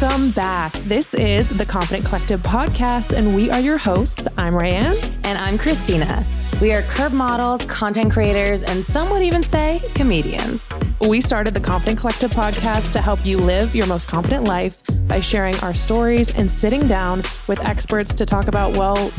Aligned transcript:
Welcome 0.00 0.30
back. 0.30 0.72
This 0.84 1.12
is 1.14 1.48
the 1.50 1.66
Confident 1.66 2.06
Collective 2.06 2.40
podcast, 2.40 3.12
and 3.12 3.36
we 3.36 3.50
are 3.50 3.60
your 3.60 3.76
hosts. 3.76 4.26
I'm 4.38 4.54
Raeann. 4.54 4.96
And 5.22 5.38
I'm 5.38 5.58
Kristina. 5.58 6.24
We 6.60 6.72
are 6.72 6.82
curve 6.82 7.12
models, 7.12 7.64
content 7.66 8.10
creators, 8.10 8.62
and 8.62 8.84
some 8.84 9.10
would 9.10 9.22
even 9.22 9.42
say 9.42 9.80
comedians. 9.94 10.62
We 11.06 11.20
started 11.20 11.52
the 11.52 11.60
Confident 11.60 12.00
Collective 12.00 12.30
podcast 12.30 12.92
to 12.92 13.02
help 13.02 13.24
you 13.24 13.36
live 13.36 13.76
your 13.76 13.86
most 13.86 14.08
confident 14.08 14.44
life 14.44 14.82
by 15.06 15.20
sharing 15.20 15.56
our 15.60 15.74
stories 15.74 16.34
and 16.36 16.50
sitting 16.50 16.88
down 16.88 17.18
with 17.46 17.60
experts 17.60 18.14
to 18.14 18.24
talk 18.26 18.48
about, 18.48 18.76
well, 18.76 19.12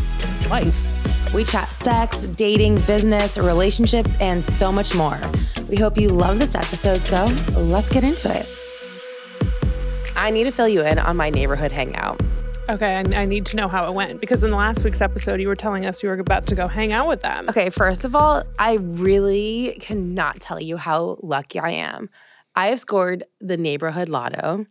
life. 0.49 1.33
We 1.33 1.45
chat 1.45 1.69
sex, 1.83 2.17
dating, 2.25 2.81
business, 2.81 3.37
relationships, 3.37 4.19
and 4.19 4.43
so 4.43 4.71
much 4.71 4.95
more. 4.95 5.19
We 5.69 5.77
hope 5.77 5.97
you 5.97 6.09
love 6.09 6.39
this 6.39 6.55
episode, 6.55 7.01
so 7.01 7.25
let's 7.61 7.89
get 7.89 8.03
into 8.03 8.35
it. 8.35 8.49
I 10.16 10.30
need 10.30 10.43
to 10.45 10.52
fill 10.52 10.68
you 10.68 10.82
in 10.82 11.00
on 11.00 11.18
my 11.18 11.30
neighborhood 11.30 11.72
hangout. 11.72 12.21
Okay, 12.70 12.95
I, 12.95 13.21
I, 13.21 13.26
need 13.26 13.45
to 13.48 13.58
know 13.58 13.67
how 13.67 13.90
it 13.90 13.94
went 13.94 14.21
because 14.21 14.41
in 14.41 14.52
the 14.52 14.55
last 14.55 14.85
week's 14.85 15.02
episode, 15.02 15.41
you 15.41 15.49
were 15.49 15.55
telling 15.55 15.85
us 15.85 16.02
you 16.02 16.08
were 16.08 16.17
about 16.17 16.48
to 16.48 16.55
go 16.55 16.70
hang 16.70 16.94
out 16.94 17.09
with 17.09 17.21
them. 17.21 17.49
Okay, 17.49 17.70
first 17.70 18.05
of 18.05 18.16
all, 18.16 18.44
I 18.57 18.76
really 18.76 19.77
cannot 19.81 20.40
tell 20.40 20.62
you 20.62 20.77
how 20.77 21.18
lucky 21.21 21.59
I 21.59 21.71
am. 21.71 22.09
I 22.55 22.68
have 22.68 22.80
scored 22.80 23.26
the 23.41 23.57
neighborhood 23.57 24.07
lotto. 24.07 24.66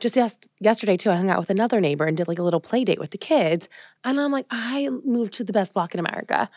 Just 0.00 0.16
yes, 0.16 0.38
yesterday, 0.58 0.96
too, 0.96 1.10
I 1.10 1.16
hung 1.16 1.28
out 1.28 1.38
with 1.38 1.50
another 1.50 1.80
neighbor 1.80 2.06
and 2.06 2.16
did 2.16 2.28
like 2.28 2.38
a 2.38 2.42
little 2.42 2.60
play 2.60 2.82
date 2.82 2.98
with 2.98 3.10
the 3.10 3.18
kids. 3.18 3.68
And 4.04 4.18
I'm 4.18 4.32
like, 4.32 4.46
I 4.50 4.88
moved 5.04 5.34
to 5.34 5.44
the 5.44 5.52
best 5.52 5.74
block 5.74 5.94
in 5.94 6.00
America. 6.00 6.48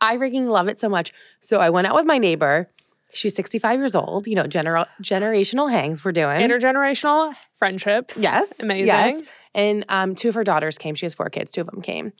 I 0.00 0.18
freaking 0.18 0.48
love 0.48 0.68
it 0.68 0.78
so 0.78 0.88
much. 0.88 1.12
So 1.40 1.58
I 1.58 1.70
went 1.70 1.86
out 1.86 1.94
with 1.94 2.06
my 2.06 2.18
neighbor. 2.18 2.68
She's 3.14 3.34
65 3.34 3.78
years 3.78 3.94
old. 3.94 4.26
You 4.26 4.34
know, 4.34 4.44
gener- 4.44 4.86
generational 5.00 5.70
hangs 5.70 6.04
we're 6.04 6.12
doing. 6.12 6.40
Intergenerational 6.40 7.34
friendships. 7.62 8.18
Yes. 8.20 8.52
Amazing. 8.58 8.86
Yes. 8.88 9.22
And 9.54 9.84
um, 9.88 10.16
two 10.16 10.30
of 10.30 10.34
her 10.34 10.42
daughters 10.42 10.78
came. 10.78 10.96
She 10.96 11.06
has 11.06 11.14
four 11.14 11.30
kids. 11.30 11.52
Two 11.52 11.60
of 11.60 11.68
them 11.68 11.80
came. 11.80 12.12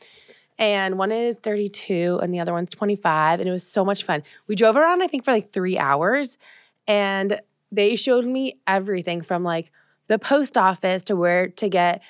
And 0.57 0.99
one 0.99 1.11
is 1.11 1.41
32 1.41 2.21
and 2.23 2.33
the 2.33 2.39
other 2.39 2.53
one's 2.53 2.71
25. 2.71 3.41
And 3.41 3.49
it 3.49 3.51
was 3.51 3.67
so 3.67 3.85
much 3.85 4.05
fun. 4.05 4.23
We 4.47 4.55
drove 4.55 4.77
around, 4.77 5.03
I 5.03 5.09
think, 5.09 5.25
for 5.25 5.33
like 5.33 5.51
three 5.51 5.77
hours. 5.77 6.39
And 6.87 7.41
they 7.73 7.97
showed 7.97 8.25
me 8.25 8.61
everything 8.69 9.21
from 9.21 9.43
like 9.43 9.73
the 10.07 10.17
post 10.17 10.57
office 10.57 11.03
to 11.05 11.17
where 11.17 11.49
to 11.49 11.69
get 11.69 12.03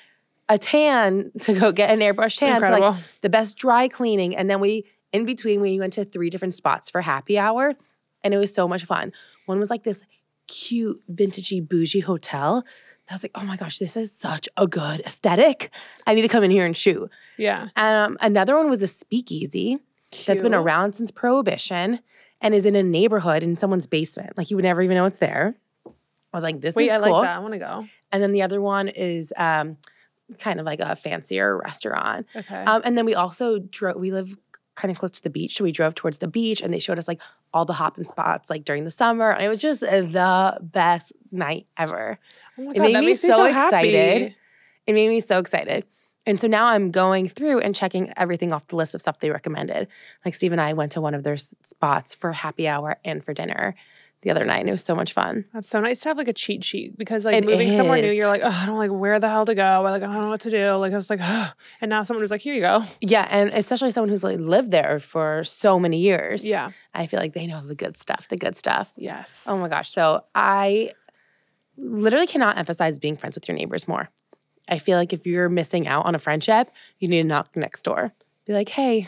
a 0.47 0.59
tan 0.59 1.31
to 1.39 1.59
go 1.59 1.71
get 1.71 1.89
an 1.89 2.01
airbrush 2.01 2.37
tan 2.37 2.57
Incredible. 2.57 2.91
to 2.91 2.97
like 2.97 3.21
the 3.21 3.29
best 3.29 3.57
dry 3.57 3.87
cleaning. 3.87 4.35
And 4.35 4.47
then 4.47 4.59
we, 4.59 4.85
in 5.11 5.25
between, 5.25 5.59
we 5.59 5.79
went 5.79 5.93
to 5.93 6.05
three 6.05 6.29
different 6.29 6.53
spots 6.53 6.91
for 6.91 7.01
happy 7.01 7.39
hour. 7.39 7.73
And 8.23 8.31
it 8.31 8.37
was 8.37 8.53
so 8.53 8.67
much 8.67 8.85
fun. 8.85 9.11
One 9.47 9.57
was 9.57 9.71
like 9.71 9.81
this 9.81 10.03
cute, 10.47 11.01
vintagey, 11.11 11.67
bougie 11.67 12.01
hotel 12.01 12.63
I 13.09 13.15
was 13.15 13.23
like, 13.23 13.31
oh 13.35 13.43
my 13.43 13.57
gosh, 13.57 13.77
this 13.77 13.97
is 13.97 14.11
such 14.11 14.47
a 14.57 14.65
good 14.65 15.01
aesthetic. 15.01 15.69
I 16.07 16.13
need 16.13 16.21
to 16.21 16.27
come 16.27 16.43
in 16.43 16.51
here 16.51 16.65
and 16.65 16.75
shoot. 16.75 17.09
Yeah. 17.37 17.67
Um, 17.75 18.17
another 18.21 18.55
one 18.55 18.69
was 18.69 18.81
a 18.81 18.87
speakeasy 18.87 19.77
Cute. 20.11 20.25
that's 20.25 20.41
been 20.41 20.53
around 20.53 20.93
since 20.93 21.11
Prohibition 21.11 21.99
and 22.39 22.55
is 22.55 22.65
in 22.65 22.75
a 22.75 22.83
neighborhood 22.83 23.43
in 23.43 23.55
someone's 23.55 23.87
basement. 23.87 24.37
Like 24.37 24.49
you 24.49 24.57
would 24.57 24.63
never 24.63 24.81
even 24.81 24.95
know 24.95 25.05
it's 25.05 25.17
there. 25.17 25.55
I 25.85 26.37
was 26.37 26.43
like, 26.43 26.61
this 26.61 26.75
Wait, 26.75 26.85
is 26.85 26.91
I 26.91 26.99
cool. 26.99 27.11
like 27.11 27.23
that. 27.23 27.35
I 27.35 27.39
want 27.39 27.53
to 27.53 27.59
go. 27.59 27.87
And 28.11 28.23
then 28.23 28.31
the 28.31 28.41
other 28.41 28.59
one 28.59 28.87
is 28.87 29.31
um, 29.37 29.77
kind 30.39 30.59
of 30.59 30.65
like 30.65 30.79
a 30.79 30.95
fancier 30.95 31.57
restaurant. 31.57 32.25
Okay. 32.35 32.63
Um, 32.63 32.81
and 32.85 32.97
then 32.97 33.05
we 33.05 33.15
also 33.15 33.59
drove, 33.59 33.97
we 33.97 34.11
live 34.11 34.35
kind 34.75 34.91
of 34.91 34.97
close 34.97 35.11
to 35.11 35.21
the 35.21 35.29
beach. 35.29 35.57
So 35.57 35.63
we 35.63 35.71
drove 35.71 35.93
towards 35.93 36.17
the 36.17 36.27
beach 36.27 36.61
and 36.61 36.73
they 36.73 36.79
showed 36.79 36.97
us 36.97 37.07
like 37.07 37.21
all 37.53 37.65
the 37.65 37.73
hopping 37.73 38.03
spots 38.03 38.49
like 38.49 38.65
during 38.65 38.85
the 38.85 38.91
summer. 38.91 39.31
And 39.31 39.43
it 39.43 39.49
was 39.49 39.61
just 39.61 39.81
the 39.81 40.57
best 40.61 41.13
night 41.31 41.67
ever. 41.77 42.17
Oh 42.57 42.71
it 42.71 42.79
made 42.79 42.99
me 42.99 43.13
so, 43.15 43.29
so 43.29 43.45
excited. 43.45 44.35
It 44.85 44.93
made 44.93 45.09
me 45.09 45.19
so 45.19 45.39
excited. 45.39 45.85
And 46.25 46.39
so 46.39 46.47
now 46.47 46.67
I'm 46.67 46.89
going 46.89 47.27
through 47.27 47.59
and 47.59 47.75
checking 47.75 48.13
everything 48.15 48.53
off 48.53 48.67
the 48.67 48.77
list 48.77 48.95
of 48.95 49.01
stuff 49.01 49.19
they 49.19 49.29
recommended. 49.29 49.87
Like 50.25 50.35
Steve 50.35 50.51
and 50.51 50.61
I 50.61 50.73
went 50.73 50.93
to 50.93 51.01
one 51.01 51.13
of 51.13 51.23
their 51.23 51.37
spots 51.37 52.13
for 52.13 52.31
happy 52.31 52.67
hour 52.67 52.97
and 53.03 53.23
for 53.23 53.33
dinner 53.33 53.75
the 54.21 54.31
other 54.31 54.45
night. 54.45 54.61
And 54.61 54.69
it 54.69 54.71
was 54.71 54.83
so 54.83 54.95
much 54.95 55.11
fun. 55.11 55.43
That's 55.53 55.67
so 55.67 55.81
nice 55.81 55.99
to 56.01 56.09
have 56.09 56.17
like 56.17 56.29
a 56.29 56.33
cheat 56.33 56.63
sheet 56.63 56.97
because 56.97 57.25
like 57.25 57.35
it 57.35 57.45
moving 57.45 57.67
is. 57.67 57.75
somewhere 57.75 58.01
new, 58.01 58.11
you're 58.11 58.27
like, 58.27 58.41
oh, 58.43 58.59
I 58.61 58.65
don't 58.65 58.77
like 58.77 58.91
where 58.91 59.19
the 59.19 59.29
hell 59.29 59.45
to 59.45 59.53
go. 59.53 59.63
I 59.63 59.77
Like 59.79 60.03
I 60.03 60.05
don't 60.05 60.21
know 60.21 60.29
what 60.29 60.41
to 60.41 60.49
do. 60.49 60.71
Like 60.75 60.93
I 60.93 60.95
was 60.95 61.09
like, 61.09 61.19
oh. 61.21 61.51
and 61.81 61.89
now 61.89 62.03
someone 62.03 62.23
who's 62.23 62.31
like, 62.31 62.41
here 62.41 62.53
you 62.53 62.61
go. 62.61 62.83
Yeah, 63.01 63.27
and 63.29 63.49
especially 63.49 63.91
someone 63.91 64.09
who's 64.09 64.23
like 64.23 64.39
lived 64.39 64.71
there 64.71 64.99
for 64.99 65.43
so 65.43 65.77
many 65.77 65.99
years. 65.99 66.45
Yeah, 66.45 66.71
I 66.93 67.05
feel 67.05 67.19
like 67.19 67.33
they 67.33 67.47
know 67.47 67.65
the 67.67 67.75
good 67.75 67.97
stuff. 67.97 68.29
The 68.29 68.37
good 68.37 68.55
stuff. 68.55 68.93
Yes. 68.95 69.45
Oh 69.49 69.57
my 69.57 69.67
gosh. 69.67 69.91
So 69.91 70.23
I 70.33 70.93
literally 71.77 72.27
cannot 72.27 72.57
emphasize 72.57 72.99
being 72.99 73.17
friends 73.17 73.35
with 73.35 73.47
your 73.47 73.57
neighbors 73.57 73.87
more. 73.87 74.09
I 74.67 74.77
feel 74.77 74.97
like 74.97 75.13
if 75.13 75.25
you're 75.25 75.49
missing 75.49 75.87
out 75.87 76.05
on 76.05 76.15
a 76.15 76.19
friendship, 76.19 76.69
you 76.99 77.07
need 77.07 77.21
to 77.21 77.27
knock 77.27 77.55
next 77.55 77.83
door. 77.83 78.13
Be 78.45 78.53
like, 78.53 78.69
hey, 78.69 79.07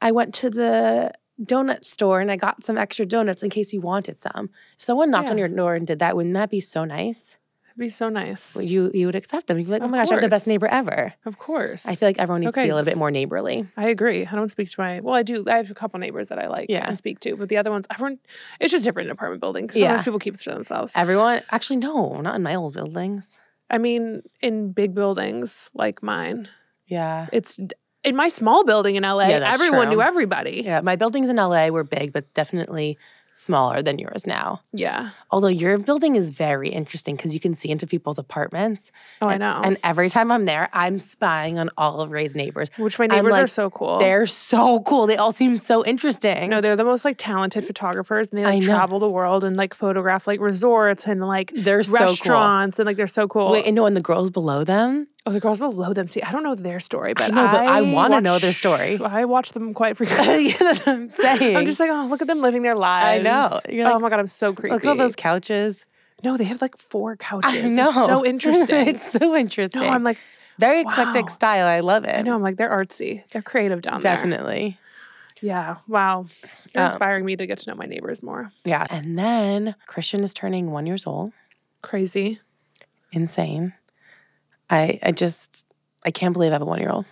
I 0.00 0.12
went 0.12 0.34
to 0.36 0.50
the 0.50 1.12
donut 1.42 1.84
store 1.84 2.20
and 2.20 2.30
I 2.30 2.36
got 2.36 2.64
some 2.64 2.78
extra 2.78 3.06
donuts 3.06 3.42
in 3.42 3.50
case 3.50 3.72
you 3.72 3.80
wanted 3.80 4.18
some. 4.18 4.50
If 4.78 4.84
someone 4.84 5.10
knocked 5.10 5.26
yeah. 5.26 5.32
on 5.32 5.38
your 5.38 5.48
door 5.48 5.74
and 5.74 5.86
did 5.86 5.98
that, 5.98 6.16
wouldn't 6.16 6.34
that 6.34 6.50
be 6.50 6.60
so 6.60 6.84
nice? 6.84 7.38
It'd 7.76 7.84
be 7.84 7.88
so 7.90 8.08
nice. 8.08 8.56
You 8.56 8.90
you 8.94 9.04
would 9.04 9.14
accept 9.14 9.48
them. 9.48 9.58
You'd 9.58 9.66
be 9.66 9.72
like, 9.72 9.82
oh 9.82 9.88
my 9.88 9.98
gosh, 9.98 10.10
I'm 10.10 10.22
the 10.22 10.30
best 10.30 10.46
neighbor 10.46 10.66
ever. 10.66 11.12
Of 11.26 11.38
course. 11.38 11.86
I 11.86 11.94
feel 11.94 12.08
like 12.08 12.18
everyone 12.18 12.40
needs 12.40 12.56
okay. 12.56 12.62
to 12.62 12.66
be 12.66 12.70
a 12.70 12.74
little 12.74 12.86
bit 12.86 12.96
more 12.96 13.10
neighborly. 13.10 13.66
I 13.76 13.88
agree. 13.88 14.24
I 14.24 14.34
don't 14.34 14.48
speak 14.48 14.70
to 14.70 14.80
my 14.80 15.00
well, 15.00 15.14
I 15.14 15.22
do. 15.22 15.44
I 15.46 15.58
have 15.58 15.70
a 15.70 15.74
couple 15.74 16.00
neighbors 16.00 16.30
that 16.30 16.38
I 16.38 16.48
like 16.48 16.70
yeah. 16.70 16.88
and 16.88 16.96
speak 16.96 17.20
to, 17.20 17.36
but 17.36 17.50
the 17.50 17.58
other 17.58 17.70
ones, 17.70 17.86
everyone, 17.90 18.18
it's 18.60 18.72
just 18.72 18.84
different 18.84 19.08
in 19.08 19.12
apartment 19.12 19.42
buildings. 19.42 19.74
Sometimes 19.74 20.00
yeah. 20.00 20.02
people 20.02 20.18
keep 20.18 20.36
it 20.36 20.40
to 20.40 20.52
themselves. 20.52 20.94
Everyone, 20.96 21.42
actually, 21.50 21.76
no, 21.76 22.22
not 22.22 22.34
in 22.34 22.42
my 22.42 22.54
old 22.54 22.72
buildings. 22.72 23.36
I 23.68 23.76
mean, 23.76 24.22
in 24.40 24.72
big 24.72 24.94
buildings 24.94 25.70
like 25.74 26.02
mine. 26.02 26.48
Yeah. 26.86 27.26
It's 27.30 27.60
in 28.04 28.16
my 28.16 28.28
small 28.28 28.64
building 28.64 28.96
in 28.96 29.02
LA, 29.02 29.26
yeah, 29.26 29.52
everyone 29.52 29.88
true. 29.88 29.96
knew 29.96 30.00
everybody. 30.00 30.62
Yeah, 30.64 30.80
my 30.80 30.96
buildings 30.96 31.28
in 31.28 31.36
LA 31.36 31.68
were 31.68 31.84
big, 31.84 32.14
but 32.14 32.32
definitely 32.32 32.96
smaller 33.36 33.82
than 33.82 33.98
yours 33.98 34.26
now. 34.26 34.62
Yeah. 34.72 35.10
Although 35.30 35.48
your 35.48 35.78
building 35.78 36.16
is 36.16 36.30
very 36.30 36.70
interesting 36.70 37.16
because 37.16 37.34
you 37.34 37.40
can 37.40 37.54
see 37.54 37.68
into 37.68 37.86
people's 37.86 38.18
apartments. 38.18 38.90
Oh, 39.20 39.28
and, 39.28 39.44
I 39.44 39.52
know. 39.52 39.60
And 39.62 39.76
every 39.84 40.08
time 40.08 40.32
I'm 40.32 40.46
there, 40.46 40.68
I'm 40.72 40.98
spying 40.98 41.58
on 41.58 41.70
all 41.76 42.00
of 42.00 42.10
Ray's 42.10 42.34
neighbors. 42.34 42.70
Which 42.78 42.98
my 42.98 43.06
neighbors 43.06 43.32
like, 43.32 43.44
are 43.44 43.46
so 43.46 43.70
cool. 43.70 43.98
They're 43.98 44.26
so 44.26 44.80
cool. 44.80 45.06
They 45.06 45.16
all 45.16 45.32
seem 45.32 45.58
so 45.58 45.84
interesting. 45.84 46.50
No, 46.50 46.60
they're 46.60 46.76
the 46.76 46.84
most 46.84 47.04
like 47.04 47.16
talented 47.18 47.64
photographers 47.64 48.30
and 48.30 48.38
they 48.38 48.44
like 48.44 48.62
travel 48.62 48.98
the 48.98 49.10
world 49.10 49.44
and 49.44 49.56
like 49.56 49.74
photograph 49.74 50.26
like 50.26 50.40
resorts 50.40 51.06
and 51.06 51.20
like 51.20 51.52
they're 51.54 51.78
restaurants 51.78 52.76
so 52.78 52.82
cool. 52.82 52.82
and 52.82 52.86
like 52.86 52.96
they're 52.96 53.06
so 53.06 53.28
cool. 53.28 53.50
Wait, 53.52 53.66
and 53.66 53.76
no, 53.76 53.84
and 53.84 53.96
the 53.96 54.00
girls 54.00 54.30
below 54.30 54.64
them, 54.64 55.08
Oh, 55.26 55.32
the 55.32 55.40
girls 55.40 55.58
below 55.58 55.92
them. 55.92 56.06
See, 56.06 56.22
I 56.22 56.30
don't 56.30 56.44
know 56.44 56.54
their 56.54 56.78
story, 56.78 57.12
but 57.12 57.24
I 57.24 57.28
know, 57.28 57.48
but 57.48 57.66
I, 57.66 57.78
I 57.78 57.80
want 57.92 58.12
to 58.12 58.20
know 58.20 58.38
their 58.38 58.52
story. 58.52 58.96
I 59.02 59.24
watch 59.24 59.52
them 59.52 59.74
quite 59.74 59.96
frequently. 59.96 60.54
I'm 60.86 61.10
saying. 61.10 61.56
I'm 61.56 61.66
just 61.66 61.80
like, 61.80 61.90
oh, 61.90 62.06
look 62.08 62.22
at 62.22 62.28
them 62.28 62.40
living 62.40 62.62
their 62.62 62.76
lives. 62.76 63.06
I 63.06 63.22
know. 63.22 63.60
You're 63.68 63.90
oh 63.90 63.98
my 63.98 64.08
god, 64.08 64.20
I'm 64.20 64.28
so 64.28 64.52
creepy. 64.52 64.72
Look 64.72 64.84
at 64.84 64.88
all 64.88 64.96
those 64.96 65.16
couches. 65.16 65.84
No, 66.22 66.36
they 66.36 66.44
have 66.44 66.62
like 66.62 66.76
four 66.78 67.16
couches. 67.16 67.52
I 67.52 67.68
know. 67.68 67.86
It's 67.86 67.94
so 67.94 68.24
interesting. 68.24 68.88
it's 68.88 69.10
so 69.10 69.34
interesting. 69.34 69.82
No, 69.82 69.88
I'm 69.88 70.02
like 70.02 70.18
very 70.58 70.84
wow. 70.84 70.92
eclectic 70.92 71.28
style. 71.28 71.66
I 71.66 71.80
love 71.80 72.04
it. 72.04 72.14
I 72.14 72.22
know. 72.22 72.34
I'm 72.34 72.42
like 72.42 72.56
they're 72.56 72.70
artsy. 72.70 73.24
They're 73.32 73.42
creative 73.42 73.82
down 73.82 74.00
Definitely. 74.00 74.30
there. 74.30 74.38
Definitely. 74.38 74.78
Yeah. 75.42 75.76
Wow. 75.88 76.26
You're 76.74 76.84
um, 76.84 76.86
inspiring 76.86 77.24
me 77.24 77.36
to 77.36 77.46
get 77.46 77.58
to 77.58 77.70
know 77.70 77.76
my 77.76 77.84
neighbors 77.86 78.22
more. 78.22 78.50
Yeah. 78.64 78.86
And 78.88 79.18
then 79.18 79.74
Christian 79.86 80.24
is 80.24 80.32
turning 80.32 80.70
one 80.70 80.86
years 80.86 81.06
old. 81.06 81.32
Crazy. 81.82 82.40
Insane. 83.12 83.74
I 84.70 84.98
I 85.02 85.12
just 85.12 85.66
I 86.04 86.10
can't 86.10 86.32
believe 86.32 86.50
I 86.50 86.54
have 86.54 86.62
a 86.62 86.66
one 86.66 86.80
year 86.80 86.90
old. 86.90 87.06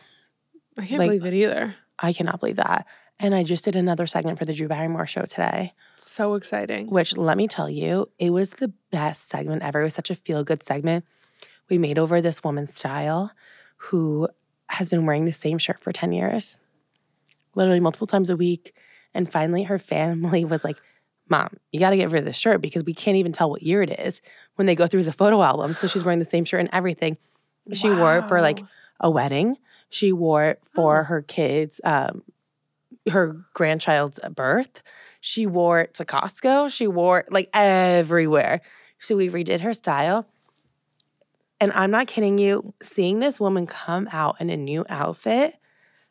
I 0.77 0.87
can't 0.87 0.99
like, 0.99 1.11
believe 1.11 1.27
it 1.27 1.35
either. 1.35 1.75
I 1.99 2.13
cannot 2.13 2.41
believe 2.41 2.57
that. 2.57 2.87
And 3.21 3.35
I 3.35 3.45
just 3.45 3.65
did 3.65 3.77
another 3.77 4.07
segment 4.07 4.39
for 4.39 4.45
the 4.45 4.53
Drew 4.53 4.67
Barrymore 4.67 5.07
show 5.07 5.23
today. 5.23 5.73
So 5.97 6.35
exciting. 6.35 6.89
Which 6.89 7.17
let 7.17 7.37
me 7.37 7.47
tell 7.47 7.71
you, 7.71 8.11
it 8.19 8.31
was 8.31 8.55
the 8.55 8.73
best 8.91 9.29
segment 9.29 9.63
ever. 9.63 9.81
It 9.81 9.85
was 9.85 9.95
such 9.95 10.11
a 10.11 10.15
feel 10.17 10.43
good 10.43 10.63
segment. 10.63 11.05
We 11.71 11.79
made 11.79 11.99
over 11.99 12.21
this 12.21 12.43
woman's 12.43 12.75
style 12.75 13.33
who 13.77 14.29
has 14.69 14.89
been 14.89 15.07
wearing 15.07 15.25
the 15.25 15.33
same 15.33 15.59
shirt 15.59 15.79
for 15.79 15.93
10 15.93 16.13
years, 16.13 16.59
literally 17.55 17.81
multiple 17.81 18.07
times 18.07 18.31
a 18.31 18.37
week. 18.37 18.75
And 19.15 19.31
finally, 19.31 19.63
her 19.65 19.79
family 19.79 20.45
was 20.45 20.65
like, 20.65 20.79
Mom, 21.29 21.57
you 21.73 21.81
got 21.81 21.91
to 21.91 21.97
get 21.97 22.11
rid 22.11 22.19
of 22.19 22.25
this 22.25 22.37
shirt 22.37 22.61
because 22.61 22.85
we 22.85 22.93
can't 22.93 23.17
even 23.17 23.33
tell 23.33 23.49
what 23.49 23.63
year 23.63 23.83
it 23.83 23.99
is 23.99 24.21
when 24.57 24.67
they 24.67 24.75
go 24.75 24.87
through 24.87 25.05
the 25.05 25.13
photo 25.13 25.43
albums 25.43 25.77
because 25.77 25.91
she's 25.91 26.05
wearing 26.05 26.19
the 26.19 26.25
same 26.25 26.45
shirt 26.45 26.61
and 26.61 26.69
everything. 26.73 27.17
She 27.73 27.89
wow. 27.91 27.99
wore 27.99 28.19
it 28.19 28.29
for 28.29 28.41
like 28.41 28.63
a 29.01 29.11
wedding. 29.11 29.57
She 29.89 30.13
wore 30.13 30.45
it 30.45 30.61
for 30.65 31.01
oh. 31.01 31.05
her 31.05 31.23
kids, 31.23 31.81
um, 31.85 32.23
her 33.11 33.45
grandchild's 33.55 34.19
birth. 34.35 34.83
She 35.21 35.47
wore 35.47 35.81
it 35.81 35.95
to 35.95 36.05
Costco. 36.05 36.73
She 36.73 36.87
wore 36.87 37.21
it 37.21 37.33
like 37.33 37.49
everywhere. 37.55 38.61
So 38.99 39.17
we 39.17 39.29
redid 39.29 39.61
her 39.61 39.73
style. 39.73 40.27
And 41.61 41.73
I'm 41.73 41.91
not 41.91 42.09
kidding 42.09 42.39
you, 42.39 42.75
seeing 42.83 43.21
this 43.21 43.39
woman 43.39 43.67
come 43.67 44.09
out 44.11 44.37
in 44.41 44.51
a 44.51 44.57
new 44.57 44.85
outfit, 44.89 45.55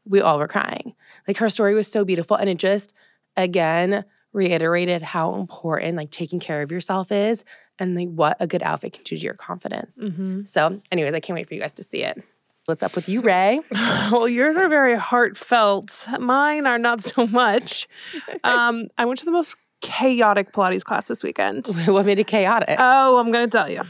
we 0.05 0.21
all 0.21 0.39
were 0.39 0.47
crying. 0.47 0.95
Like 1.27 1.37
her 1.37 1.49
story 1.49 1.75
was 1.75 1.87
so 1.87 2.05
beautiful. 2.05 2.37
And 2.37 2.49
it 2.49 2.57
just, 2.57 2.93
again, 3.37 4.05
reiterated 4.31 5.01
how 5.01 5.35
important 5.35 5.97
like 5.97 6.09
taking 6.09 6.39
care 6.39 6.61
of 6.61 6.71
yourself 6.71 7.11
is 7.11 7.43
and 7.79 7.95
like 7.95 8.09
what 8.09 8.37
a 8.39 8.47
good 8.47 8.63
outfit 8.63 8.93
can 8.93 9.03
do 9.03 9.17
to 9.17 9.21
your 9.23 9.33
confidence. 9.33 9.97
Mm-hmm. 10.01 10.43
So, 10.45 10.81
anyways, 10.91 11.13
I 11.13 11.19
can't 11.19 11.35
wait 11.35 11.47
for 11.47 11.53
you 11.53 11.61
guys 11.61 11.71
to 11.73 11.83
see 11.83 12.03
it. 12.03 12.23
What's 12.65 12.81
up 12.81 12.95
with 12.95 13.09
you, 13.09 13.21
Ray? 13.21 13.59
Well, 14.11 14.27
yours 14.27 14.55
are 14.57 14.69
very 14.69 14.97
heartfelt. 14.97 16.05
Mine 16.19 16.65
are 16.67 16.77
not 16.77 17.01
so 17.01 17.27
much. 17.27 17.87
Um, 18.43 18.87
I 18.97 19.05
went 19.05 19.19
to 19.19 19.25
the 19.25 19.31
most 19.31 19.55
chaotic 19.81 20.51
Pilates 20.51 20.83
class 20.83 21.07
this 21.07 21.23
weekend. 21.23 21.67
what 21.85 22.05
made 22.05 22.19
it 22.19 22.27
chaotic? 22.27 22.75
Oh, 22.77 23.17
I'm 23.17 23.31
going 23.31 23.49
to 23.49 23.57
tell 23.57 23.69
you. 23.69 23.81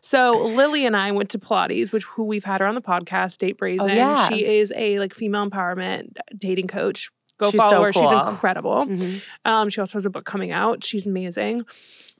So 0.00 0.46
Lily 0.46 0.86
and 0.86 0.96
I 0.96 1.10
went 1.12 1.30
to 1.30 1.38
Pilates, 1.38 1.92
which 1.92 2.04
who 2.04 2.24
we've 2.24 2.44
had 2.44 2.60
her 2.60 2.66
on 2.66 2.74
the 2.74 2.80
podcast, 2.80 3.38
Date 3.38 3.58
Brazen. 3.58 3.90
Oh, 3.90 3.94
yeah. 3.94 4.28
She 4.28 4.46
is 4.46 4.72
a 4.76 4.98
like 4.98 5.14
female 5.14 5.48
empowerment 5.48 6.16
dating 6.36 6.68
coach. 6.68 7.10
Go 7.38 7.50
She's 7.50 7.60
follow 7.60 7.76
so 7.76 7.82
her. 7.82 7.92
She's 7.92 8.08
cool. 8.08 8.28
incredible. 8.28 8.86
Mhm. 8.86 9.22
Um, 9.44 9.68
she 9.68 9.80
also 9.80 9.94
has 9.94 10.06
a 10.06 10.10
book 10.10 10.24
coming 10.24 10.50
out. 10.50 10.84
She's 10.84 11.06
amazing. 11.06 11.64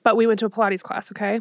But 0.09 0.17
we 0.17 0.27
went 0.27 0.39
to 0.41 0.47
a 0.47 0.51
Pilates 0.51 0.81
class, 0.83 1.13
okay? 1.13 1.41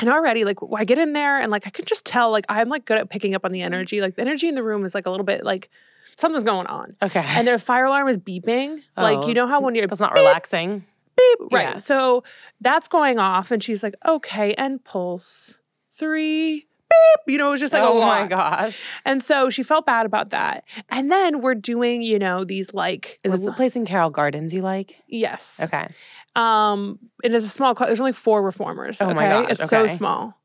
And 0.00 0.10
already, 0.10 0.42
like, 0.44 0.58
I 0.76 0.82
get 0.84 0.98
in 0.98 1.12
there 1.12 1.38
and 1.38 1.52
like 1.52 1.68
I 1.68 1.70
could 1.70 1.86
just 1.86 2.04
tell, 2.04 2.32
like, 2.32 2.44
I'm 2.48 2.68
like 2.68 2.84
good 2.84 2.98
at 2.98 3.08
picking 3.10 3.32
up 3.36 3.44
on 3.44 3.52
the 3.52 3.62
energy. 3.62 4.00
Like, 4.00 4.16
the 4.16 4.22
energy 4.22 4.48
in 4.48 4.56
the 4.56 4.64
room 4.64 4.84
is 4.84 4.92
like 4.92 5.06
a 5.06 5.10
little 5.10 5.24
bit 5.24 5.44
like 5.44 5.70
something's 6.16 6.42
going 6.42 6.66
on. 6.66 6.96
Okay. 7.00 7.22
And 7.24 7.46
their 7.46 7.58
fire 7.58 7.84
alarm 7.84 8.08
is 8.08 8.18
beeping. 8.18 8.80
Like, 8.96 9.18
Oh. 9.18 9.28
you 9.28 9.34
know 9.34 9.46
how 9.46 9.60
when 9.60 9.76
you're 9.76 9.86
That's 9.86 10.00
not 10.00 10.14
relaxing. 10.14 10.84
beep, 11.16 11.38
right? 11.52 11.74
Yeah. 11.74 11.78
So 11.78 12.24
that's 12.60 12.88
going 12.88 13.18
off, 13.20 13.52
and 13.52 13.62
she's 13.62 13.84
like, 13.84 13.94
okay, 14.04 14.52
and 14.54 14.82
pulse 14.84 15.58
three, 15.92 16.66
beep. 16.90 17.20
You 17.32 17.38
know, 17.38 17.48
it 17.48 17.50
was 17.52 17.60
just 17.60 17.72
like, 17.72 17.82
oh 17.82 18.00
my 18.00 18.26
gosh. 18.26 18.78
And 19.04 19.22
so 19.22 19.48
she 19.50 19.62
felt 19.62 19.86
bad 19.86 20.04
about 20.06 20.30
that. 20.30 20.64
And 20.90 21.10
then 21.10 21.40
we're 21.40 21.54
doing, 21.54 22.02
you 22.02 22.18
know, 22.18 22.44
these 22.44 22.74
like, 22.74 23.18
Is 23.24 23.32
this 23.32 23.40
the 23.40 23.52
place 23.52 23.76
in 23.76 23.86
Carroll 23.86 24.10
Gardens 24.10 24.52
you 24.52 24.60
like? 24.62 24.96
yes, 25.08 25.60
Okay. 25.64 25.88
Um, 26.36 26.98
it 27.24 27.34
is 27.34 27.44
a 27.44 27.48
small 27.48 27.74
class. 27.74 27.88
There's 27.88 28.00
only 28.00 28.12
four 28.12 28.42
reformers. 28.42 29.00
Oh 29.00 29.06
okay, 29.06 29.14
my 29.14 29.28
gosh, 29.28 29.46
it's 29.50 29.68
so 29.68 29.86
small. 29.86 30.38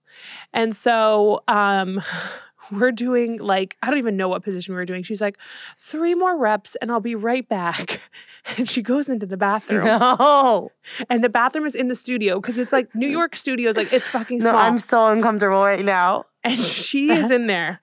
And 0.53 0.75
so, 0.75 1.43
um, 1.47 2.01
we're 2.71 2.91
doing 2.93 3.37
like 3.37 3.75
I 3.83 3.89
don't 3.89 3.97
even 3.99 4.15
know 4.17 4.29
what 4.29 4.43
position 4.43 4.73
we 4.73 4.77
were 4.79 4.85
doing. 4.85 5.03
She's 5.03 5.19
like, 5.21 5.37
three 5.77 6.15
more 6.15 6.37
reps, 6.37 6.75
and 6.81 6.91
I'll 6.91 6.99
be 7.01 7.15
right 7.15 7.47
back. 7.47 7.99
And 8.57 8.67
she 8.67 8.81
goes 8.81 9.07
into 9.07 9.27
the 9.27 9.37
bathroom, 9.37 9.85
No. 9.85 10.71
and 11.11 11.23
the 11.23 11.29
bathroom 11.29 11.67
is 11.67 11.75
in 11.75 11.89
the 11.89 11.93
studio 11.95 12.39
because 12.41 12.57
it's 12.57 12.71
like 12.73 12.95
New 12.95 13.07
York 13.07 13.35
studios. 13.35 13.77
Like 13.77 13.93
it's 13.93 14.07
fucking 14.07 14.39
No, 14.39 14.45
small, 14.45 14.53
No, 14.53 14.59
I'm 14.59 14.79
so 14.79 15.07
uncomfortable 15.09 15.61
right 15.63 15.85
now. 15.85 16.23
and 16.43 16.57
she 16.57 17.11
is 17.11 17.29
in 17.29 17.45
there 17.45 17.81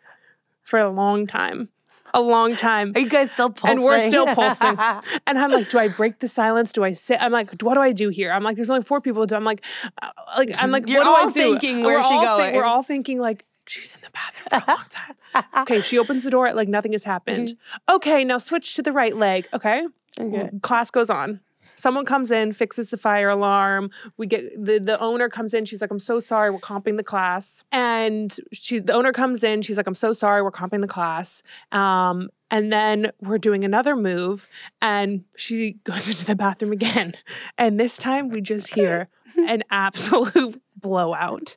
for 0.64 0.80
a 0.80 0.90
long 0.90 1.28
time, 1.28 1.68
a 2.14 2.20
long 2.20 2.54
time. 2.54 2.92
Are 2.94 3.00
you 3.00 3.08
guys 3.08 3.30
still 3.30 3.50
pulsing? 3.50 3.78
And 3.78 3.84
we're 3.84 4.08
still 4.08 4.26
pulsing. 4.26 4.76
And 5.26 5.38
I'm 5.38 5.50
like, 5.50 5.68
do 5.70 5.78
I 5.78 5.88
break 5.88 6.20
the 6.20 6.28
silence? 6.28 6.72
Do 6.72 6.82
I 6.84 6.92
sit? 6.92 7.20
I'm 7.20 7.32
like, 7.32 7.60
what 7.62 7.74
do 7.74 7.80
I 7.80 7.92
do 7.92 8.08
here? 8.08 8.32
I'm 8.32 8.42
like, 8.42 8.56
there's 8.56 8.70
only 8.70 8.82
four 8.82 9.00
people 9.00 9.22
to 9.22 9.26
do. 9.26 9.34
I'm 9.34 9.44
like, 9.44 9.62
uh, 10.02 10.10
like 10.36 10.50
I'm 10.58 10.70
like, 10.70 10.88
You're 10.88 11.04
what 11.04 11.32
do 11.34 11.40
I 11.42 11.44
do? 11.44 11.58
thinking, 11.58 11.84
we're 11.84 12.02
she 12.02 12.14
all 12.14 12.24
going? 12.38 12.54
we're 12.54 12.64
all 12.64 12.82
thinking 12.82 13.20
like, 13.20 13.44
she's 13.66 13.94
in 13.94 14.00
the 14.00 14.10
bathroom 14.10 14.62
for 14.62 14.70
a 14.70 14.74
long 14.74 14.84
time. 14.88 15.44
okay, 15.62 15.80
she 15.82 15.98
opens 15.98 16.24
the 16.24 16.30
door 16.30 16.50
like 16.54 16.68
nothing 16.68 16.92
has 16.92 17.04
happened. 17.04 17.54
Okay, 17.90 18.24
now 18.24 18.38
switch 18.38 18.74
to 18.76 18.82
the 18.82 18.92
right 18.92 19.16
leg. 19.16 19.46
Okay, 19.52 19.86
Okay. 20.18 20.50
class 20.62 20.90
goes 20.90 21.10
on. 21.10 21.40
Someone 21.78 22.04
comes 22.04 22.30
in, 22.30 22.52
fixes 22.52 22.90
the 22.90 22.96
fire 22.96 23.28
alarm. 23.28 23.90
We 24.16 24.26
get 24.26 24.52
the 24.62 24.80
the 24.80 24.98
owner 25.00 25.28
comes 25.28 25.54
in. 25.54 25.64
She's 25.64 25.80
like, 25.80 25.90
"I'm 25.90 26.00
so 26.00 26.18
sorry, 26.18 26.50
we're 26.50 26.58
comping 26.58 26.96
the 26.96 27.04
class." 27.04 27.62
And 27.70 28.36
she, 28.52 28.80
the 28.80 28.92
owner 28.92 29.12
comes 29.12 29.44
in. 29.44 29.62
She's 29.62 29.76
like, 29.76 29.86
"I'm 29.86 29.94
so 29.94 30.12
sorry, 30.12 30.42
we're 30.42 30.50
comping 30.50 30.80
the 30.80 30.88
class." 30.88 31.42
Um, 31.70 32.30
and 32.50 32.72
then 32.72 33.12
we're 33.20 33.38
doing 33.38 33.64
another 33.64 33.94
move, 33.94 34.48
and 34.82 35.24
she 35.36 35.74
goes 35.84 36.08
into 36.12 36.24
the 36.24 36.34
bathroom 36.34 36.72
again. 36.72 37.14
And 37.56 37.78
this 37.78 37.96
time, 37.96 38.28
we 38.28 38.40
just 38.40 38.74
hear 38.74 39.08
an 39.36 39.62
absolute 39.70 40.60
blowout. 40.76 41.56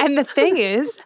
And 0.00 0.16
the 0.16 0.24
thing 0.24 0.56
is, 0.56 0.98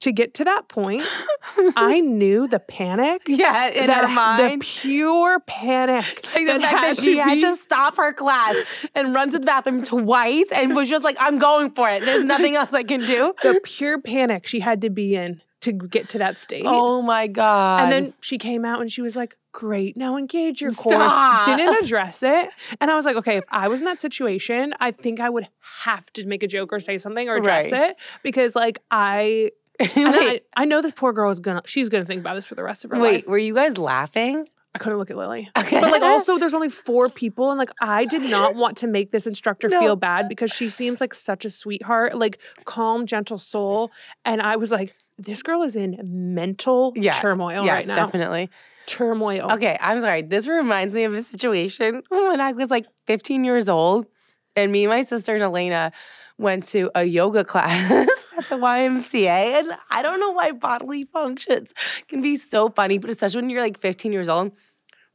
to 0.00 0.12
get 0.12 0.34
to 0.34 0.44
that 0.44 0.68
point, 0.68 1.02
I 1.76 2.00
knew 2.00 2.46
the 2.48 2.58
panic. 2.60 3.22
Yeah, 3.26 3.68
in 3.70 3.86
that 3.86 4.04
her 4.04 4.14
mind. 4.14 4.60
the 4.62 4.64
pure 4.64 5.40
panic 5.40 6.04
Like 6.34 6.46
the 6.46 6.58
that 6.58 6.60
fact 6.62 6.82
that 6.82 6.98
she 7.04 7.14
to 7.16 7.22
had 7.22 7.38
to 7.40 7.56
stop 7.56 7.96
her 7.96 8.12
class 8.12 8.56
and 8.94 9.14
run 9.14 9.30
to 9.30 9.38
the 9.38 9.46
bathroom 9.46 9.82
twice 9.82 10.50
and 10.54 10.74
was 10.76 10.88
just 10.88 11.04
like, 11.04 11.16
I'm 11.20 11.38
going 11.38 11.70
for 11.72 11.88
it. 11.88 12.02
There's 12.04 12.24
nothing 12.24 12.56
else 12.56 12.72
I 12.74 12.82
can 12.82 13.00
do. 13.00 13.32
the 13.42 13.60
pure 13.64 14.00
panic 14.00 14.46
she 14.46 14.60
had 14.60 14.80
to 14.82 14.90
be 14.90 15.14
in 15.16 15.40
to 15.62 15.72
get 15.72 16.08
to 16.10 16.18
that 16.18 16.38
state. 16.38 16.62
Oh 16.66 17.02
my 17.02 17.26
God. 17.26 17.82
and 17.84 17.92
then 17.92 18.14
she 18.20 18.38
came 18.38 18.64
out 18.64 18.80
and 18.80 18.92
she 18.92 19.00
was 19.02 19.16
like, 19.16 19.36
"Great, 19.52 19.96
now 19.96 20.16
engage 20.16 20.60
your 20.60 20.70
core." 20.70 20.92
Stop. 20.92 21.44
Didn't 21.46 21.82
address 21.82 22.22
it, 22.22 22.50
and 22.80 22.90
I 22.90 22.94
was 22.94 23.04
like, 23.06 23.16
"Okay, 23.16 23.38
if 23.38 23.44
I 23.50 23.66
was 23.66 23.80
in 23.80 23.86
that 23.86 23.98
situation, 23.98 24.74
I 24.78 24.90
think 24.92 25.18
I 25.18 25.28
would 25.30 25.48
have 25.84 26.12
to 26.12 26.26
make 26.26 26.42
a 26.44 26.46
joke 26.46 26.72
or 26.72 26.78
say 26.78 26.98
something 26.98 27.28
or 27.28 27.36
address 27.36 27.72
Right. 27.72 27.90
it 27.90 27.96
because, 28.22 28.54
like, 28.54 28.80
I." 28.90 29.50
I, 29.80 30.40
I 30.56 30.64
know 30.64 30.82
this 30.82 30.92
poor 30.92 31.12
girl 31.12 31.30
is 31.30 31.40
gonna 31.40 31.62
she's 31.66 31.88
gonna 31.88 32.04
think 32.04 32.20
about 32.20 32.34
this 32.34 32.46
for 32.46 32.54
the 32.54 32.62
rest 32.62 32.84
of 32.84 32.90
her 32.90 32.96
wait, 32.96 33.02
life. 33.02 33.14
Wait, 33.16 33.28
were 33.28 33.38
you 33.38 33.54
guys 33.54 33.78
laughing? 33.78 34.46
I 34.74 34.78
couldn't 34.78 34.98
look 34.98 35.10
at 35.10 35.16
Lily. 35.16 35.48
Okay. 35.56 35.80
But 35.80 35.90
like 35.90 36.02
also 36.14 36.38
there's 36.38 36.52
only 36.54 36.68
four 36.68 37.08
people 37.08 37.50
and 37.50 37.58
like 37.58 37.70
I 37.80 38.04
did 38.04 38.30
not 38.30 38.54
want 38.56 38.76
to 38.78 38.86
make 38.86 39.10
this 39.10 39.26
instructor 39.26 39.68
No. 39.68 39.80
feel 39.80 39.96
bad 39.96 40.28
because 40.28 40.50
she 40.50 40.68
seems 40.68 41.00
like 41.00 41.14
such 41.14 41.44
a 41.46 41.50
sweetheart, 41.50 42.14
like 42.14 42.38
calm, 42.64 43.06
gentle 43.06 43.38
soul. 43.38 43.90
And 44.24 44.42
I 44.42 44.56
was 44.56 44.70
like, 44.70 44.94
this 45.18 45.42
girl 45.42 45.62
is 45.62 45.76
in 45.76 45.98
mental 46.34 46.92
Yeah. 46.94 47.12
turmoil 47.12 47.64
yes, 47.64 47.72
right 47.72 47.86
now. 47.86 47.94
definitely. 47.94 48.50
Turmoil. 48.86 49.50
Okay, 49.52 49.78
I'm 49.80 50.00
sorry. 50.02 50.22
This 50.22 50.46
reminds 50.46 50.94
me 50.94 51.04
of 51.04 51.14
a 51.14 51.22
situation 51.22 52.02
when 52.10 52.40
I 52.40 52.52
was 52.52 52.70
like 52.70 52.86
15 53.06 53.44
years 53.44 53.68
old, 53.68 54.06
and 54.54 54.70
me 54.70 54.84
and 54.84 54.90
my 54.90 55.00
sister 55.02 55.34
and 55.34 55.42
Elena 55.42 55.90
went 56.38 56.64
to 56.68 56.90
a 56.94 57.02
yoga 57.04 57.44
class 57.44 58.15
at 58.38 58.48
the 58.48 58.56
YMCA. 58.56 59.58
And 59.60 59.68
I 59.90 60.02
don't 60.02 60.20
know 60.20 60.30
why 60.30 60.52
bodily 60.52 61.04
functions 61.04 61.72
can 62.08 62.22
be 62.22 62.36
so 62.36 62.68
funny, 62.68 62.98
but 62.98 63.10
especially 63.10 63.42
when 63.42 63.50
you're 63.50 63.62
like 63.62 63.78
15 63.78 64.12
years 64.12 64.28
old. 64.28 64.52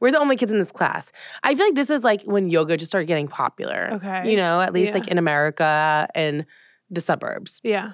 We're 0.00 0.10
the 0.10 0.18
only 0.18 0.34
kids 0.36 0.50
in 0.50 0.58
this 0.58 0.72
class. 0.72 1.12
I 1.44 1.54
feel 1.54 1.66
like 1.66 1.76
this 1.76 1.88
is 1.88 2.02
like 2.02 2.24
when 2.24 2.50
yoga 2.50 2.76
just 2.76 2.90
started 2.90 3.06
getting 3.06 3.28
popular. 3.28 3.90
Okay. 3.92 4.30
You 4.32 4.36
know, 4.36 4.60
at 4.60 4.72
least 4.72 4.88
Yeah. 4.92 4.98
like 4.98 5.08
in 5.08 5.16
America 5.16 6.08
and 6.16 6.44
the 6.90 7.00
suburbs. 7.00 7.60
Yeah. 7.62 7.92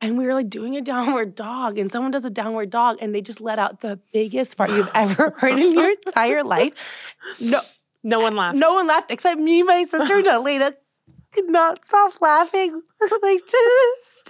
And 0.00 0.16
we 0.16 0.24
were 0.26 0.32
like 0.34 0.48
doing 0.48 0.76
a 0.76 0.80
downward 0.80 1.34
dog, 1.36 1.76
and 1.78 1.92
someone 1.92 2.10
does 2.10 2.24
a 2.24 2.30
downward 2.30 2.70
dog, 2.70 2.96
and 3.00 3.14
they 3.14 3.20
just 3.20 3.40
let 3.40 3.58
out 3.58 3.82
the 3.82 4.00
biggest 4.14 4.56
fart 4.56 4.70
you've 4.70 4.90
ever 4.94 5.30
heard 5.38 5.60
in 5.60 5.72
your 5.74 5.90
entire 5.90 6.42
life. 6.42 7.14
No, 7.38 7.60
No 8.02 8.18
one 8.20 8.34
laughed. 8.34 8.56
no 8.56 8.74
one 8.74 8.86
laughed 8.88 9.10
except 9.12 9.38
me, 9.38 9.62
my 9.62 9.84
sister, 9.84 10.16
and 10.18 10.26
Elena 10.26 10.72
could 11.32 11.48
not 11.50 11.84
stop 11.84 12.20
laughing 12.20 12.82
like 13.22 13.46
this. 13.52 14.24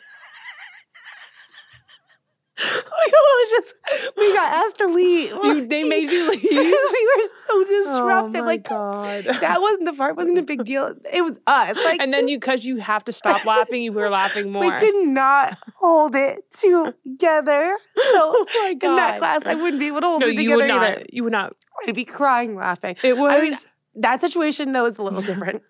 We 3.05 3.49
just 3.51 3.75
we 4.17 4.33
got 4.33 4.53
asked 4.65 4.79
to 4.79 4.87
leave. 4.87 5.31
You- 5.43 5.67
they 5.67 5.83
made 5.89 6.11
you 6.11 6.31
leave? 6.31 6.43
we 6.43 7.11
were 7.17 7.29
so 7.49 7.65
disruptive. 7.65 8.41
Oh 8.41 8.45
my 8.45 8.47
like 8.47 8.69
God. 8.69 9.25
that 9.25 9.61
wasn't 9.61 9.87
the 9.87 9.93
fart 9.93 10.17
wasn't 10.17 10.39
a 10.39 10.43
big 10.43 10.65
deal. 10.65 10.95
It 11.13 11.23
was 11.23 11.39
us. 11.47 11.77
Like 11.85 12.01
and 12.01 12.13
then 12.13 12.29
you 12.29 12.39
because 12.39 12.65
you 12.65 12.77
have 12.77 13.05
to 13.05 13.13
stop 13.13 13.45
laughing, 13.45 13.83
you 13.83 13.93
were 13.93 14.09
laughing 14.11 14.53
more. 14.53 14.63
we 14.63 14.71
could 14.73 15.07
not 15.09 15.59
hold 15.77 16.15
it 16.15 16.45
together. 16.53 17.77
So 17.97 18.03
Oh 18.15 18.47
my 18.55 18.71
in 18.73 18.97
that 18.97 19.19
class, 19.19 19.45
I 19.47 19.55
wouldn't 19.55 19.81
be 19.81 19.89
able 19.89 20.01
to 20.03 20.07
hold 20.07 20.21
no, 20.21 20.29
it 20.29 20.35
you 20.35 20.43
together 20.43 20.57
would 20.57 20.69
not. 20.69 20.83
either. 20.85 21.03
You 21.13 21.25
would 21.25 21.33
not. 21.33 21.55
I'd 21.87 21.95
be 21.95 22.05
crying 22.05 22.55
laughing. 22.55 22.97
It 23.03 23.17
was. 23.17 23.33
I 23.33 23.41
mean, 23.43 23.55
that 23.97 24.21
situation 24.21 24.73
though 24.73 24.87
is 24.87 24.99
a 24.99 25.03
little 25.03 25.21
different 25.23 25.63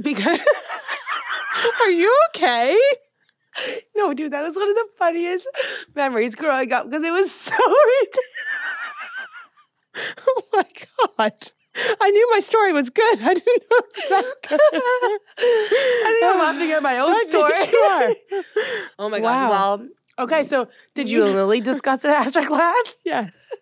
because 0.00 0.42
Are 1.82 1.90
you 1.90 2.14
okay? 2.30 2.78
No, 3.96 4.14
dude, 4.14 4.32
that 4.32 4.42
was 4.42 4.56
one 4.56 4.68
of 4.68 4.74
the 4.74 4.88
funniest 4.98 5.48
memories 5.94 6.34
growing 6.34 6.72
up 6.72 6.88
because 6.88 7.04
it 7.04 7.12
was 7.12 7.30
so 7.48 7.54
ridiculous. 7.56 8.24
Oh 10.26 10.42
my 10.52 10.64
god. 11.24 11.50
I 12.00 12.10
knew 12.10 12.30
my 12.32 12.40
story 12.40 12.72
was 12.72 12.90
good. 12.90 13.20
I 13.20 13.34
didn't 13.34 13.62
know 13.70 13.78
it 13.78 13.84
was 13.94 14.08
that 14.08 14.34
good. 14.48 14.60
I 15.40 16.18
think 16.20 16.24
I'm 16.34 16.38
laughing 16.38 16.70
at 16.72 16.82
my 16.82 16.98
own 16.98 17.14
I 17.16 17.24
story. 17.28 17.52
are. 18.32 18.94
oh 18.98 19.08
my 19.08 19.20
Wow. 19.20 19.32
gosh. 19.48 19.50
Well, 19.50 19.88
okay. 20.24 20.42
So 20.42 20.68
did 20.94 21.10
you 21.10 21.24
and 21.24 21.34
Lily 21.34 21.60
discuss 21.60 22.04
it 22.04 22.10
after 22.10 22.42
class? 22.42 22.96
Yes. 23.04 23.56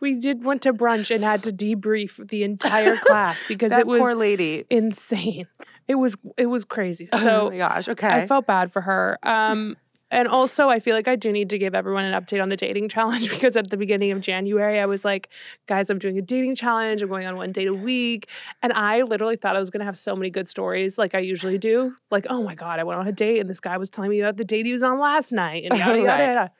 We 0.00 0.20
did 0.20 0.44
went 0.44 0.62
to 0.62 0.72
brunch 0.72 1.12
and 1.14 1.24
had 1.24 1.42
to 1.44 1.50
debrief 1.50 2.26
the 2.28 2.42
entire 2.44 2.96
class 2.96 3.48
because 3.48 3.70
That 3.70 3.80
it 3.80 3.86
was 3.86 4.00
poor 4.00 4.14
lady. 4.14 4.64
insane. 4.70 5.46
It 5.88 5.94
was 5.96 6.16
it 6.36 6.46
was 6.46 6.64
crazy. 6.64 7.08
oh 7.12 7.18
So 7.18 7.50
my 7.50 7.56
gosh. 7.56 7.88
Okay. 7.88 8.08
I 8.08 8.26
felt 8.26 8.46
bad 8.46 8.72
for 8.72 8.82
her. 8.82 9.18
Um 9.22 9.76
and 10.08 10.28
also 10.28 10.68
I 10.68 10.78
feel 10.78 10.94
like 10.94 11.08
I 11.08 11.16
do 11.16 11.32
need 11.32 11.50
to 11.50 11.58
give 11.58 11.74
everyone 11.74 12.04
an 12.04 12.20
update 12.20 12.40
on 12.40 12.48
the 12.48 12.56
dating 12.56 12.88
challenge 12.88 13.28
because 13.34 13.56
at 13.56 13.70
the 13.70 13.76
beginning 13.76 14.12
of 14.12 14.20
January 14.20 14.78
I 14.78 14.86
was 14.86 15.04
like, 15.04 15.28
guys, 15.66 15.90
I'm 15.90 15.98
doing 15.98 16.16
a 16.16 16.22
dating 16.22 16.54
challenge. 16.54 17.02
I'm 17.02 17.08
going 17.08 17.26
on 17.26 17.36
one 17.36 17.50
date 17.50 17.66
a 17.68 17.74
week. 17.74 18.28
And 18.62 18.72
I 18.72 19.02
literally 19.02 19.34
thought 19.36 19.56
I 19.56 19.58
was 19.58 19.70
gonna 19.70 19.84
have 19.84 19.96
so 19.96 20.14
many 20.14 20.30
good 20.30 20.46
stories 20.46 20.96
like 20.96 21.14
I 21.14 21.18
usually 21.18 21.58
do. 21.58 21.94
Like, 22.10 22.26
oh 22.30 22.42
my 22.42 22.54
God, 22.54 22.78
I 22.78 22.84
went 22.84 23.00
on 23.00 23.08
a 23.08 23.12
date 23.12 23.40
and 23.40 23.50
this 23.50 23.60
guy 23.60 23.76
was 23.78 23.90
telling 23.90 24.10
me 24.10 24.20
about 24.20 24.36
the 24.36 24.44
date 24.44 24.64
he 24.66 24.72
was 24.72 24.82
on 24.84 24.98
last 25.00 25.32
night 25.32 25.64
and 25.64 25.72
yada, 25.78 25.96
yada, 25.98 26.06
Right. 26.08 26.26
yada. 26.26 26.50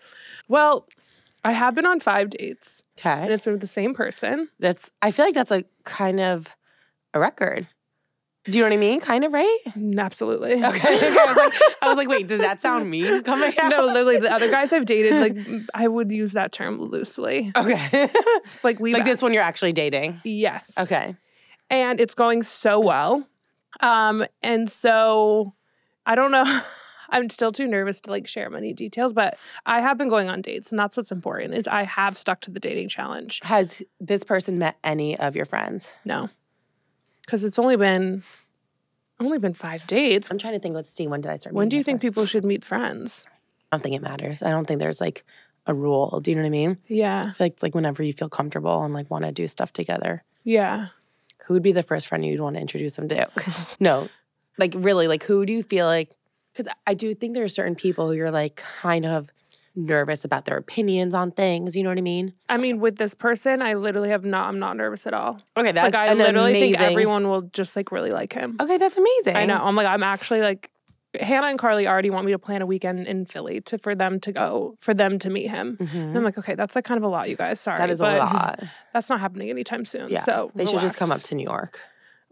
Well, 0.49 0.89
I 1.45 1.53
have 1.53 1.77
been 1.77 1.87
on 1.87 2.01
five 2.01 2.31
dates 2.31 2.83
Okay. 2.99 3.11
and 3.11 3.33
it's 3.33 3.45
been 3.45 3.53
with 3.53 3.61
the 3.61 3.69
same 3.69 3.95
person. 3.95 4.49
That's. 4.59 4.91
I 5.03 5.13
feel 5.13 5.25
like 5.25 5.35
that's 5.35 5.53
a 5.53 5.63
kind 5.85 6.19
of 6.19 6.49
a 7.15 7.21
record. 7.21 7.69
Do 8.49 8.59
you 8.59 8.63
know 8.65 8.71
what 8.71 8.75
I 8.75 8.79
mean? 8.79 9.01
Kind 9.01 9.25
of, 9.25 9.33
right? 9.33 9.59
Mm, 9.71 9.99
Absolutely. 9.99 10.53
Okay. 10.55 10.65
I, 10.65 11.25
was 11.27 11.37
like, 11.37 11.53
I 11.83 11.89
was 11.89 11.97
like, 11.97 12.09
wait, 12.09 12.27
does 12.29 12.39
that 12.41 12.61
sound 12.61 12.89
mean 12.91 13.23
coming 13.25 13.53
out? 13.59 13.71
No, 13.71 13.87
literally, 13.87 14.19
the 14.19 14.33
other 14.33 14.51
guys 14.51 14.73
I've 14.73 14.85
dated, 14.87 15.15
like 15.15 15.63
I 15.75 15.89
would 15.89 16.11
use 16.13 16.33
that 16.33 16.53
term 16.53 16.81
loosely. 16.81 17.53
Okay. 17.57 18.09
Like 18.63 18.79
we, 18.81 18.95
like 18.95 19.05
this 19.05 19.21
one 19.23 19.33
you're 19.33 19.43
actually 19.43 19.73
dating. 19.73 20.21
yes, 20.25 20.73
Okay. 20.79 21.15
and 21.71 22.01
it's 22.01 22.15
going 22.15 22.43
so 22.43 22.79
well. 22.81 23.27
Um, 23.81 24.25
and 24.43 24.71
so 24.71 25.53
I 26.07 26.15
don't 26.15 26.31
know. 26.31 26.61
I'm 27.11 27.29
still 27.29 27.53
too 27.53 27.67
nervous 27.67 28.01
to 28.03 28.11
like 28.11 28.27
share 28.27 28.51
many 28.51 28.73
details, 28.73 29.13
but 29.13 29.39
I 29.65 29.81
have 29.81 29.97
been 29.99 30.09
going 30.09 30.29
on 30.29 30.41
dates, 30.43 30.71
and 30.71 30.79
that's 30.79 30.97
what's 30.97 31.13
important. 31.13 31.55
Is 31.55 31.69
I 31.69 31.85
have 31.85 32.17
stuck 32.17 32.41
to 32.43 32.51
the 32.51 32.59
dating 32.61 32.89
challenge. 32.89 33.41
Has 33.45 33.83
this 34.01 34.25
person 34.25 34.59
met 34.59 34.77
any 34.83 35.17
of 35.19 35.37
your 35.37 35.45
friends? 35.45 35.91
No, 36.05 36.31
because 37.27 37.45
it's 37.45 37.59
only 37.59 37.77
been 37.77 38.23
only 39.21 39.39
been 39.39 39.55
five 39.55 39.87
dates. 39.87 40.29
I'm 40.31 40.39
trying 40.39 40.55
to 40.55 40.59
think. 40.61 40.75
Let's 40.75 40.93
see. 40.93 41.07
When 41.07 41.21
did 41.21 41.31
I 41.31 41.37
start? 41.37 41.55
When 41.55 41.69
do 41.69 41.77
you 41.77 41.83
think 41.83 42.01
friends? 42.01 42.15
people 42.15 42.27
should 42.27 42.45
meet 42.45 42.65
friends? 42.65 43.27
I 43.71 43.77
don't 43.77 43.83
think 43.83 43.97
it 43.97 44.03
matters. 44.03 44.43
I 44.43 44.51
don't 44.51 44.67
think 44.67 44.79
there's 44.81 45.01
like 45.01 45.25
a 45.67 45.75
rule. 45.75 46.21
Do 46.21 46.31
you 46.31 46.37
know 46.37 46.43
what 46.43 46.47
I 46.47 46.51
mean? 46.51 46.79
Yeah, 46.87 47.33
I 47.39 47.43
like 47.43 47.55
it's 47.55 47.63
like 47.63 47.75
whenever 47.75 48.03
you 48.03 48.13
feel 48.13 48.29
comfortable 48.29 48.83
and 48.85 48.95
like 48.95 49.11
want 49.11 49.25
to 49.25 49.33
do 49.33 49.47
stuff 49.49 49.73
together. 49.73 50.23
yeah. 50.45 50.89
Who 51.45 51.55
would 51.55 51.63
be 51.63 51.71
the 51.71 51.85
first 51.85 52.09
friend 52.09 52.27
you'd 52.27 52.41
want 52.41 52.57
to 52.57 52.61
introduce 52.61 52.97
them 52.97 53.07
to? 53.07 53.29
no, 53.81 54.09
like 54.59 54.73
really, 54.77 55.07
like 55.07 55.23
who 55.23 55.47
do 55.47 55.53
you 55.53 55.63
feel 55.63 55.87
like? 55.87 56.11
Because 56.53 56.67
I 56.89 56.95
do 56.95 57.15
think 57.15 57.35
there 57.35 57.45
are 57.45 57.49
certain 57.49 57.77
people 57.77 58.09
who 58.09 58.15
you're 58.15 58.33
like 58.33 58.57
kind 58.57 59.07
of 59.07 59.31
nervous 59.77 60.25
about 60.25 60.47
their 60.47 60.57
opinions 60.57 61.15
on 61.15 61.31
things. 61.31 61.77
You 61.77 61.83
know 61.85 61.91
what 61.91 61.99
I 61.99 62.03
mean? 62.03 62.33
I 62.49 62.57
mean, 62.57 62.81
with 62.81 62.97
this 62.97 63.15
person, 63.15 63.63
I 63.63 63.75
literally 63.75 64.09
have 64.09 64.25
not. 64.25 64.49
I'm 64.49 64.59
not 64.59 64.77
nervous 64.77 65.07
at 65.07 65.15
all. 65.15 65.39
Okay, 65.57 65.73
that's 65.73 65.95
like 65.95 66.11
I 66.11 66.15
literally 66.15 66.55
think 66.55 66.81
everyone 66.81 67.29
will 67.29 67.43
just 67.43 67.77
like 67.77 67.93
really 67.93 68.11
like 68.11 68.33
him. 68.33 68.57
Okay, 68.61 68.79
that's 68.79 68.97
amazing. 68.97 69.37
I 69.37 69.45
know. 69.45 69.59
I'm 69.59 69.77
like, 69.77 69.87
I'm 69.87 70.03
actually 70.03 70.41
like, 70.41 70.71
Hannah 71.21 71.47
and 71.47 71.59
Carly 71.59 71.87
already 71.87 72.11
want 72.11 72.27
me 72.27 72.33
to 72.33 72.39
plan 72.39 72.63
a 72.63 72.67
weekend 72.67 73.07
in 73.07 73.25
Philly 73.25 73.61
to 73.63 73.79
for 73.79 73.95
them 73.95 74.21
to 74.21 74.33
go 74.33 74.77
for 74.81 74.93
them 74.93 75.19
to 75.21 75.31
meet 75.31 75.49
him. 75.49 75.77
And 75.81 76.17
I'm 76.17 76.25
like, 76.25 76.37
okay, 76.39 76.55
that's 76.55 76.75
like 76.75 76.85
kind 76.85 76.99
of 76.99 77.05
a 77.05 77.09
lot, 77.09 77.31
you 77.31 77.37
guys. 77.37 77.61
Sorry, 77.61 77.77
Mm-hmm. 77.79 77.87
That 77.87 77.93
is 77.93 78.01
a 78.01 78.19
lot. 78.19 78.63
That's 78.93 79.11
not 79.11 79.21
happening 79.21 79.51
anytime 79.51 79.85
soon. 79.85 80.09
Yeah. 80.11 80.23
So 80.23 80.51
they 80.55 80.65
should 80.67 80.81
just 80.81 80.97
come 80.97 81.11
up 81.13 81.21
to 81.23 81.35
New 81.35 81.45
York. 81.45 81.81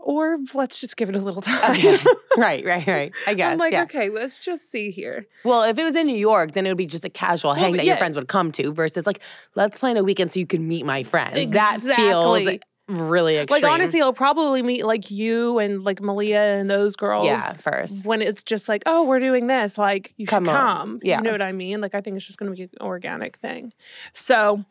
Or 0.05 0.39
let's 0.55 0.81
just 0.81 0.97
give 0.97 1.09
it 1.09 1.17
a 1.17 1.19
little 1.19 1.41
time. 1.43 1.71
Okay. 1.73 1.97
right, 2.37 2.65
right, 2.65 2.87
right. 2.87 3.13
I 3.27 3.35
guess. 3.35 3.51
I'm 3.53 3.59
like, 3.59 3.73
yeah. 3.73 3.85
okay, 3.85 4.11
let's 4.11 4.39
just 4.39 4.71
see 4.71 4.91
here. 4.91 5.27
Well, 5.45 5.63
if 5.63 5.79
it 5.79 5.83
was 5.83 5.97
in 5.97 6.07
New 6.07 6.17
York, 6.17 6.53
then 6.53 6.67
it 6.67 6.69
would 6.71 6.77
be 6.79 6.87
just 6.87 7.05
a 7.05 7.11
casual 7.11 7.55
hang 7.55 7.73
but 7.73 7.79
that 7.79 7.87
your 7.87 7.97
friends 7.97 8.15
would 8.15 8.29
come 8.29 8.53
to 8.53 8.73
versus 8.73 9.07
like, 9.07 9.21
let's 9.55 9.79
plan 9.79 9.97
a 9.97 10.05
weekend 10.05 10.31
so 10.31 10.39
you 10.41 10.47
can 10.47 10.69
meet 10.69 10.85
my 10.85 11.03
friend. 11.03 11.53
That 11.55 11.79
feels 11.81 12.49
really 12.87 13.39
extreme. 13.39 13.63
Like 13.63 13.71
honestly, 13.71 14.03
I'll 14.03 14.13
probably 14.13 14.63
meet 14.63 14.85
like 14.85 15.11
you 15.11 15.59
and 15.59 15.83
like 15.83 16.03
Malia 16.03 16.43
and 16.43 16.69
those 16.69 16.97
girls. 16.97 17.25
yeah, 17.25 17.55
first. 17.55 18.05
When 18.05 18.21
it's 18.21 18.43
just 18.43 18.69
like, 18.69 18.83
oh, 18.85 19.09
we're 19.09 19.21
doing 19.21 19.47
this, 19.47 19.79
like 19.79 20.13
you 20.19 20.27
Come 20.27 20.45
should 20.45 20.51
on. 20.55 20.77
come. 20.77 21.01
Yeah. 21.03 21.17
You 21.19 21.25
know 21.25 21.33
what 21.33 21.41
I 21.41 21.53
mean? 21.53 21.81
Like 21.81 21.95
I 21.95 22.03
think 22.03 22.17
it's 22.19 22.27
just 22.27 22.39
gonna 22.39 22.51
be 22.51 22.65
an 22.65 22.71
organic 22.83 23.37
thing. 23.37 23.73
So 24.13 24.65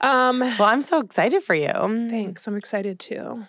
um 0.00 0.38
Well, 0.38 0.62
I'm 0.62 0.82
so 0.82 1.00
excited 1.00 1.42
for 1.42 1.54
you. 1.56 1.72
thanks. 2.08 2.46
I'm 2.46 2.56
excited 2.56 3.00
too. 3.00 3.46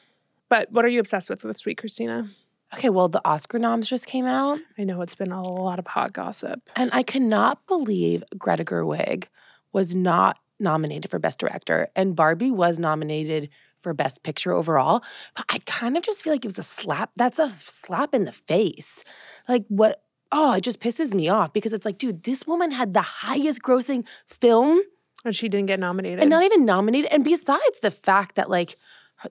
But 0.50 0.72
what 0.72 0.84
are 0.86 0.90
you 0.90 1.00
obsessed 1.00 1.30
with 1.30 1.42
this 1.42 1.66
week, 1.66 1.82
Kristina? 1.82 2.30
Okay, 2.74 2.90
well, 2.90 3.08
the 3.10 3.22
Oscar 3.26 3.58
noms 3.58 3.90
just 3.90 4.06
came 4.06 4.28
out, 4.28 4.60
I 4.78 4.84
know 4.84 5.02
it's 5.02 5.16
been 5.16 5.32
a 5.32 5.42
lot 5.42 5.80
of 5.80 5.88
hot 5.88 6.14
gossip. 6.14 6.60
and 6.76 6.90
I 6.94 7.02
cannot 7.02 7.66
believe 7.68 8.24
Greta 8.38 8.64
Gerwig 8.64 9.26
was 9.74 9.96
not 9.96 10.38
nominated 10.60 11.10
for 11.10 11.18
Best 11.20 11.40
Director, 11.40 11.88
and 11.96 12.16
Barbie 12.16 12.52
was 12.52 12.78
nominated 12.78 13.50
for 13.80 13.94
Best 13.94 14.22
Picture 14.24 14.52
overall. 14.52 15.02
But 15.36 15.46
I 15.50 15.60
kind 15.66 15.98
of 15.98 16.04
just 16.04 16.24
feel 16.24 16.34
like 16.34 16.44
it 16.46 16.48
was 16.50 16.60
a 16.60 16.64
slap. 16.64 17.12
That's 17.16 17.40
a 17.40 17.54
slap 17.64 18.14
in 18.14 18.26
the 18.26 18.32
face. 18.32 19.04
Like 19.48 19.66
what? 19.70 20.04
Oh, 20.32 20.54
it 20.54 20.62
just 20.62 20.80
pisses 20.80 21.14
me 21.16 21.28
off 21.28 21.54
because 21.54 21.74
it's 21.74 21.86
like, 21.86 21.98
dude, 21.98 22.22
this 22.24 22.46
woman 22.46 22.70
had 22.72 22.94
the 22.94 23.02
highest 23.02 23.64
grossing 23.64 24.06
film 24.28 24.80
And 25.26 25.36
she 25.36 25.50
didn't 25.50 25.66
get 25.68 25.80
nominated. 25.80 26.20
and 26.20 26.30
not 26.30 26.44
even 26.44 26.66
nominated. 26.66 27.10
And 27.12 27.24
besides 27.24 27.80
the 27.82 27.90
fact 27.90 28.36
that 28.36 28.48
like 28.48 28.78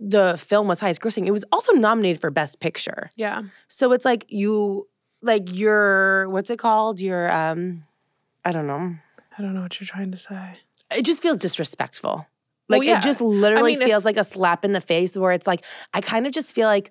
the 0.00 0.36
film 0.38 0.68
was 0.68 0.80
highest 0.80 1.00
grossing, 1.00 1.26
it 1.26 1.30
was 1.30 1.44
also 1.52 1.72
nominated 1.72 2.20
for 2.20 2.30
Best 2.30 2.60
Picture. 2.60 3.10
yeah. 3.16 3.42
So 3.68 3.92
it's 3.92 4.04
like 4.04 4.26
you 4.28 4.88
like 5.22 5.54
your 5.54 6.28
what's 6.28 6.50
it 6.50 6.58
called? 6.58 7.00
Your 7.00 7.30
um 7.32 7.84
I 8.44 8.50
don't 8.52 8.66
know. 8.66 8.94
I 9.36 9.42
don't 9.42 9.54
know 9.54 9.62
what 9.62 9.80
you're 9.80 9.86
trying 9.86 10.10
to 10.10 10.16
say. 10.16 10.58
It 10.90 11.04
just 11.04 11.22
feels 11.22 11.38
disrespectful. 11.38 12.26
Well, 12.68 12.78
Like 12.80 12.86
yeah. 12.86 12.98
it 12.98 13.02
just 13.02 13.20
literally 13.20 13.76
mean, 13.76 13.88
feels 13.88 14.04
like 14.04 14.16
a 14.16 14.24
slap 14.24 14.64
in 14.64 14.72
the 14.72 14.80
face 14.80 15.16
where 15.16 15.32
it's 15.32 15.46
like 15.46 15.64
I 15.94 16.00
kind 16.00 16.26
of 16.26 16.32
just 16.32 16.54
feel 16.54 16.66
like 16.66 16.90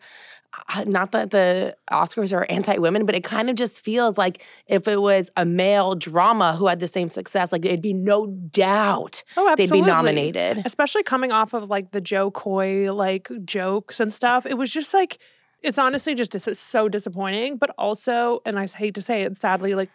not 0.85 1.11
that 1.11 1.31
the 1.31 1.75
Oscars 1.91 2.35
are 2.35 2.45
anti-women, 2.49 3.05
but 3.05 3.15
it 3.15 3.23
kind 3.23 3.49
of 3.49 3.55
just 3.55 3.83
feels 3.83 4.17
like 4.17 4.43
if 4.67 4.87
it 4.87 5.01
was 5.01 5.29
a 5.37 5.45
male 5.45 5.93
drama 5.95 6.55
who 6.55 6.67
had 6.67 6.79
the 6.79 6.87
same 6.87 7.09
success, 7.09 7.51
like 7.51 7.65
it'd 7.65 7.81
be 7.81 7.93
no 7.93 8.27
doubt 8.27 9.23
Oh, 9.35 9.53
they'd 9.55 9.69
be 9.69 9.81
nominated. 9.81 10.63
Especially 10.65 11.03
coming 11.03 11.31
off 11.31 11.53
of 11.53 11.69
like 11.69 11.91
the 11.91 12.01
Jo 12.01 12.31
Koy 12.31 12.91
like 12.93 13.29
jokes 13.45 13.99
and 13.99 14.11
stuff. 14.11 14.45
It 14.45 14.57
was 14.57 14.71
just 14.71 14.93
like 14.93 15.17
it's 15.63 15.77
honestly 15.77 16.13
just 16.15 16.31
dis- 16.31 16.59
so 16.59 16.87
disappointing, 16.87 17.57
but 17.57 17.71
also, 17.77 18.41
and 18.45 18.59
I 18.59 18.67
hate 18.67 18.93
to 18.95 19.01
say 19.01 19.23
it, 19.23 19.35
sadly, 19.37 19.75
like 19.75 19.89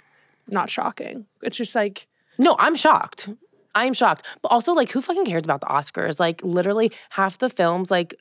not 0.48 0.68
shocking. 0.68 1.26
It's 1.42 1.56
just 1.56 1.74
like 1.74 2.06
No, 2.38 2.56
I'm 2.58 2.74
shocked. 2.74 3.28
I'm 3.74 3.94
shocked. 3.94 4.26
But 4.42 4.48
also, 4.52 4.74
like, 4.74 4.90
who 4.90 5.00
fucking 5.00 5.24
cares 5.24 5.44
about 5.44 5.60
the 5.60 5.66
Oscars? 5.66 6.20
Like, 6.20 6.42
literally, 6.44 6.92
half 7.10 7.38
the 7.38 7.48
films, 7.48 7.90
like, 7.90 8.14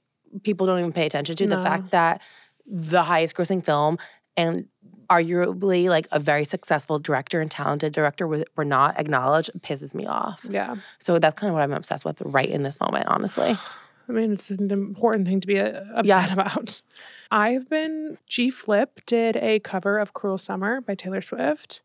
people 0.44 0.68
don't 0.68 0.80
even 0.80 0.94
pay 0.94 1.06
attention 1.06 1.36
to. 1.38 1.48
The 1.48 1.62
fact 1.62 1.92
that 1.92 2.22
the 2.66 3.04
highest 3.04 3.36
grossing 3.36 3.64
film 3.64 3.98
and 4.38 4.68
arguably 5.10 5.90
like 5.90 6.08
a 6.12 6.20
very 6.20 6.46
successful 6.46 6.98
director 6.98 7.42
and 7.42 7.52
talented 7.52 7.92
director 7.92 8.26
were, 8.28 8.46
not 8.64 8.98
acknowledged 8.98 9.50
pisses 9.60 9.94
me 9.94 10.06
off. 10.06 10.46
yeah. 10.50 10.76
So 11.00 11.20
that's 11.20 11.38
kind 11.38 11.50
of 11.50 11.54
what 11.56 11.64
I'm 11.64 11.74
obsessed 11.74 12.06
with 12.06 12.22
right 12.22 12.48
in 12.50 12.64
this 12.64 12.80
moment, 12.80 13.08
honestly. 13.08 13.58
I 14.10 14.14
mean, 14.14 14.32
it's 14.34 14.50
an 14.50 14.72
important 14.72 15.28
thing 15.28 15.40
to 15.42 15.48
be 15.48 15.60
uh, 15.60 15.82
upset 15.96 16.06
Yeah. 16.06 16.34
about. 16.34 16.82
I've 17.30 17.70
been 17.70 18.18
G 18.28 18.50
Flip 18.50 19.00
did 19.06 19.36
a 19.38 19.60
cover 19.60 20.00
of 20.00 20.14
"Cruel 20.14 20.38
Summer" 20.38 20.82
by 20.82 20.96
Taylor 20.96 21.22
Swift. 21.22 21.82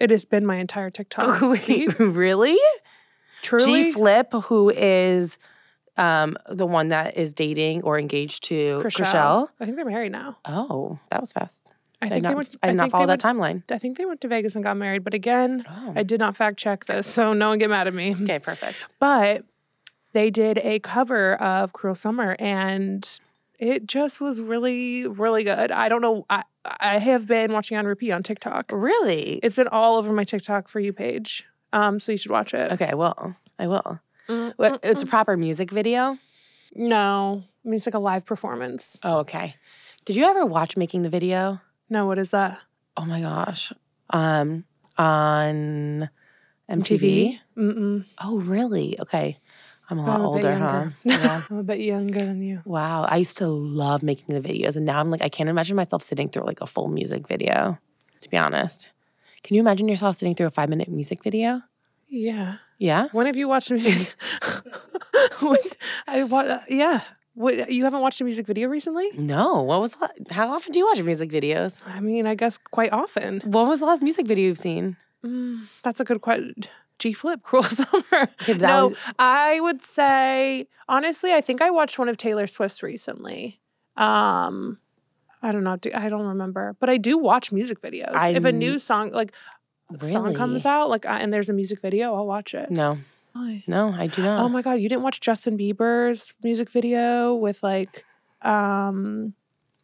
It 0.00 0.10
has 0.10 0.24
been 0.24 0.46
my 0.46 0.56
entire 0.56 0.88
TikTok. 0.90 1.40
Wait, 1.68 1.98
really? 1.98 2.56
Truly, 3.42 3.84
G 3.84 3.92
Flip, 3.92 4.32
who 4.44 4.70
is 4.70 5.36
um, 5.98 6.36
the 6.48 6.66
one 6.66 6.88
that 6.88 7.16
is 7.16 7.34
dating 7.34 7.82
or 7.82 7.98
engaged 7.98 8.44
to 8.44 8.78
Chrishell. 8.78 9.04
Chrishell. 9.04 9.48
I 9.60 9.64
think 9.64 9.76
they're 9.76 9.84
married 9.84 10.12
now. 10.12 10.38
Oh, 10.46 10.98
that 11.10 11.20
was 11.20 11.32
fast. 11.32 11.70
I 12.00 12.06
I 12.06 12.08
think 12.08 12.22
did 12.22 12.24
they 12.24 12.28
not, 12.28 12.36
went. 12.36 12.56
I 12.62 12.66
did 12.68 12.76
not 12.76 12.90
follow 12.90 13.06
that 13.06 13.22
went- 13.24 13.38
timeline. 13.68 13.74
I 13.74 13.78
think 13.78 13.98
they 13.98 14.04
went 14.06 14.20
to 14.22 14.28
Vegas 14.28 14.54
and 14.54 14.62
got 14.64 14.76
married, 14.76 15.02
but 15.04 15.14
again, 15.14 15.64
Oh. 15.68 15.92
I 15.96 16.04
did 16.04 16.20
not 16.20 16.36
fact 16.36 16.56
check 16.58 16.84
this, 16.86 17.06
so 17.06 17.32
no 17.32 17.48
one 17.50 17.58
get 17.58 17.68
mad 17.70 17.86
at 17.88 17.94
me. 17.94 18.14
Okay, 18.22 18.38
perfect. 18.38 18.86
But 19.00 19.44
they 20.12 20.30
did 20.30 20.58
a 20.58 20.78
cover 20.78 21.34
of 21.34 21.72
Cruel 21.72 21.94
Summer 21.96 22.36
and 22.38 23.18
it 23.58 23.86
just 23.86 24.20
was 24.20 24.40
really, 24.40 25.06
really 25.08 25.42
good. 25.42 25.72
I 25.72 25.88
don't 25.88 26.00
know. 26.00 26.24
I, 26.30 26.44
I 26.64 26.98
have 26.98 27.26
been 27.26 27.52
watching 27.52 27.76
on 27.76 27.84
repeat 27.86 28.12
on 28.12 28.22
TikTok. 28.22 28.66
Really? 28.72 29.40
It's 29.42 29.56
been 29.56 29.66
all 29.68 29.96
over 29.96 30.12
my 30.12 30.22
TikTok 30.24 30.68
for 30.68 30.78
you 30.78 30.92
page. 30.92 31.44
Um, 31.72 31.98
so 31.98 32.12
you 32.12 32.18
should 32.18 32.30
watch 32.30 32.54
it. 32.54 32.70
Okay, 32.72 32.86
I 32.90 32.94
will. 32.94 33.34
I 33.58 33.66
will. 33.66 33.98
It's 34.28 35.02
a 35.02 35.06
proper 35.06 35.36
music 35.36 35.70
video. 35.70 36.18
No, 36.74 37.44
I 37.64 37.68
mean 37.68 37.76
it's 37.76 37.86
like 37.86 37.94
a 37.94 37.98
live 37.98 38.26
performance. 38.26 38.98
Oh, 39.02 39.18
okay. 39.20 39.54
Did 40.04 40.16
you 40.16 40.24
ever 40.24 40.44
watch 40.44 40.76
making 40.76 41.02
the 41.02 41.10
video? 41.10 41.60
No, 41.90 42.06
what 42.06 42.18
is 42.18 42.30
that? 42.30 42.58
Oh 42.96 43.04
my 43.04 43.20
gosh. 43.20 43.72
Um, 44.10 44.64
on 44.96 46.10
MTV. 46.70 47.38
Mm-mm. 47.56 48.04
Oh, 48.22 48.40
really? 48.40 48.98
Okay. 49.00 49.38
I'm 49.90 49.98
a 49.98 50.02
But 50.04 50.10
I'm 50.10 50.20
lot 50.20 50.24
a 50.24 50.28
older, 50.28 50.54
huh? 50.58 50.88
Yeah. 51.04 51.42
I'm 51.50 51.58
a 51.58 51.62
bit 51.62 51.80
younger 51.80 52.18
than 52.18 52.42
you. 52.42 52.60
Wow. 52.66 53.04
I 53.04 53.16
used 53.16 53.38
to 53.38 53.46
love 53.46 54.02
making 54.02 54.34
the 54.34 54.46
videos, 54.46 54.76
and 54.76 54.84
now 54.84 55.00
I'm 55.00 55.08
like, 55.08 55.22
I 55.22 55.30
can't 55.30 55.48
imagine 55.48 55.76
myself 55.76 56.02
sitting 56.02 56.28
through 56.28 56.44
like 56.44 56.60
a 56.60 56.66
full 56.66 56.88
music 56.88 57.26
video. 57.26 57.78
To 58.20 58.28
be 58.28 58.36
honest, 58.36 58.90
can 59.42 59.54
you 59.54 59.60
imagine 59.60 59.88
yourself 59.88 60.16
sitting 60.16 60.34
through 60.34 60.48
a 60.48 60.50
five 60.50 60.68
minute 60.68 60.88
music 60.88 61.22
video? 61.22 61.62
Yeah. 62.08 62.56
Yeah. 62.78 63.08
When 63.12 63.26
have 63.26 63.36
you 63.36 63.48
watched 63.48 63.70
a 63.70 63.74
music? 63.74 64.14
I 66.06 66.24
wa- 66.24 66.60
Yeah. 66.68 67.00
What, 67.34 67.70
you 67.70 67.84
haven't 67.84 68.00
watched 68.00 68.20
a 68.20 68.24
music 68.24 68.46
video 68.48 68.68
recently? 68.68 69.10
No. 69.16 69.62
What 69.62 69.80
was? 69.80 69.90
The, 69.92 69.98
la- 70.00 70.34
how 70.34 70.48
often 70.50 70.72
do 70.72 70.78
you 70.80 70.86
watch 70.86 71.00
music 71.02 71.30
videos? 71.30 71.76
I 71.86 72.00
mean, 72.00 72.26
I 72.26 72.34
guess 72.34 72.58
quite 72.58 72.92
often. 72.92 73.40
What 73.44 73.68
was 73.68 73.78
the 73.78 73.86
last 73.86 74.02
music 74.02 74.26
video 74.26 74.46
you've 74.46 74.58
seen? 74.58 74.96
Mm, 75.24 75.60
that's 75.82 76.00
a 76.00 76.04
good 76.04 76.20
question. 76.20 76.54
G 76.98 77.12
Flip, 77.12 77.40
Cruel 77.44 77.62
Summer. 77.62 78.28
no, 78.58 78.86
was- 78.88 78.94
I 79.20 79.60
would 79.60 79.80
say 79.80 80.66
honestly, 80.88 81.32
I 81.32 81.40
think 81.40 81.62
I 81.62 81.70
watched 81.70 81.96
one 81.98 82.08
of 82.08 82.16
Taylor 82.16 82.48
Swift's 82.48 82.82
recently. 82.82 83.60
Um, 83.96 84.78
I 85.40 85.52
don't 85.52 85.62
know. 85.62 85.76
I 85.94 86.08
don't 86.08 86.26
remember, 86.26 86.74
but 86.80 86.90
I 86.90 86.96
do 86.96 87.18
watch 87.18 87.52
music 87.52 87.80
videos. 87.80 88.14
I 88.14 88.30
if 88.30 88.44
a 88.44 88.50
new 88.50 88.80
song, 88.80 89.12
like 89.12 89.32
song 90.00 90.34
comes 90.34 90.66
out, 90.66 90.88
like 90.90 91.06
I, 91.06 91.20
and 91.20 91.32
there's 91.32 91.48
a 91.48 91.52
music 91.52 91.80
video, 91.80 92.14
I'll 92.14 92.26
watch 92.26 92.54
it. 92.54 92.70
No. 92.70 92.98
Why? 93.32 93.62
No, 93.66 93.92
I 93.92 94.06
do 94.06 94.22
not. 94.22 94.40
Oh 94.40 94.48
my 94.48 94.62
god, 94.62 94.74
you 94.74 94.88
didn't 94.88 95.02
watch 95.02 95.20
Justin 95.20 95.56
Bieber's 95.56 96.34
music 96.42 96.70
video 96.70 97.34
with 97.34 97.62
like, 97.62 98.04
um, 98.42 99.34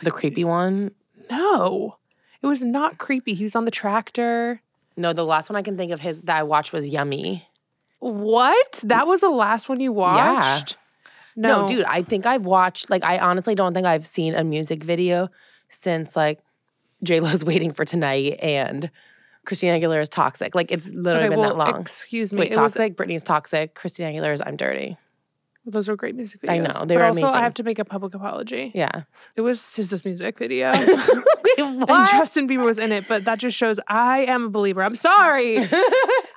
The 0.00 0.10
creepy 0.10 0.44
one. 0.44 0.92
No, 1.30 1.96
it 2.42 2.46
was 2.46 2.62
not 2.64 2.98
creepy. 2.98 3.34
He 3.34 3.44
was 3.44 3.56
on 3.56 3.64
the 3.64 3.70
tractor. 3.70 4.60
No, 4.96 5.12
the 5.12 5.24
last 5.24 5.50
one 5.50 5.56
I 5.56 5.62
can 5.62 5.76
think 5.76 5.92
of 5.92 6.00
his 6.00 6.20
that 6.22 6.36
I 6.38 6.42
watched 6.42 6.72
was 6.72 6.88
Yummy. 6.88 7.48
What? 8.00 8.82
That 8.84 9.06
was 9.06 9.22
the 9.22 9.30
last 9.30 9.68
one 9.68 9.80
you 9.80 9.92
watched? 9.92 10.76
No. 11.36 11.66
dude, 11.66 11.84
I 11.84 12.02
think 12.02 12.26
I've 12.26 12.44
watched 12.44 12.90
like 12.90 13.02
I 13.02 13.18
honestly 13.18 13.54
don't 13.54 13.74
think 13.74 13.86
I've 13.86 14.06
seen 14.06 14.34
a 14.34 14.44
music 14.44 14.84
video 14.84 15.30
since 15.68 16.14
like 16.14 16.40
J 17.02 17.20
Lo's 17.20 17.44
Waiting 17.46 17.72
for 17.72 17.84
Tonight 17.84 18.38
and 18.40 18.90
Christina 19.44 19.78
Aguilera 19.78 20.02
is 20.02 20.08
Toxic. 20.08 20.54
Like 20.54 20.70
it's 20.72 20.92
literally 20.94 21.26
Okay, 21.26 21.28
been 21.30 21.40
well, 21.40 21.56
that 21.56 21.72
long. 21.72 21.80
Excuse 21.80 22.32
me. 22.32 22.40
Wait, 22.40 22.54
it 22.54 22.60
was- 22.60 22.74
Toxic, 22.74 22.96
Britney's 22.96 23.22
Toxic, 23.22 23.74
Christina 23.74 24.10
Aguilera's 24.10 24.42
I'm 24.44 24.56
Dirty. 24.56 24.96
those 25.66 25.88
were 25.88 25.96
great 25.96 26.14
music 26.14 26.42
videos. 26.42 26.50
I 26.50 26.58
know, 26.58 26.84
they 26.84 26.94
but 26.94 27.00
were 27.00 27.04
also, 27.04 27.26
I 27.26 27.40
have 27.40 27.54
to 27.54 27.62
make 27.62 27.78
a 27.78 27.84
public 27.84 28.14
apology. 28.14 28.70
Yeah. 28.74 29.02
It 29.36 29.40
was 29.40 29.60
SZA's 29.60 30.04
music 30.04 30.38
video. 30.38 30.72
Wait, 31.56 31.58
and 31.58 31.88
Justin 32.10 32.48
Bieber 32.48 32.64
was 32.66 32.78
in 32.78 32.92
it, 32.92 33.06
but 33.08 33.24
that 33.24 33.38
just 33.38 33.56
shows 33.56 33.78
I 33.88 34.20
am 34.20 34.44
a 34.46 34.50
Belieber. 34.50 34.84
I'm 34.84 34.94
sorry. 34.94 35.58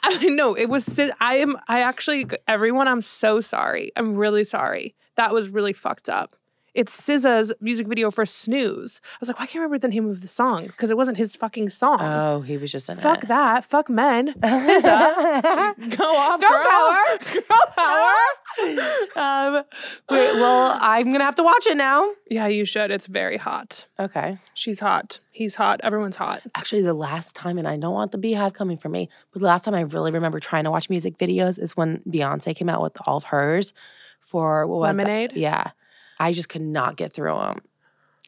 I 0.03 0.27
know 0.29 0.53
it 0.55 0.67
was. 0.69 0.99
I 1.19 1.35
am. 1.37 1.57
I 1.67 1.81
actually. 1.81 2.25
Everyone, 2.47 2.87
I'm 2.87 3.01
so 3.01 3.41
sorry. 3.41 3.91
I'm 3.97 4.15
really 4.15 4.43
sorry. 4.43 4.95
That 5.15 5.33
was 5.33 5.49
really 5.49 5.73
fucked 5.73 6.07
up. 6.09 6.35
It's 6.77 6.95
SZA's 6.95 7.51
music 7.59 7.87
video 7.87 8.11
for 8.11 8.23
Snooze. 8.23 9.01
I 9.03 9.17
was 9.19 9.29
like, 9.29 9.37
I 9.41 9.47
can't 9.47 9.55
remember 9.55 9.79
the 9.79 9.87
name 9.87 10.07
of 10.11 10.21
the 10.21 10.27
song? 10.27 10.67
Because 10.67 10.91
it 10.91 10.95
wasn't 10.95 11.17
his 11.17 11.35
fucking 11.35 11.71
song. 11.71 11.97
Oh, 11.99 12.41
he 12.41 12.55
was 12.55 12.71
just 12.71 12.87
in 12.87 12.97
Fuck 12.97 13.23
it. 13.23 13.29
that. 13.29 13.65
Fuck 13.65 13.89
men. 13.89 14.31
SZA. 14.43 15.97
Go 15.97 16.03
off. 16.05 16.39
Girl 16.39 16.51
girl. 16.51 16.63
Power. 16.63 17.17
Girl 17.33 17.73
power. 17.75 18.13
Um, 19.15 19.63
wait, 20.11 20.33
well, 20.35 20.77
I'm 20.79 21.11
gonna 21.11 21.23
have 21.23 21.33
to 21.35 21.43
watch 21.43 21.65
it 21.65 21.77
now. 21.77 22.11
Yeah, 22.29 22.45
you 22.45 22.63
should. 22.63 22.91
It's 22.91 23.07
very 23.07 23.37
hot. 23.37 23.87
Okay. 23.99 24.37
She's 24.53 24.79
hot. 24.79 25.19
He's 25.31 25.55
hot. 25.55 25.81
Everyone's 25.83 26.17
hot. 26.17 26.43
Actually, 26.53 26.83
the 26.83 26.93
last 26.93 27.35
time, 27.35 27.57
and 27.57 27.67
I 27.67 27.77
don't 27.77 27.93
want 27.95 28.11
the 28.11 28.19
Beyhive 28.19 28.53
coming 28.53 28.77
for 28.77 28.89
me, 28.89 29.09
but 29.33 29.39
the 29.39 29.47
last 29.47 29.65
time 29.65 29.73
I 29.73 29.81
really 29.81 30.11
remember 30.11 30.39
trying 30.39 30.65
to 30.65 30.71
watch 30.71 30.91
music 30.91 31.17
videos 31.17 31.57
is 31.57 31.75
when 31.75 32.03
Beyonce 32.07 32.55
came 32.55 32.69
out 32.69 32.83
with 32.83 32.95
all 33.07 33.17
of 33.17 33.23
hers 33.25 33.73
for 34.19 34.67
what 34.67 34.79
was 34.79 34.95
that? 34.95 35.03
Lemonade? 35.03 35.33
Yeah, 35.33 35.71
I 36.19 36.31
just 36.31 36.49
could 36.49 36.61
not 36.61 36.95
get 36.95 37.13
through 37.13 37.33
them. 37.33 37.59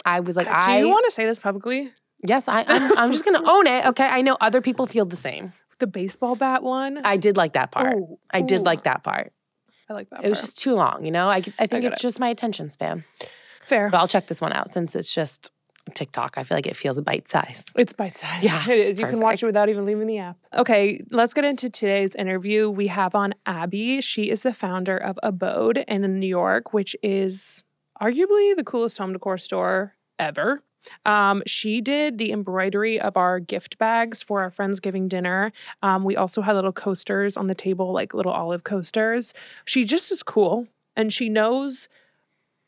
I 0.05 0.19
was 0.21 0.35
like, 0.35 0.47
Do 0.47 0.53
I 0.53 0.79
Do 0.79 0.87
you 0.87 0.91
want 0.91 1.05
to 1.05 1.11
say 1.11 1.25
this 1.25 1.39
publicly? 1.39 1.91
yes, 2.23 2.47
I, 2.47 2.65
I'm, 2.67 2.97
I'm 2.97 3.11
just 3.11 3.25
gonna 3.25 3.43
own 3.45 3.67
it. 3.67 3.85
Okay, 3.87 4.05
I 4.05 4.21
know 4.21 4.37
other 4.41 4.61
people 4.61 4.85
feel 4.85 5.05
the 5.05 5.15
same. 5.15 5.53
The 5.79 5.87
baseball 5.87 6.35
bat 6.35 6.63
one. 6.63 6.99
I 7.05 7.17
did 7.17 7.37
like 7.37 7.53
that 7.53 7.71
part. 7.71 7.95
Ooh, 7.95 8.19
I 8.31 8.41
did 8.41 8.59
ooh. 8.59 8.63
like 8.63 8.83
that 8.83 9.03
part. 9.03 9.33
I 9.89 9.93
like 9.93 10.09
that. 10.09 10.19
One. 10.19 10.25
It 10.25 10.29
was 10.29 10.41
just 10.41 10.57
too 10.57 10.75
long, 10.75 11.05
you 11.05 11.11
know. 11.11 11.29
I, 11.29 11.37
I 11.37 11.67
think 11.67 11.81
get 11.81 11.93
it's 11.93 12.01
it. 12.01 12.07
just 12.07 12.19
my 12.19 12.27
attention 12.27 12.69
span. 12.69 13.03
fair. 13.63 13.89
But 13.89 13.97
I'll 13.97 14.07
check 14.07 14.27
this 14.27 14.41
one 14.41 14.53
out 14.53 14.69
since 14.69 14.95
it's 14.95 15.13
just 15.13 15.51
TikTok. 15.93 16.37
I 16.37 16.43
feel 16.43 16.57
like 16.57 16.67
it 16.67 16.75
feels 16.75 16.99
bite 17.01 17.27
size. 17.27 17.65
It's 17.75 17.93
bite 17.93 18.17
size. 18.17 18.43
Yeah, 18.43 18.69
it 18.69 18.77
is. 18.77 18.99
You 18.99 19.07
can 19.07 19.19
watch 19.19 19.41
it 19.41 19.45
without 19.45 19.69
even 19.69 19.85
leaving 19.85 20.07
the 20.07 20.19
app. 20.19 20.37
Okay, 20.53 21.01
let's 21.11 21.33
get 21.33 21.45
into 21.45 21.69
today's 21.69 22.13
interview. 22.15 22.69
We 22.69 22.87
have 22.87 23.15
on 23.15 23.33
Abby. 23.45 24.01
She 24.01 24.29
is 24.29 24.43
the 24.43 24.53
founder 24.53 24.97
of 24.97 25.17
Abode 25.23 25.83
in 25.87 26.19
New 26.19 26.27
York, 26.27 26.73
which 26.73 26.95
is 27.01 27.63
arguably 28.01 28.55
the 28.55 28.63
coolest 28.63 28.97
home 28.97 29.13
decor 29.13 29.37
store 29.37 29.95
ever. 30.17 30.63
Um, 31.05 31.43
she 31.45 31.81
did 31.81 32.17
the 32.17 32.31
embroidery 32.31 32.99
of 32.99 33.17
our 33.17 33.39
gift 33.39 33.77
bags 33.77 34.23
for 34.23 34.41
our 34.41 34.49
Friendsgiving 34.49 35.09
dinner. 35.09 35.51
Um, 35.81 36.03
we 36.03 36.15
also 36.15 36.41
had 36.41 36.53
little 36.53 36.71
coasters 36.71 37.35
on 37.35 37.47
the 37.47 37.55
table, 37.55 37.91
like 37.91 38.13
little 38.13 38.31
olive 38.31 38.63
coasters. 38.63 39.33
She 39.65 39.83
just 39.83 40.11
is 40.11 40.23
cool 40.23 40.67
and 40.95 41.11
she 41.11 41.29
knows 41.29 41.89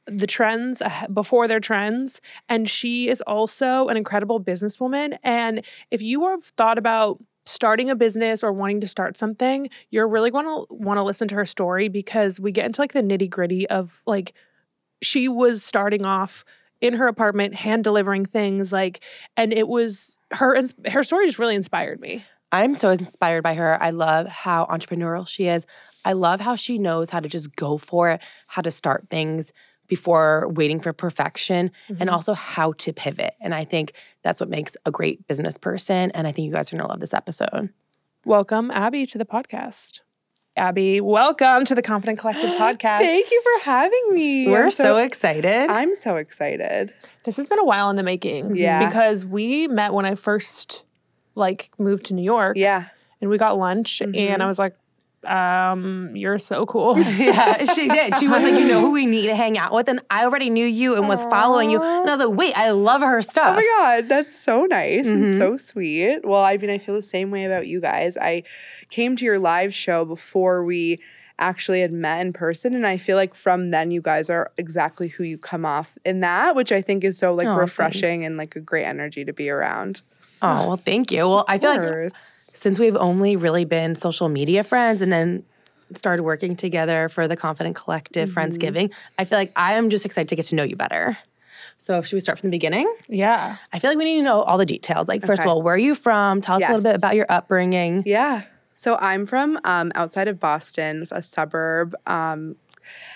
the 0.08 0.28
trends 0.28 0.82
ah- 0.82 1.08
before 1.14 1.48
their 1.48 1.60
trends. 1.60 2.22
And 2.50 2.70
she 2.70 3.08
is 3.08 3.22
also 3.22 3.88
an 3.88 3.98
incredible 3.98 4.42
businesswoman. 4.42 5.18
And 5.24 5.64
if 5.90 6.02
you 6.02 6.28
have 6.28 6.44
thought 6.44 6.78
about 6.78 7.24
starting 7.46 7.90
a 7.90 7.96
business 7.96 8.44
or 8.44 8.52
wanting 8.52 8.82
to 8.82 8.88
start 8.88 9.18
something, 9.18 9.70
you're 9.90 10.08
really 10.08 10.32
going 10.32 10.46
to 10.46 10.66
want 10.70 10.98
to 10.98 11.04
listen 11.04 11.28
to 11.30 11.36
her 11.36 11.46
story 11.46 11.88
because 11.88 12.40
we 12.40 12.52
get 12.52 12.66
into 12.66 12.82
like 12.82 12.94
the 12.94 13.02
nitty 13.02 13.30
gritty 13.30 13.68
of 13.70 14.02
like, 14.06 14.34
she 15.02 15.28
was 15.28 15.64
starting 15.64 16.06
off 16.06 16.46
in 16.80 16.94
her 16.96 17.08
apartment 17.08 17.54
hand 17.56 17.84
delivering 17.84 18.26
things 18.26 18.72
like 18.72 19.04
and 19.38 19.54
it 19.54 19.68
was 19.68 20.18
her 20.32 20.60
her 20.92 21.04
story 21.04 21.26
just 21.28 21.40
really 21.40 21.56
inspired 21.56 22.00
me 22.00 22.24
I'm 22.52 22.76
so 22.76 22.90
inspired 22.90 23.44
by 23.44 23.54
her. 23.54 23.82
I 23.82 23.92
love 23.92 24.28
how 24.28 24.66
entrepreneurial 24.66 25.28
she 25.28 25.48
is. 25.48 25.66
I 26.04 26.14
love 26.14 26.42
how 26.42 26.56
she 26.56 26.78
knows 26.78 27.10
how 27.10 27.22
to 27.22 27.30
just 27.30 27.56
go 27.56 27.78
for 27.78 28.10
it, 28.10 28.22
how 28.48 28.62
to 28.62 28.72
start 28.72 29.08
things 29.10 29.54
before 29.88 30.50
waiting 30.50 30.80
for 30.80 30.94
perfection, 30.94 31.72
and 31.88 31.98
mm-hmm. 31.98 32.10
also 32.10 32.34
how 32.34 32.74
to 32.74 32.94
pivot. 32.94 33.36
And 33.42 33.54
I 33.54 33.66
think 33.66 33.94
that's 34.22 34.40
what 34.40 34.50
makes 34.50 34.76
a 34.86 34.92
great 34.92 35.26
business 35.28 35.58
person. 35.58 36.12
And 36.12 36.28
I 36.28 36.32
think 36.32 36.46
you 36.46 36.54
guys 36.54 36.72
are 36.72 36.78
going 36.78 36.86
to 36.86 36.90
love 36.90 37.00
this 37.00 37.14
episode. 37.14 37.70
welcome 38.26 38.70
abby 38.72 39.06
to 39.06 39.18
the 39.18 39.26
podcast 39.26 40.02
abby 40.58 41.00
welcome 41.00 41.64
to 41.66 41.74
the 41.74 41.82
confident 41.82 42.20
collective 42.20 42.50
podcast 42.60 43.00
Thank 43.00 43.32
you 43.32 43.42
for 43.42 43.64
having 43.64 44.10
me. 44.12 44.48
We're 44.48 44.66
I'm 44.66 44.72
so, 44.72 44.98
excited. 44.98 45.70
I'm 45.70 45.96
so 45.96 46.18
excited. 46.18 46.94
This 47.24 47.38
has 47.38 47.48
been 47.48 47.60
a 47.60 47.64
while 47.64 47.90
in 47.90 47.96
the 47.96 48.04
making. 48.04 48.56
Yeah. 48.56 48.86
Because 48.86 49.26
we 49.26 49.68
met 49.68 49.94
when 49.94 50.06
I 50.06 50.16
first 50.16 50.84
like 51.36 51.70
moved 51.78 52.06
to 52.06 52.14
New 52.14 52.24
York 52.24 52.58
Yeah. 52.58 52.88
and 53.22 53.30
we 53.30 53.38
got 53.38 53.58
lunch 53.58 54.02
mm-hmm. 54.04 54.14
and 54.14 54.44
I 54.44 54.48
was 54.48 54.60
like, 54.60 54.76
um, 55.26 56.16
you're 56.16 56.38
so 56.38 56.66
cool. 56.66 56.98
yeah, 57.18 57.66
she 57.66 57.88
did. 57.88 58.16
She 58.18 58.28
was 58.28 58.42
like, 58.44 58.54
you 58.60 58.68
know 58.68 58.80
who 58.82 58.92
we 58.92 59.06
need 59.06 59.28
to 59.28 59.36
hang 59.36 59.58
out 59.58 59.74
with. 59.74 59.88
And 59.88 60.00
I 60.10 60.24
already 60.26 60.50
knew 60.50 60.66
you 60.66 60.96
and 60.96 61.08
was 61.08 61.24
following 61.26 61.70
you. 61.70 61.82
And 61.82 62.10
I 62.10 62.14
was 62.14 62.20
like, 62.20 62.38
wait, 62.38 62.58
I 62.58 62.72
love 62.72 63.02
her 63.02 63.22
stuff. 63.22 63.50
Oh 63.50 63.56
my 63.56 63.68
God, 63.80 64.10
that's 64.10 64.36
so 64.36 64.66
nice 64.66 65.08
and 65.08 65.24
Mm-hmm. 65.26 65.38
so 65.38 65.58
sweet. 65.58 66.26
Well, 66.26 66.44
I 66.44 66.58
mean, 66.58 66.70
I 66.72 66.78
feel 66.80 66.96
the 66.96 67.02
same 67.02 67.30
way 67.32 67.46
about 67.46 67.68
you 67.68 67.80
guys. 67.80 68.18
I 68.18 68.44
came 68.90 69.16
to 69.18 69.26
your 69.26 69.38
live 69.40 69.74
show 69.74 70.06
before 70.06 70.64
we 70.64 70.98
actually 71.38 71.82
had 71.82 71.92
met 71.92 72.22
in 72.22 72.34
person. 72.34 72.74
And 72.74 72.86
I 72.86 72.98
feel 72.98 73.16
like 73.18 73.34
from 73.36 73.72
then 73.72 73.90
you 73.92 74.02
guys 74.02 74.30
are 74.30 74.52
exactly 74.58 75.08
who 75.10 75.24
you 75.24 75.38
come 75.38 75.66
off 75.66 75.98
in 76.06 76.20
that, 76.22 76.56
which 76.56 76.72
I 76.72 76.82
think 76.82 77.04
is 77.04 77.18
so 77.18 77.34
like 77.34 77.48
Aw, 77.48 77.56
refreshing 77.56 78.24
and 78.26 78.38
like 78.38 78.56
a 78.56 78.60
great 78.60 78.86
energy 78.86 79.26
to 79.26 79.34
be 79.34 79.50
around. 79.50 80.02
Oh, 80.42 80.68
well, 80.70 80.78
thank 80.78 81.12
you. 81.12 81.28
Well, 81.28 81.46
I 81.48 81.58
feel 81.58 81.72
like 81.76 82.12
since 82.18 82.80
we've 82.80 82.96
only 82.98 83.36
really 83.36 83.66
been 83.66 83.96
social 83.96 84.28
media 84.30 84.64
friends 84.64 85.02
and 85.02 85.12
then 85.12 85.44
started 85.96 86.24
working 86.24 86.56
together 86.56 87.10
for 87.10 87.28
the 87.28 87.36
Confident 87.36 87.76
Collective 87.76 88.30
Mm-hmm. 88.30 88.40
Friendsgiving, 88.40 88.94
I 89.20 89.26
feel 89.26 89.38
like 89.38 89.52
I 89.56 89.74
am 89.74 89.90
just 89.90 90.06
excited 90.06 90.30
to 90.30 90.36
get 90.36 90.46
to 90.46 90.56
know 90.56 90.64
you 90.64 90.76
better. 90.76 91.18
So, 91.78 92.02
should 92.02 92.16
we 92.16 92.20
start 92.20 92.38
from 92.40 92.50
the 92.50 92.56
beginning? 92.56 92.92
yeah. 93.10 93.58
I 93.74 93.80
feel 93.80 93.90
like 93.90 93.98
we 93.98 94.06
need 94.06 94.20
to 94.20 94.24
know 94.24 94.44
all 94.44 94.58
the 94.60 94.66
details. 94.68 95.08
Like, 95.10 95.26
first 95.26 95.42
of 95.42 95.48
all, 95.48 95.62
where 95.64 95.74
are 95.74 95.78
you 95.80 95.96
from? 95.96 96.40
Tell 96.42 96.56
us 96.58 96.64
a 96.64 96.74
little 96.74 96.84
bit 96.92 96.96
about 96.98 97.16
your 97.16 97.26
upbringing. 97.28 98.04
Yeah. 98.06 98.44
So 98.76 98.98
I'm 99.00 99.26
from 99.26 99.60
um, 99.64 99.92
outside 99.96 100.28
of 100.28 100.40
Boston, 100.40 101.08
a 101.12 101.22
suburb. 101.22 101.96
Um, 102.06 102.56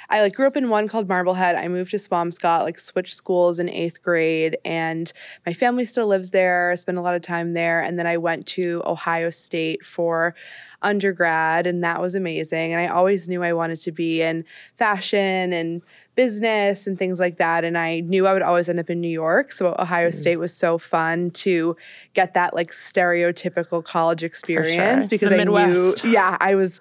I 0.10 0.22
like 0.22 0.34
grew 0.34 0.48
up 0.48 0.58
in 0.58 0.70
one 0.70 0.88
called 0.88 1.08
Marblehead. 1.08 1.56
I 1.56 1.68
moved 1.68 1.92
to 1.92 1.98
Swampscott, 1.98 2.64
like 2.64 2.80
switched 2.80 3.14
schools 3.14 3.60
in 3.60 3.70
eighth 3.70 4.02
grade, 4.02 4.58
and 4.64 5.12
my 5.46 5.54
family 5.54 5.86
still 5.86 6.08
lives 6.08 6.32
there. 6.32 6.72
I 6.72 6.76
spent 6.76 6.98
a 6.98 7.02
lot 7.02 7.16
of 7.16 7.22
time 7.22 7.54
there, 7.54 7.82
and 7.82 7.98
then 7.98 8.08
I 8.08 8.18
went 8.18 8.46
to 8.48 8.82
Ohio 8.86 9.30
State 9.30 9.86
for 9.86 10.36
undergrad, 10.82 11.66
and 11.66 11.84
that 11.84 12.02
was 12.02 12.16
amazing. 12.16 12.74
And 12.74 12.82
I 12.82 12.88
always 12.88 13.28
knew 13.28 13.44
I 13.44 13.54
wanted 13.54 13.80
to 13.82 13.92
be 13.92 14.22
in 14.22 14.46
fashion 14.78 15.52
and 15.52 15.82
business 16.16 16.88
and 16.88 16.98
things 16.98 17.20
like 17.20 17.38
that. 17.38 17.64
And 17.64 17.78
I 17.78 18.00
knew 18.00 18.26
I 18.26 18.34
would 18.34 18.42
always 18.42 18.70
end 18.70 18.80
up 18.80 18.90
in 18.90 19.02
New 19.02 19.10
York. 19.10 19.52
So 19.52 19.76
Ohio 19.78 20.10
mm. 20.10 20.14
State 20.14 20.38
was 20.38 20.56
so 20.56 20.78
fun 20.78 21.32
to 21.32 21.76
get 22.14 22.34
that 22.34 22.54
like 22.54 22.72
stereotypical 22.72 23.84
college 23.84 24.24
experience 24.24 25.08
because 25.08 25.30
The 25.30 25.36
I 25.36 25.40
Midwest. 25.40 26.04
knew, 26.06 26.12
yeah, 26.12 26.38
I 26.40 26.56
was 26.56 26.80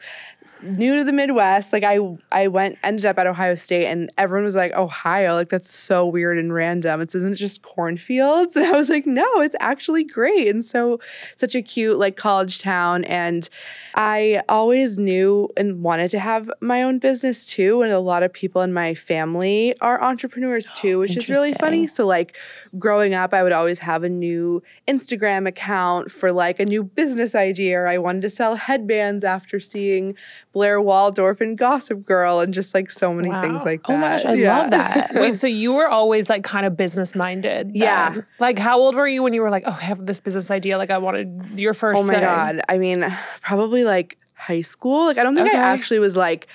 new 0.62 0.99
to 0.99 1.05
the 1.05 1.12
Midwest. 1.12 1.73
Like 1.73 1.85
I 1.85 1.99
I 2.33 2.49
went 2.49 2.79
ended 2.83 3.07
up 3.07 3.19
at 3.19 3.27
Ohio 3.27 3.55
State 3.55 3.87
and 3.87 4.11
everyone 4.19 4.45
was 4.45 4.57
like, 4.57 4.73
Ohio, 4.73 5.35
like 5.35 5.49
that's 5.49 5.71
so 5.71 6.07
weird 6.07 6.38
and 6.38 6.53
random. 6.53 7.01
It's 7.01 7.14
isn't 7.14 7.33
it 7.33 7.37
just 7.37 7.62
cornfields. 7.62 8.57
And 8.64 8.67
I 8.67 8.73
was 8.73 8.88
like, 8.88 9.07
no, 9.07 9.27
it's 9.38 9.57
actually 9.61 10.05
great. 10.05 10.49
And 10.49 10.64
so 10.64 11.01
such 11.37 11.55
a 11.55 11.62
cute 11.62 11.99
like 11.99 12.17
college 12.17 12.61
town. 12.61 13.05
And 13.05 13.49
I 13.95 14.43
always 14.49 14.97
knew 14.97 15.51
and 15.57 15.83
wanted 15.83 16.09
to 16.11 16.19
have 16.19 16.51
my 16.61 16.83
own 16.83 16.99
business 16.99 17.47
too. 17.47 17.83
And 17.83 17.93
a 17.93 17.99
lot 17.99 18.23
of 18.23 18.33
people 18.33 18.62
in 18.62 18.73
my 18.73 18.95
family 18.95 19.75
are 19.81 20.03
entrepreneurs 20.03 20.73
too, 20.77 20.99
which 20.99 21.17
is 21.17 21.29
really 21.29 21.53
funny. 21.55 21.87
So 21.87 22.07
like 22.07 22.37
growing 22.79 23.14
up, 23.14 23.35
I 23.35 23.43
would 23.43 23.53
always 23.53 23.81
have 23.81 24.03
a 24.03 24.09
new 24.09 24.62
Instagram 24.88 25.47
account 25.47 26.11
for 26.11 26.33
like 26.33 26.61
a 26.61 26.64
new 26.64 26.83
business 26.83 27.35
idea, 27.35 27.81
or 27.81 27.88
I 27.88 27.99
wanted 27.99 28.23
to 28.23 28.31
sell 28.31 28.57
headbands 28.57 29.25
after 29.25 29.61
seeing 29.61 30.14
Blair 30.55 30.81
Waldorf 30.81 31.40
and 31.43 31.59
Gossip 31.59 32.05
Girl, 32.07 32.40
and 32.40 32.55
just 32.55 32.73
like 32.75 32.90
so 32.90 33.12
many 33.12 33.31
things 33.43 33.64
like 33.64 33.83
that. 33.83 33.93
Oh 33.93 33.97
my 33.99 34.09
gosh, 34.12 34.25
I 34.25 34.35
Yeah. 34.35 34.59
love 34.59 34.71
that. 34.71 35.11
Wait, 35.14 35.37
so 35.37 35.47
you 35.47 35.75
were 35.75 35.88
always 35.88 36.31
like 36.31 36.45
kind 36.45 36.64
of 36.64 36.77
business 36.77 37.14
minded? 37.14 37.73
Yeah. 37.75 38.17
Like 38.38 38.59
how 38.59 38.79
old 38.79 38.95
were 38.95 39.07
you 39.09 39.23
when 39.23 39.35
you 39.35 39.43
were 39.43 39.51
like, 39.51 39.64
oh, 39.67 39.77
I 39.79 39.85
have 39.85 40.07
this 40.07 40.21
business 40.21 40.51
idea? 40.51 40.79
Like 40.79 40.90
I 40.90 40.99
wanted 40.99 41.59
your 41.59 41.75
first 41.75 42.01
Oh 42.03 42.07
my 42.07 42.14
thing. 42.14 42.23
god! 42.23 42.61
I 42.69 42.79
mean, 42.79 43.05
probably 43.43 43.85
like 43.85 44.17
high 44.35 44.62
school. 44.62 45.05
Like 45.07 45.19
I 45.19 45.23
don't 45.25 45.35
think 45.35 45.49
Okay. 45.49 45.59
I 45.59 45.61
actually 45.73 45.99
was 45.99 46.17
like 46.17 46.47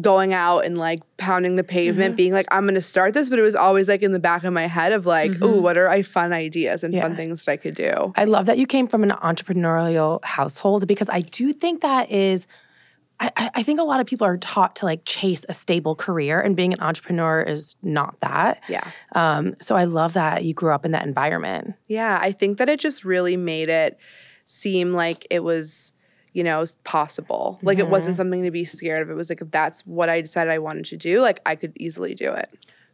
going 0.00 0.34
out 0.34 0.60
and 0.66 0.76
like 0.76 1.00
pounding 1.16 1.56
the 1.56 1.64
pavement, 1.64 2.10
Mm-hmm. 2.12 2.16
being 2.16 2.32
like, 2.32 2.46
I'm 2.50 2.66
gonna 2.66 2.80
start 2.82 3.14
this, 3.14 3.30
but 3.30 3.38
it 3.38 3.42
was 3.42 3.54
always 3.56 3.88
like 3.88 4.02
in 4.02 4.12
the 4.12 4.18
back 4.18 4.44
of 4.44 4.52
my 4.52 4.66
head 4.66 4.92
of 4.92 5.06
like, 5.06 5.32
oh, 5.40 5.60
what 5.60 5.78
are 5.78 5.88
I 5.88 6.02
fun 6.02 6.32
ideas 6.34 6.82
and 6.84 6.92
Mm-hmm. 6.92 6.96
Yeah. 6.98 7.02
fun 7.08 7.16
things 7.16 7.44
that 7.44 7.52
I 7.52 7.56
could 7.56 7.74
do. 7.74 8.12
I 8.16 8.24
love 8.24 8.44
that 8.46 8.58
you 8.58 8.66
came 8.66 8.86
from 8.86 9.02
an 9.02 9.10
entrepreneurial 9.10 10.22
household 10.24 10.86
because 10.86 11.08
I 11.10 11.20
do 11.20 11.52
think 11.52 11.80
that 11.82 12.10
is. 12.10 12.46
I, 13.18 13.50
I- 13.54 13.62
think 13.62 13.80
a 13.80 13.84
lot 13.84 14.00
of 14.00 14.06
people 14.06 14.26
are 14.26 14.36
taught 14.36 14.76
to 14.76 14.84
like 14.84 15.02
chase 15.04 15.44
a 15.48 15.54
stable 15.54 15.94
career, 15.94 16.40
and 16.40 16.54
being 16.54 16.72
an 16.72 16.80
entrepreneur 16.80 17.42
is 17.42 17.74
not 17.82 18.20
that. 18.20 18.62
Yeah. 18.68 18.88
Um, 19.12 19.54
so 19.60 19.74
I 19.76 19.84
love 19.84 20.12
that 20.14 20.44
you 20.44 20.54
grew 20.54 20.72
up 20.72 20.84
in 20.84 20.92
that 20.92 21.06
environment. 21.06 21.74
Yeah, 21.88 22.18
I 22.20 22.32
think 22.32 22.58
that 22.58 22.68
it 22.68 22.78
just 22.78 23.04
really 23.04 23.36
made 23.36 23.68
it 23.68 23.98
seem 24.44 24.92
like 24.92 25.26
it 25.30 25.40
was, 25.42 25.92
you 26.32 26.44
know, 26.44 26.64
possible. 26.84 27.58
Like 27.62 27.78
it 27.78 27.88
wasn't 27.88 28.16
something 28.16 28.44
to 28.44 28.50
be 28.50 28.64
scared 28.64 29.02
of. 29.02 29.10
It 29.10 29.14
was 29.14 29.30
like 29.30 29.40
if 29.40 29.50
that's 29.50 29.80
what 29.86 30.08
I 30.08 30.20
decided 30.20 30.52
I 30.52 30.58
wanted 30.58 30.84
to 30.86 30.96
do, 30.96 31.20
like 31.20 31.40
I 31.46 31.56
could 31.56 31.72
easily 31.76 32.14
do 32.14 32.32
it. 32.32 32.48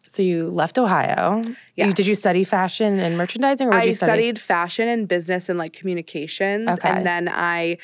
So 0.05 0.23
you 0.23 0.49
left 0.51 0.79
Ohio. 0.79 1.43
You, 1.77 1.93
did 1.93 2.07
you 2.07 2.17
study 2.17 2.43
fashion 2.45 2.99
and 2.99 3.17
merchandising, 3.17 3.69
or 3.69 3.71
did 3.73 3.81
I 3.81 3.85
you 3.85 3.93
study? 3.93 4.11
studied 4.11 4.39
fashion 4.41 4.89
and 4.89 5.07
business 5.07 5.49
and 5.49 5.59
like 5.59 5.73
communications. 5.73 6.69
Okay. 6.69 6.89
And 6.89 7.07
then 7.07 7.29
I 7.31 7.79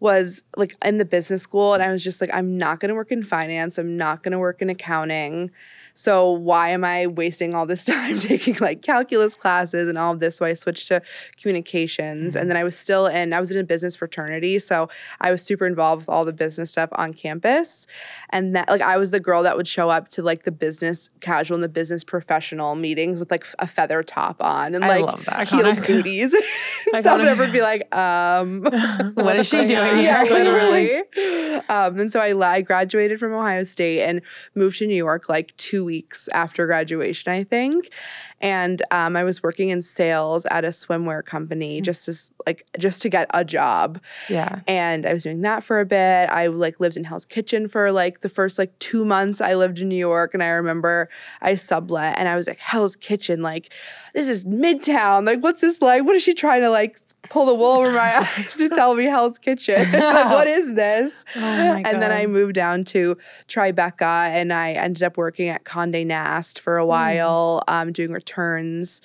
was 0.00 0.42
like 0.56 0.76
in 0.84 0.98
the 0.98 1.04
business 1.04 1.42
school 1.42 1.74
and 1.74 1.82
I 1.82 1.90
was 1.90 2.04
just 2.04 2.20
like, 2.20 2.30
I'm 2.32 2.58
not 2.58 2.80
gonna 2.80 2.94
work 2.94 3.12
in 3.12 3.22
finance. 3.22 3.78
I'm 3.78 3.96
not 3.96 4.22
gonna 4.22 4.38
work 4.38 4.62
in 4.62 4.70
accounting. 4.70 5.50
So 5.96 6.30
why 6.30 6.70
am 6.70 6.84
I 6.84 7.06
wasting 7.06 7.54
all 7.54 7.66
this 7.66 7.84
time 7.86 8.20
taking 8.20 8.54
like 8.60 8.82
calculus 8.82 9.34
classes 9.34 9.88
and 9.88 9.98
all 9.98 10.12
of 10.12 10.20
this? 10.20 10.36
So 10.36 10.46
I 10.46 10.54
switched 10.54 10.88
to 10.88 11.02
communications. 11.40 12.34
Mm-hmm. 12.34 12.40
And 12.40 12.50
then 12.50 12.56
I 12.56 12.62
was 12.64 12.78
still 12.78 13.06
in, 13.06 13.32
I 13.32 13.40
was 13.40 13.50
in 13.50 13.58
a 13.58 13.64
business 13.64 13.96
fraternity. 13.96 14.58
So 14.58 14.88
I 15.20 15.30
was 15.30 15.42
super 15.42 15.66
involved 15.66 16.02
with 16.02 16.08
all 16.10 16.24
the 16.24 16.34
business 16.34 16.70
stuff 16.70 16.90
on 16.92 17.14
campus. 17.14 17.86
And 18.30 18.54
that 18.54 18.68
like 18.68 18.82
I 18.82 18.98
was 18.98 19.10
the 19.10 19.20
girl 19.20 19.42
that 19.42 19.56
would 19.56 19.66
show 19.66 19.88
up 19.88 20.08
to 20.08 20.22
like 20.22 20.44
the 20.44 20.52
business 20.52 21.08
casual 21.20 21.56
and 21.56 21.64
the 21.64 21.68
business 21.68 22.04
professional 22.04 22.74
meetings 22.74 23.18
with 23.18 23.30
like 23.30 23.46
a 23.58 23.66
feather 23.66 24.02
top 24.02 24.36
on 24.40 24.74
and 24.74 24.84
I 24.84 24.98
like 24.98 25.48
heeled 25.48 25.76
booties 25.86 26.34
and 26.34 27.00
stuff. 27.00 27.20
And 27.20 27.28
everyone 27.28 27.52
be 27.52 27.62
like, 27.62 27.94
um, 27.96 28.62
what 29.14 29.36
is 29.36 29.48
she 29.48 29.64
doing? 29.64 29.98
yeah, 29.98 30.22
What's 30.22 30.30
going 30.30 30.46
on? 30.46 30.54
literally. 30.54 31.55
Um, 31.68 31.98
and 31.98 32.12
so 32.12 32.20
I, 32.20 32.34
I 32.54 32.60
graduated 32.62 33.18
from 33.18 33.32
Ohio 33.32 33.62
State 33.62 34.02
and 34.02 34.22
moved 34.54 34.78
to 34.78 34.86
New 34.86 34.94
York 34.94 35.28
like 35.28 35.56
two 35.56 35.84
weeks 35.84 36.28
after 36.28 36.66
graduation, 36.66 37.32
I 37.32 37.44
think. 37.44 37.90
And 38.40 38.82
um, 38.90 39.16
I 39.16 39.24
was 39.24 39.42
working 39.42 39.70
in 39.70 39.80
sales 39.80 40.44
at 40.46 40.64
a 40.64 40.68
swimwear 40.68 41.24
company 41.24 41.80
just 41.80 42.06
as 42.06 42.32
like 42.46 42.66
just 42.78 43.00
to 43.02 43.08
get 43.08 43.28
a 43.32 43.44
job. 43.44 44.00
Yeah. 44.28 44.60
And 44.68 45.06
I 45.06 45.14
was 45.14 45.22
doing 45.22 45.40
that 45.42 45.64
for 45.64 45.80
a 45.80 45.86
bit. 45.86 46.26
I 46.26 46.48
like 46.48 46.78
lived 46.78 46.98
in 46.98 47.04
Hell's 47.04 47.24
Kitchen 47.24 47.66
for 47.66 47.90
like 47.92 48.20
the 48.20 48.28
first 48.28 48.58
like 48.58 48.78
two 48.78 49.06
months 49.06 49.40
I 49.40 49.54
lived 49.54 49.78
in 49.78 49.88
New 49.88 49.96
York. 49.96 50.34
And 50.34 50.42
I 50.42 50.48
remember 50.48 51.08
I 51.40 51.54
sublet 51.54 52.18
and 52.18 52.28
I 52.28 52.36
was 52.36 52.46
like, 52.46 52.58
Hell's 52.58 52.94
Kitchen, 52.94 53.40
like 53.40 53.72
this 54.12 54.28
is 54.28 54.44
Midtown. 54.44 55.26
Like, 55.26 55.42
what's 55.42 55.62
this 55.62 55.80
like? 55.80 56.04
What 56.04 56.16
is 56.16 56.22
she 56.22 56.34
trying 56.34 56.60
to 56.60 56.70
like 56.70 56.98
pull 57.30 57.46
the 57.46 57.54
wool 57.54 57.72
over 57.80 57.92
my 57.92 58.16
eyes 58.18 58.56
to 58.56 58.68
tell 58.68 58.94
me 58.94 59.04
Hell's 59.04 59.38
Kitchen? 59.38 59.80
like, 59.92 59.92
what 60.30 60.46
is 60.46 60.74
this? 60.74 61.24
Oh 61.36 61.40
my 61.40 61.82
and 61.84 62.00
then 62.02 62.12
I 62.12 62.26
moved 62.26 62.54
down 62.54 62.84
to 62.84 63.16
Tribeca 63.48 64.28
and 64.28 64.52
I 64.52 64.72
ended 64.72 65.02
up 65.02 65.16
working 65.16 65.48
at 65.48 65.64
Conde 65.64 66.06
Nast 66.06 66.60
for 66.60 66.78
a 66.78 66.82
Hmm. 66.82 66.88
while, 66.88 67.62
um, 67.68 67.92
doing 67.92 68.12
returns. 68.12 69.00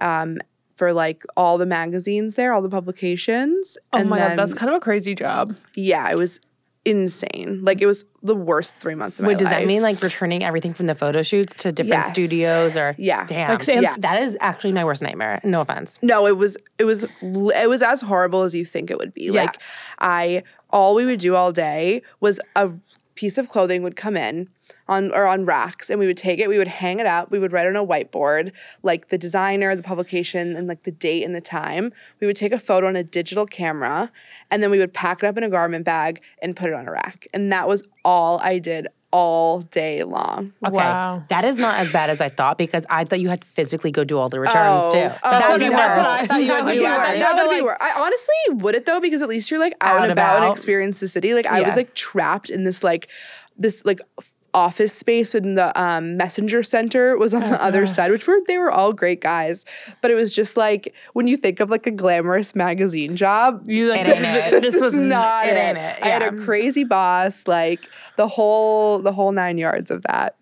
Um, 0.00 0.38
for 0.76 0.92
like 0.92 1.22
all 1.36 1.56
the 1.56 1.66
magazines 1.66 2.34
there, 2.34 2.52
all 2.52 2.60
the 2.60 2.68
publications. 2.68 3.78
Oh 3.92 3.98
and 3.98 4.10
my 4.10 4.18
then, 4.18 4.30
god, 4.30 4.38
that's 4.38 4.54
kind 4.54 4.68
of 4.70 4.76
a 4.76 4.80
crazy 4.80 5.14
job. 5.14 5.56
yeah, 5.74 6.10
it 6.10 6.16
was 6.18 6.40
insane. 6.84 7.60
Like 7.62 7.80
it 7.80 7.86
was 7.86 8.04
the 8.22 8.34
worst 8.34 8.76
three 8.76 8.94
months 8.94 9.18
of 9.18 9.24
my 9.24 9.28
life. 9.28 9.34
Wait, 9.36 9.38
does 9.38 9.48
life. 9.52 9.60
that 9.62 9.66
mean 9.66 9.82
like 9.82 10.02
returning 10.02 10.44
everything 10.44 10.74
from 10.74 10.86
the 10.86 10.94
photo 10.94 11.22
shoots 11.22 11.56
to 11.56 11.72
different 11.72 12.02
Yes. 12.02 12.08
studios 12.08 12.76
or 12.76 12.94
Yeah. 12.98 13.24
Damn. 13.26 13.48
Like, 13.58 13.66
Yeah. 13.66 13.94
That 13.98 14.22
is 14.22 14.36
actually 14.40 14.72
my 14.72 14.84
worst 14.84 15.02
nightmare. 15.02 15.40
No 15.44 15.60
offense. 15.60 15.98
No, 16.02 16.26
it 16.26 16.36
was 16.36 16.56
it 16.78 16.84
was 16.84 17.04
it 17.22 17.68
was 17.68 17.82
as 17.82 18.02
horrible 18.02 18.42
as 18.42 18.54
you 18.54 18.64
think 18.64 18.90
it 18.90 18.98
would 18.98 19.14
be. 19.14 19.30
Like 19.30 19.60
I 19.98 20.42
all 20.70 20.94
we 20.94 21.06
would 21.06 21.20
do 21.20 21.34
all 21.34 21.52
day 21.52 22.02
was 22.20 22.40
a 22.56 22.70
piece 23.14 23.38
of 23.38 23.48
clothing 23.48 23.82
would 23.82 23.96
come 23.96 24.16
in 24.16 24.48
on 24.88 25.10
or 25.12 25.26
on 25.26 25.44
racks 25.46 25.88
and 25.90 25.98
we 25.98 26.06
would 26.06 26.16
take 26.16 26.38
it, 26.38 26.48
we 26.48 26.58
would 26.58 26.68
hang 26.68 27.00
it 27.00 27.06
up, 27.06 27.30
we 27.30 27.38
would 27.38 27.52
write 27.52 27.66
on 27.66 27.74
a 27.76 27.84
whiteboard 27.86 28.52
like 28.82 29.08
the 29.08 29.16
designer, 29.18 29.74
the 29.74 29.82
publication 29.82 30.56
and 30.56 30.68
like 30.68 30.82
the 30.82 30.90
date 30.92 31.22
and 31.24 31.34
the 31.34 31.40
time. 31.40 31.92
We 32.20 32.26
would 32.26 32.36
take 32.36 32.52
a 32.52 32.58
photo 32.58 32.86
on 32.88 32.96
a 32.96 33.02
digital 33.04 33.46
camera 33.46 34.10
and 34.50 34.62
then 34.62 34.70
we 34.70 34.78
would 34.78 34.92
pack 34.92 35.22
it 35.22 35.26
up 35.26 35.38
in 35.38 35.42
a 35.44 35.48
garment 35.48 35.84
bag 35.84 36.20
and 36.42 36.54
put 36.54 36.68
it 36.68 36.74
on 36.74 36.86
a 36.86 36.92
rack. 36.92 37.26
And 37.32 37.50
that 37.52 37.66
was 37.66 37.82
all 38.04 38.38
I 38.40 38.58
did 38.58 38.88
all 39.10 39.60
day 39.60 40.02
long. 40.02 40.50
Okay. 40.66 40.74
Wow. 40.76 41.22
That 41.28 41.44
is 41.44 41.56
not 41.56 41.78
as 41.78 41.92
bad 41.92 42.10
as 42.10 42.20
I 42.20 42.28
thought 42.28 42.58
because 42.58 42.84
I 42.90 43.04
thought 43.04 43.20
you 43.20 43.28
had 43.28 43.42
to 43.42 43.46
physically 43.46 43.92
go 43.92 44.02
do 44.02 44.18
all 44.18 44.28
the 44.28 44.40
returns 44.40 44.82
Oh, 44.86 44.90
too. 44.90 44.98
oh, 45.22 45.30
That 45.30 45.52
would 45.52 45.60
no. 45.60 45.68
be 45.70 45.72
That's 45.74 45.96
worse. 45.98 46.06
what 46.06 46.20
I 46.20 46.26
thought 46.26 46.40
you 46.40 46.46
That 46.48 46.56
would 46.56 46.64
would 46.64 46.72
do. 46.74 46.78
be 46.80 46.84
worse. 46.84 46.96
that- 47.06 47.18
that 47.36 47.46
would 47.46 47.56
be 47.56 47.62
worse. 47.62 47.76
I 47.80 47.92
honestly 47.96 48.34
would 48.62 48.74
it 48.74 48.86
though 48.86 49.00
because 49.00 49.22
at 49.22 49.28
least 49.28 49.50
you're 49.52 49.60
like 49.60 49.74
out, 49.80 49.90
Out 49.92 49.94
and 49.96 50.04
and 50.10 50.12
about, 50.12 50.42
and 50.42 50.50
experience 50.52 50.98
the 51.00 51.06
city. 51.08 51.32
Like 51.32 51.46
I 51.46 51.62
was 51.62 51.76
like 51.76 51.94
trapped 51.94 52.50
in 52.50 52.64
this 52.64 52.82
like 52.82 53.08
this 53.56 53.84
like 53.84 54.00
f- 54.18 54.32
office 54.54 54.92
space 54.92 55.34
in 55.34 55.54
the 55.56 55.78
um, 55.80 56.16
messenger 56.16 56.62
center 56.62 57.18
was 57.18 57.34
on 57.34 57.42
the 57.42 57.62
other 57.62 57.86
side, 57.86 58.10
which 58.10 58.26
were 58.26 58.38
they 58.46 58.56
were 58.56 58.70
all 58.70 58.92
great 58.92 59.20
guys, 59.20 59.64
but 60.00 60.10
it 60.10 60.14
was 60.14 60.34
just 60.34 60.56
like 60.56 60.94
when 61.12 61.26
you 61.26 61.36
think 61.36 61.60
of 61.60 61.68
like 61.70 61.86
a 61.86 61.90
glamorous 61.90 62.54
magazine 62.54 63.16
job. 63.16 63.64
You 63.68 63.88
like 63.88 64.02
It 64.08 64.16
ain't 64.16 64.20
it. 64.54 64.62
this 64.62 64.72
This 64.72 64.80
was 64.80 64.92
was 64.94 65.00
not 65.00 65.46
it 65.46 65.56
it. 65.56 65.58
ain't 65.58 65.78
it, 65.78 65.98
I 66.02 66.08
had 66.08 66.22
a 66.22 66.32
crazy 66.36 66.84
boss, 66.84 67.46
like 67.46 67.88
the 68.16 68.28
whole 68.28 69.00
the 69.00 69.12
whole 69.12 69.32
nine 69.32 69.58
yards 69.58 69.90
of 69.90 70.02
that. 70.04 70.36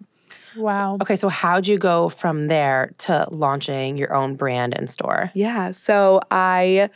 wow. 0.56 0.98
Okay, 1.00 1.16
so 1.16 1.28
how'd 1.28 1.66
you 1.66 1.78
go 1.78 2.08
from 2.10 2.44
there 2.44 2.92
to 2.98 3.26
launching 3.30 3.96
your 3.96 4.12
own 4.14 4.36
brand 4.36 4.76
and 4.76 4.88
store? 4.90 5.30
Yeah. 5.34 5.70
So 5.70 6.20
I 6.30 6.90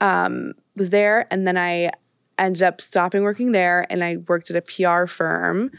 um, 0.00 0.52
was 0.76 0.90
there 0.90 1.26
and 1.30 1.46
then 1.46 1.56
I 1.56 1.90
ended 2.38 2.62
up 2.62 2.80
stopping 2.80 3.22
working 3.22 3.52
there 3.52 3.86
and 3.90 4.02
I 4.02 4.16
worked 4.28 4.50
at 4.50 4.56
a 4.56 4.62
PR 4.62 5.06
firm. 5.06 5.70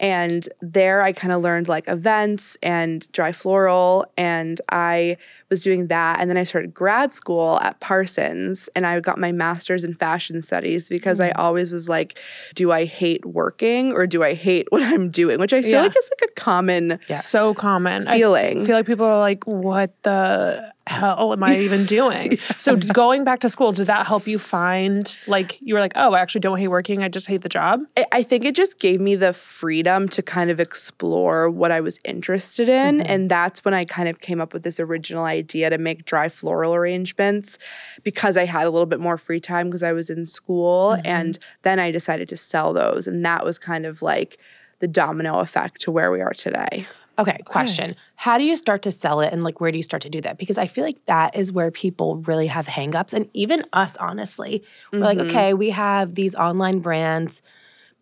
And 0.00 0.48
there 0.60 1.02
I 1.02 1.12
kind 1.12 1.32
of 1.32 1.42
learned 1.42 1.68
like 1.68 1.86
events 1.86 2.56
and 2.62 3.06
dry 3.12 3.32
floral. 3.32 4.06
And 4.16 4.60
I 4.70 5.18
was 5.50 5.62
doing 5.62 5.88
that. 5.88 6.20
And 6.20 6.30
then 6.30 6.38
I 6.38 6.44
started 6.44 6.72
grad 6.72 7.12
school 7.12 7.60
at 7.60 7.78
Parsons 7.80 8.68
and 8.74 8.86
I 8.86 8.98
got 9.00 9.18
my 9.18 9.30
master's 9.30 9.84
in 9.84 9.94
fashion 9.94 10.40
studies 10.40 10.88
because 10.88 11.20
I 11.20 11.28
hmm. 11.28 11.40
always 11.40 11.70
was 11.70 11.88
like, 11.88 12.18
do 12.54 12.72
I 12.72 12.86
hate 12.86 13.26
working 13.26 13.92
or 13.92 14.06
do 14.06 14.22
I 14.22 14.34
hate 14.34 14.68
what 14.70 14.82
I'm 14.82 15.10
doing? 15.10 15.38
Which 15.38 15.52
I 15.52 15.60
feel 15.60 15.72
Yeah. 15.72 15.82
like 15.82 15.96
is 15.96 16.10
like 16.18 16.30
a 16.30 16.40
common 16.40 16.98
Yes. 17.08 17.28
So 17.28 17.52
common. 17.52 18.08
I 18.08 18.16
Feeling. 18.16 18.64
feel 18.64 18.76
like 18.76 18.86
people 18.86 19.06
are 19.06 19.18
like, 19.18 19.46
what 19.46 20.02
the 20.02 20.72
hell 20.90 21.32
am 21.32 21.42
I 21.42 21.58
even 21.58 21.84
doing? 21.84 22.32
So 22.58 22.76
going 22.76 23.24
back 23.24 23.40
to 23.40 23.48
school, 23.48 23.72
did 23.72 23.86
that 23.86 24.06
help 24.06 24.26
you 24.26 24.38
find 24.38 25.18
like 25.26 25.58
you 25.62 25.72
were 25.72 25.80
like, 25.80 25.92
oh, 25.96 26.12
I 26.12 26.20
actually 26.20 26.42
don't 26.42 26.58
hate 26.58 26.68
working. 26.68 27.02
I 27.02 27.08
just 27.08 27.26
hate 27.26 27.40
the 27.40 27.48
job. 27.48 27.80
I- 27.96 28.06
I 28.12 28.22
think 28.22 28.44
it 28.44 28.54
just 28.54 28.78
gave 28.78 29.00
me 29.00 29.14
the 29.14 29.32
freedom 29.32 30.08
to 30.08 30.22
kind 30.22 30.50
of 30.50 30.60
explore 30.60 31.48
what 31.48 31.70
I 31.70 31.80
was 31.80 31.98
interested 32.04 32.68
in. 32.68 32.98
Mm-hmm. 32.98 33.06
And 33.10 33.30
that's 33.30 33.64
when 33.64 33.72
I 33.72 33.84
kind 33.84 34.08
of 34.08 34.20
came 34.20 34.40
up 34.42 34.52
with 34.52 34.62
this 34.62 34.78
original 34.78 35.24
idea 35.24 35.70
to 35.70 35.78
make 35.78 36.04
dry 36.04 36.28
floral 36.28 36.74
arrangements 36.74 37.58
because 38.02 38.36
I 38.36 38.44
had 38.44 38.66
a 38.66 38.70
little 38.70 38.84
bit 38.84 39.00
more 39.00 39.16
free 39.16 39.40
time 39.40 39.68
because 39.68 39.82
I 39.82 39.92
was 39.92 40.10
in 40.10 40.26
school. 40.26 40.90
Mm-hmm. 40.90 41.06
And 41.06 41.38
then 41.62 41.78
I 41.78 41.90
decided 41.90 42.28
to 42.28 42.36
sell 42.36 42.72
those. 42.74 43.06
And 43.06 43.24
that 43.24 43.44
was 43.44 43.58
kind 43.58 43.86
of 43.86 44.02
like 44.02 44.38
the 44.80 44.88
domino 44.88 45.38
effect 45.38 45.80
to 45.82 45.90
where 45.90 46.10
we 46.10 46.20
are 46.20 46.32
today. 46.32 46.86
Okay, 47.20 47.38
question. 47.44 47.94
How 48.16 48.38
do 48.38 48.44
you 48.44 48.56
start 48.56 48.80
to 48.82 48.90
sell 48.90 49.20
it 49.20 49.30
and 49.30 49.44
like 49.44 49.60
where 49.60 49.70
do 49.70 49.76
you 49.76 49.82
start 49.82 50.02
to 50.02 50.08
do 50.08 50.22
that? 50.22 50.38
Because 50.38 50.56
I 50.56 50.66
feel 50.66 50.84
like 50.84 51.04
that 51.04 51.36
is 51.36 51.52
where 51.52 51.70
people 51.70 52.16
really 52.16 52.46
have 52.46 52.66
hangups 52.66 53.12
and 53.12 53.28
even 53.34 53.62
us 53.74 53.94
honestly. 53.98 54.64
We're 54.90 55.00
like, 55.00 55.18
mm-hmm. 55.18 55.28
okay, 55.28 55.54
we 55.54 55.70
have 55.70 56.14
these 56.14 56.34
online 56.34 56.80
brands, 56.80 57.42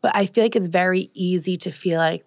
but 0.02 0.14
I 0.14 0.26
feel 0.26 0.44
like 0.44 0.54
it's 0.54 0.68
very 0.68 1.10
easy 1.14 1.56
to 1.56 1.72
feel 1.72 1.98
like 1.98 2.24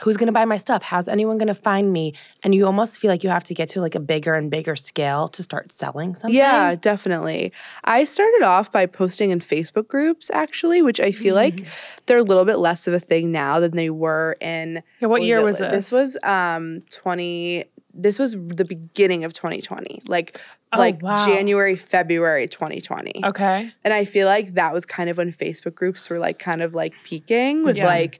who's 0.00 0.16
going 0.16 0.26
to 0.28 0.32
buy 0.32 0.44
my 0.44 0.56
stuff? 0.56 0.82
How's 0.82 1.08
anyone 1.08 1.38
going 1.38 1.48
to 1.48 1.54
find 1.54 1.92
me? 1.92 2.14
And 2.44 2.54
you 2.54 2.66
almost 2.66 3.00
feel 3.00 3.10
like 3.10 3.22
you 3.24 3.30
have 3.30 3.44
to 3.44 3.54
get 3.54 3.68
to 3.70 3.80
like 3.80 3.94
a 3.94 4.00
bigger 4.00 4.34
and 4.34 4.50
bigger 4.50 4.76
scale 4.76 5.28
to 5.28 5.42
start 5.42 5.72
selling 5.72 6.14
something. 6.14 6.36
Yeah, 6.36 6.74
definitely. 6.76 7.52
I 7.84 8.04
started 8.04 8.42
off 8.42 8.70
by 8.72 8.86
posting 8.86 9.30
in 9.30 9.40
Facebook 9.40 9.88
groups, 9.88 10.30
actually, 10.32 10.82
which 10.82 11.00
I 11.00 11.12
feel 11.12 11.34
like 11.34 11.64
they're 12.06 12.18
a 12.18 12.22
little 12.22 12.44
bit 12.44 12.56
less 12.58 12.86
of 12.86 12.94
a 12.94 13.00
thing 13.00 13.32
now 13.32 13.60
than 13.60 13.72
they 13.72 13.90
were 13.90 14.36
in. 14.40 14.82
Yeah, 15.00 15.08
what 15.08 15.22
year 15.22 15.38
it? 15.38 15.44
was 15.44 15.60
Like, 15.60 15.70
this? 15.72 15.90
This 15.90 15.98
was 15.98 16.18
um 16.22 16.80
twenty. 16.90 17.64
This 17.94 18.18
was 18.18 18.32
the 18.32 18.64
beginning 18.64 19.24
of 19.24 19.32
2020, 19.32 20.02
like 20.06 20.38
Oh, 20.72 20.78
like 20.78 21.02
wow. 21.02 21.16
January, 21.24 21.76
February 21.76 22.46
2020. 22.46 23.24
Okay. 23.24 23.70
And 23.84 23.94
I 23.94 24.04
feel 24.04 24.26
like 24.26 24.52
that 24.54 24.72
was 24.74 24.84
kind 24.84 25.08
of 25.08 25.16
when 25.16 25.32
Facebook 25.32 25.74
groups 25.74 26.10
were 26.10 26.18
like 26.18 26.38
kind 26.38 26.60
of 26.60 26.74
like 26.74 26.92
peaking 27.04 27.64
with 27.64 27.78
Yeah. 27.78 27.86
like 27.86 28.18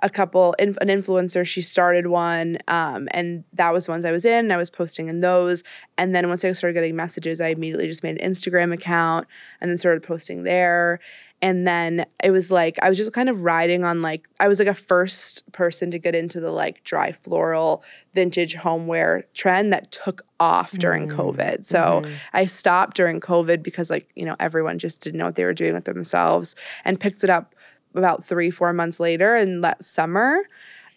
a 0.00 0.10
couple 0.10 0.54
in, 0.58 0.76
an 0.80 0.88
influencer 0.88 1.46
she 1.46 1.62
started 1.62 2.06
one 2.06 2.58
um, 2.68 3.08
and 3.12 3.44
that 3.52 3.72
was 3.72 3.86
the 3.86 3.92
ones 3.92 4.04
i 4.04 4.12
was 4.12 4.24
in 4.24 4.52
i 4.52 4.56
was 4.56 4.70
posting 4.70 5.08
in 5.08 5.20
those. 5.20 5.62
And 5.98 6.14
then 6.14 6.28
once 6.28 6.44
i 6.44 6.52
started 6.52 6.74
getting 6.74 6.96
messages 6.96 7.40
i 7.40 7.48
immediately 7.48 7.86
just 7.86 8.02
made 8.02 8.20
an 8.20 8.30
instagram 8.32 8.72
account 8.72 9.26
and 9.60 9.70
then 9.70 9.78
started 9.78 10.02
posting 10.02 10.42
there. 10.42 11.00
And 11.42 11.66
then 11.66 12.06
it 12.24 12.30
was 12.30 12.50
like 12.50 12.78
i 12.80 12.88
was 12.88 12.96
just 12.96 13.12
kind 13.12 13.28
of 13.28 13.42
riding 13.42 13.84
on 13.84 14.00
like 14.00 14.26
i 14.40 14.48
was 14.48 14.58
like 14.58 14.68
a 14.68 14.74
first 14.74 15.50
person 15.52 15.90
to 15.90 15.98
get 15.98 16.14
into 16.14 16.40
the 16.40 16.50
like 16.50 16.82
dry 16.82 17.12
floral 17.12 17.84
vintage 18.14 18.54
homeware 18.54 19.24
trend 19.34 19.72
that 19.72 19.90
took 19.90 20.22
off 20.40 20.72
during 20.72 21.08
covid. 21.08 21.64
So 21.64 22.02
i 22.32 22.46
stopped 22.46 22.96
during 22.96 23.20
covid 23.20 23.62
because 23.62 23.90
like 23.90 24.08
you 24.14 24.24
know 24.24 24.36
everyone 24.40 24.78
just 24.78 25.00
didn't 25.02 25.18
know 25.18 25.26
what 25.26 25.34
they 25.34 25.44
were 25.44 25.54
doing 25.54 25.74
with 25.74 25.84
themselves 25.84 26.54
and 26.84 26.98
picked 26.98 27.22
it 27.22 27.30
up 27.30 27.54
about 27.96 28.24
three 28.24 28.50
four 28.50 28.72
months 28.72 29.00
later 29.00 29.36
in 29.36 29.60
that 29.62 29.84
summer 29.84 30.40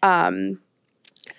um 0.03 0.59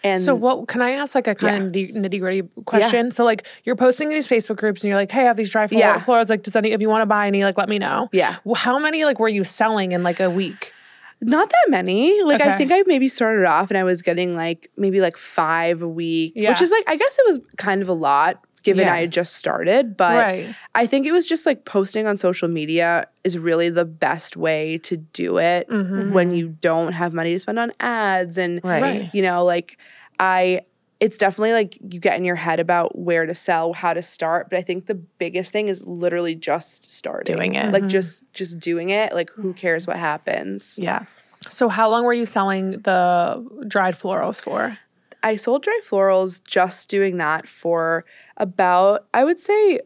and 0.04 0.22
So 0.22 0.34
what 0.34 0.68
can 0.68 0.80
I 0.82 0.92
ask 0.92 1.14
like 1.14 1.26
a 1.26 1.34
kind 1.34 1.64
of 1.64 1.72
nitty 1.72 2.20
gritty 2.20 2.42
question? 2.64 3.10
So 3.10 3.24
like 3.24 3.46
you're 3.64 3.76
posting 3.76 4.08
these 4.08 4.26
Facebook 4.26 4.56
groups 4.56 4.82
and 4.82 4.88
you're 4.88 4.96
like, 4.98 5.10
hey, 5.10 5.22
I 5.22 5.24
have 5.24 5.36
these 5.36 5.50
dry 5.50 5.66
floor- 5.66 5.80
Yeah. 5.80 6.02
Like, 6.28 6.42
does 6.42 6.56
any 6.56 6.72
if 6.72 6.80
you 6.80 6.88
want 6.88 7.02
to 7.02 7.06
buy 7.06 7.26
any, 7.26 7.44
like 7.44 7.58
let 7.58 7.68
me 7.68 7.78
know. 7.78 8.08
Yeah. 8.12 8.36
Well, 8.44 8.54
how 8.54 8.78
many 8.78 9.04
like 9.04 9.18
were 9.18 9.28
you 9.28 9.44
selling 9.44 9.92
in 9.92 10.02
like 10.02 10.20
a 10.20 10.30
week? 10.30 10.72
Not 11.20 11.50
that 11.50 11.66
many. 11.70 12.22
Like 12.22 12.40
Okay. 12.40 12.50
I 12.50 12.56
think 12.56 12.72
I 12.72 12.82
maybe 12.86 13.08
started 13.08 13.44
off 13.44 13.70
and 13.70 13.76
I 13.76 13.84
was 13.84 14.00
getting 14.00 14.34
like 14.34 14.70
maybe 14.76 15.00
like 15.02 15.18
five 15.18 15.82
a 15.82 15.88
week, 15.88 16.32
Yeah. 16.36 16.50
which 16.50 16.62
is 16.62 16.70
like 16.70 16.84
I 16.86 16.96
guess 16.96 17.18
it 17.18 17.26
was 17.26 17.40
kind 17.58 17.82
of 17.82 17.88
a 17.88 17.92
lot 17.94 18.42
given 18.62 18.86
Yeah. 18.86 18.94
I 18.94 19.00
had 19.00 19.12
just 19.12 19.34
started. 19.36 19.96
But 19.96 20.16
Right. 20.22 20.54
I 20.74 20.86
think 20.86 21.06
it 21.06 21.12
was 21.12 21.28
just 21.28 21.46
like 21.46 21.64
posting 21.64 22.06
on 22.06 22.16
social 22.16 22.48
media 22.48 23.06
is 23.24 23.38
really 23.38 23.68
the 23.68 23.84
best 23.84 24.36
way 24.36 24.78
to 24.78 24.96
do 24.96 25.38
it 25.38 25.68
Mm-hmm. 25.68 26.12
when 26.12 26.30
you 26.30 26.48
don't 26.60 26.92
have 26.92 27.12
money 27.14 27.32
to 27.32 27.38
spend 27.38 27.58
on 27.58 27.72
ads 27.80 28.38
and 28.38 28.60
Right. 28.64 29.10
you 29.12 29.22
know 29.22 29.44
like 29.44 29.78
I 30.18 30.62
it's 31.00 31.16
definitely 31.16 31.54
like 31.54 31.78
you 31.80 31.98
get 31.98 32.18
in 32.18 32.26
your 32.26 32.36
head 32.36 32.60
about 32.60 32.98
where 32.98 33.24
to 33.24 33.32
sell, 33.34 33.72
how 33.72 33.94
to 33.94 34.02
start, 34.02 34.50
but 34.50 34.58
I 34.58 34.62
think 34.62 34.84
the 34.84 34.96
biggest 34.96 35.50
thing 35.50 35.68
is 35.68 35.86
literally 35.86 36.34
just 36.34 36.90
starting. 36.92 37.34
Doing 37.36 37.54
it. 37.54 37.72
Like 37.72 37.86
just 37.86 38.30
just 38.34 38.58
doing 38.58 38.90
it. 38.90 39.14
Like 39.14 39.30
who 39.30 39.54
cares 39.54 39.86
what 39.86 39.96
happens? 39.96 40.78
Yeah. 40.78 41.04
So 41.48 41.70
how 41.70 41.88
long 41.88 42.04
were 42.04 42.12
you 42.12 42.26
selling 42.26 42.72
the 42.82 43.42
dried 43.66 43.94
florals 43.94 44.42
for? 44.42 44.76
I 45.22 45.36
sold 45.36 45.62
dry 45.62 45.80
florals 45.84 46.42
just 46.42 46.88
doing 46.88 47.16
that 47.18 47.46
for 47.46 48.04
about, 48.36 49.06
I 49.12 49.24
would 49.24 49.38
say, 49.38 49.80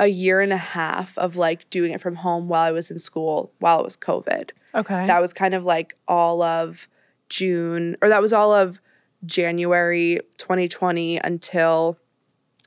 a 0.00 0.06
year 0.08 0.40
and 0.40 0.52
a 0.52 0.56
half 0.58 1.16
of 1.18 1.36
like 1.36 1.68
doing 1.70 1.92
it 1.92 2.00
from 2.00 2.16
home 2.16 2.48
while 2.48 2.62
I 2.62 2.72
was 2.72 2.90
in 2.90 2.98
school, 2.98 3.52
while 3.58 3.80
it 3.80 3.84
was 3.84 3.96
COVID. 3.96 4.50
Okay. 4.74 5.06
That 5.06 5.20
was 5.20 5.32
kind 5.32 5.54
of 5.54 5.64
like 5.64 5.96
all 6.08 6.42
of 6.42 6.88
June, 7.28 7.96
or 8.02 8.08
that 8.08 8.22
was 8.22 8.32
all 8.32 8.52
of 8.52 8.80
January 9.24 10.20
2020 10.38 11.18
until 11.18 11.98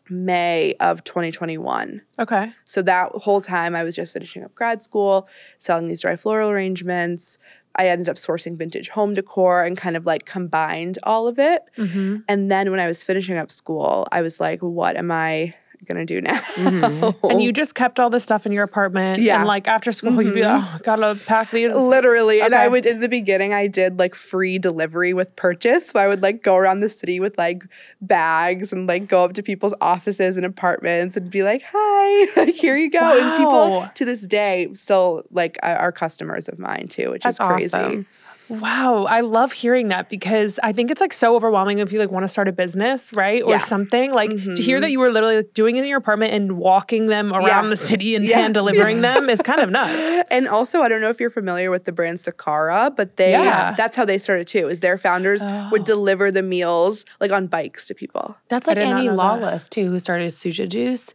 May 0.10 0.76
of 0.80 1.04
2021. 1.04 2.02
okay. 2.20 2.54
So 2.64 2.82
that 2.84 3.12
whole 3.14 3.42
time 3.42 3.76
I 3.76 3.84
was 3.84 3.96
just 3.96 4.14
finishing 4.14 4.44
up 4.44 4.54
grad 4.54 4.82
school, 4.82 5.28
selling 5.58 5.88
these 5.88 6.02
dry 6.02 6.16
floral 6.16 6.52
arrangements. 6.52 7.40
I 7.78 7.88
ended 7.88 8.10
up 8.10 8.16
sourcing 8.16 8.58
vintage 8.58 8.90
home 8.90 9.14
decor 9.14 9.64
and 9.64 9.78
kind 9.78 9.98
of 9.98 10.06
like 10.06 10.26
combined 10.26 10.98
all 11.04 11.28
of 11.28 11.40
it. 11.40 11.64
Mm-hmm. 11.78 12.18
And 12.28 12.52
then 12.52 12.72
when 12.72 12.80
I 12.80 12.88
was 12.88 13.04
finishing 13.04 13.38
up 13.38 13.52
school, 13.52 14.08
I 14.12 14.22
was 14.22 14.40
like, 14.40 14.62
what 14.62 14.96
am 14.96 15.12
I 15.12 15.54
gonna 15.86 16.06
do 16.06 16.22
now? 16.22 16.40
Mm-hmm. 16.40 17.06
And 17.36 17.42
you 17.42 17.52
just 17.52 17.76
kept 17.76 18.00
all 18.00 18.10
this 18.10 18.24
stuff 18.24 18.46
in 18.46 18.52
your 18.52 18.64
apartment. 18.64 19.22
Yeah. 19.22 19.40
And 19.40 19.48
like 19.48 19.68
after 19.68 19.92
school, 19.92 20.22
you'd 20.22 20.34
be 20.34 20.44
like, 20.44 20.62
mm-hmm. 20.62 20.76
oh, 20.76 20.80
gotta 20.84 21.20
pack 21.26 21.52
these. 21.52 21.74
Literally. 21.74 22.42
And 22.42 22.54
I 22.54 22.68
would 22.68 22.86
in 22.86 23.00
the 23.00 23.10
beginning 23.10 23.54
I 23.54 23.68
did 23.68 24.00
like 24.00 24.16
free 24.16 24.60
delivery 24.60 25.14
with 25.14 25.36
purchase. 25.36 25.88
So 25.88 26.00
I 26.00 26.08
would 26.08 26.22
like 26.22 26.44
go 26.44 26.56
around 26.56 26.82
the 26.82 26.90
city 26.90 27.20
with 27.20 27.38
like 27.38 27.64
bags 28.02 28.72
and 28.72 28.88
like 28.88 29.08
go 29.08 29.24
up 29.24 29.34
to 29.34 29.44
people's 29.44 29.74
offices 29.82 30.38
and 30.38 30.46
apartments 30.46 31.18
and 31.18 31.30
be 31.30 31.44
like, 31.44 31.64
hi, 31.66 32.28
like 32.38 32.56
here 32.56 32.78
you 32.78 32.90
go. 32.90 33.20
And 33.20 33.38
people 33.38 33.90
to 33.96 34.06
this 34.06 34.28
day 34.28 34.70
still 34.74 35.24
like 35.32 35.58
are 35.64 35.76
are 35.78 35.92
customers 35.92 36.48
of 36.48 36.60
mine 36.60 36.88
too, 36.88 37.12
which 37.12 37.24
That's 37.24 37.40
is 37.40 37.46
crazy. 37.46 37.78
awesome. 37.78 38.06
Wow, 38.50 39.06
I 39.06 39.22
love 39.22 39.52
hearing 39.54 39.88
that 39.88 40.10
because 40.10 40.60
I 40.62 40.72
think 40.72 40.92
it's 40.92 41.02
like 41.02 41.14
so 41.14 41.36
overwhelming 41.36 41.80
if 41.80 41.92
you 41.92 42.00
like 42.00 42.12
want 42.12 42.24
to 42.24 42.28
start 42.28 42.48
a 42.48 42.52
business, 42.52 43.12
right? 43.14 43.42
Or 43.44 43.52
Yeah. 43.52 43.60
something. 43.60 44.14
Like 44.14 44.30
to 44.30 44.62
hear 44.62 44.80
that 44.80 44.88
mm-hmm. 44.88 44.92
you 44.92 45.00
were 45.00 45.12
literally 45.12 45.38
like, 45.38 45.54
doing 45.54 45.78
it 45.78 45.84
in 45.84 45.90
your 45.90 45.98
apartment 45.98 46.34
and 46.34 46.58
walking 46.58 47.08
them 47.08 47.34
around 47.34 47.66
Yeah. 47.66 47.70
the 47.70 47.76
city 47.76 48.16
and 48.16 48.24
Yeah. 48.26 48.40
hand 48.40 48.54
delivering 48.54 49.02
them 49.02 49.30
is 49.30 49.42
kind 49.42 49.60
of 49.62 49.70
nuts. 49.72 50.24
And 50.32 50.48
also, 50.48 50.82
I 50.82 50.90
don't 50.90 51.02
know 51.02 51.10
if 51.10 51.20
you're 51.20 51.30
familiar 51.30 51.72
with 51.72 51.86
the 51.86 51.92
brand 51.92 52.18
Sakara, 52.18 52.96
but 52.96 53.18
they 53.18 53.32
Yeah. 53.32 53.74
that's 53.76 53.96
how 53.98 54.06
they 54.06 54.18
started 54.18 54.48
too. 54.48 54.68
Is 54.70 54.80
their 54.80 54.98
founders 54.98 55.44
would 55.72 55.82
Oh. 55.82 55.86
deliver 55.86 56.30
the 56.32 56.44
meals 56.44 57.06
like 57.20 57.32
on 57.32 57.48
bikes 57.48 57.88
to 57.88 57.96
people. 57.96 58.36
That's 58.50 58.68
like 58.68 58.76
did 58.76 58.84
Annie 58.88 59.06
know 59.06 59.12
that. 59.12 59.18
Lawless 59.18 59.70
too, 59.70 59.90
who 59.90 60.00
started 60.00 60.30
Suja 60.32 60.68
Juice. 60.70 61.14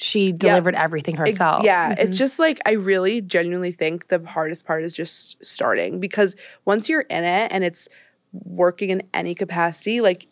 She 0.00 0.30
delivered 0.30 0.76
everything 0.76 1.18
Ex- 1.18 1.32
herself. 1.32 1.64
yeah, 1.64 1.90
it's 1.90 2.02
mm-hmm. 2.02 2.12
just 2.12 2.38
like 2.38 2.60
I 2.64 2.72
really 2.72 3.20
genuinely 3.20 3.72
think 3.72 4.08
the 4.08 4.24
hardest 4.24 4.64
part 4.64 4.84
is 4.84 4.94
just 4.94 5.44
starting 5.44 5.98
because 5.98 6.36
once 6.64 6.88
you're 6.88 7.00
in 7.00 7.24
it 7.24 7.50
and 7.50 7.64
it's 7.64 7.88
working 8.32 8.90
in 8.90 9.02
any 9.12 9.34
capacity, 9.34 10.00
like 10.00 10.28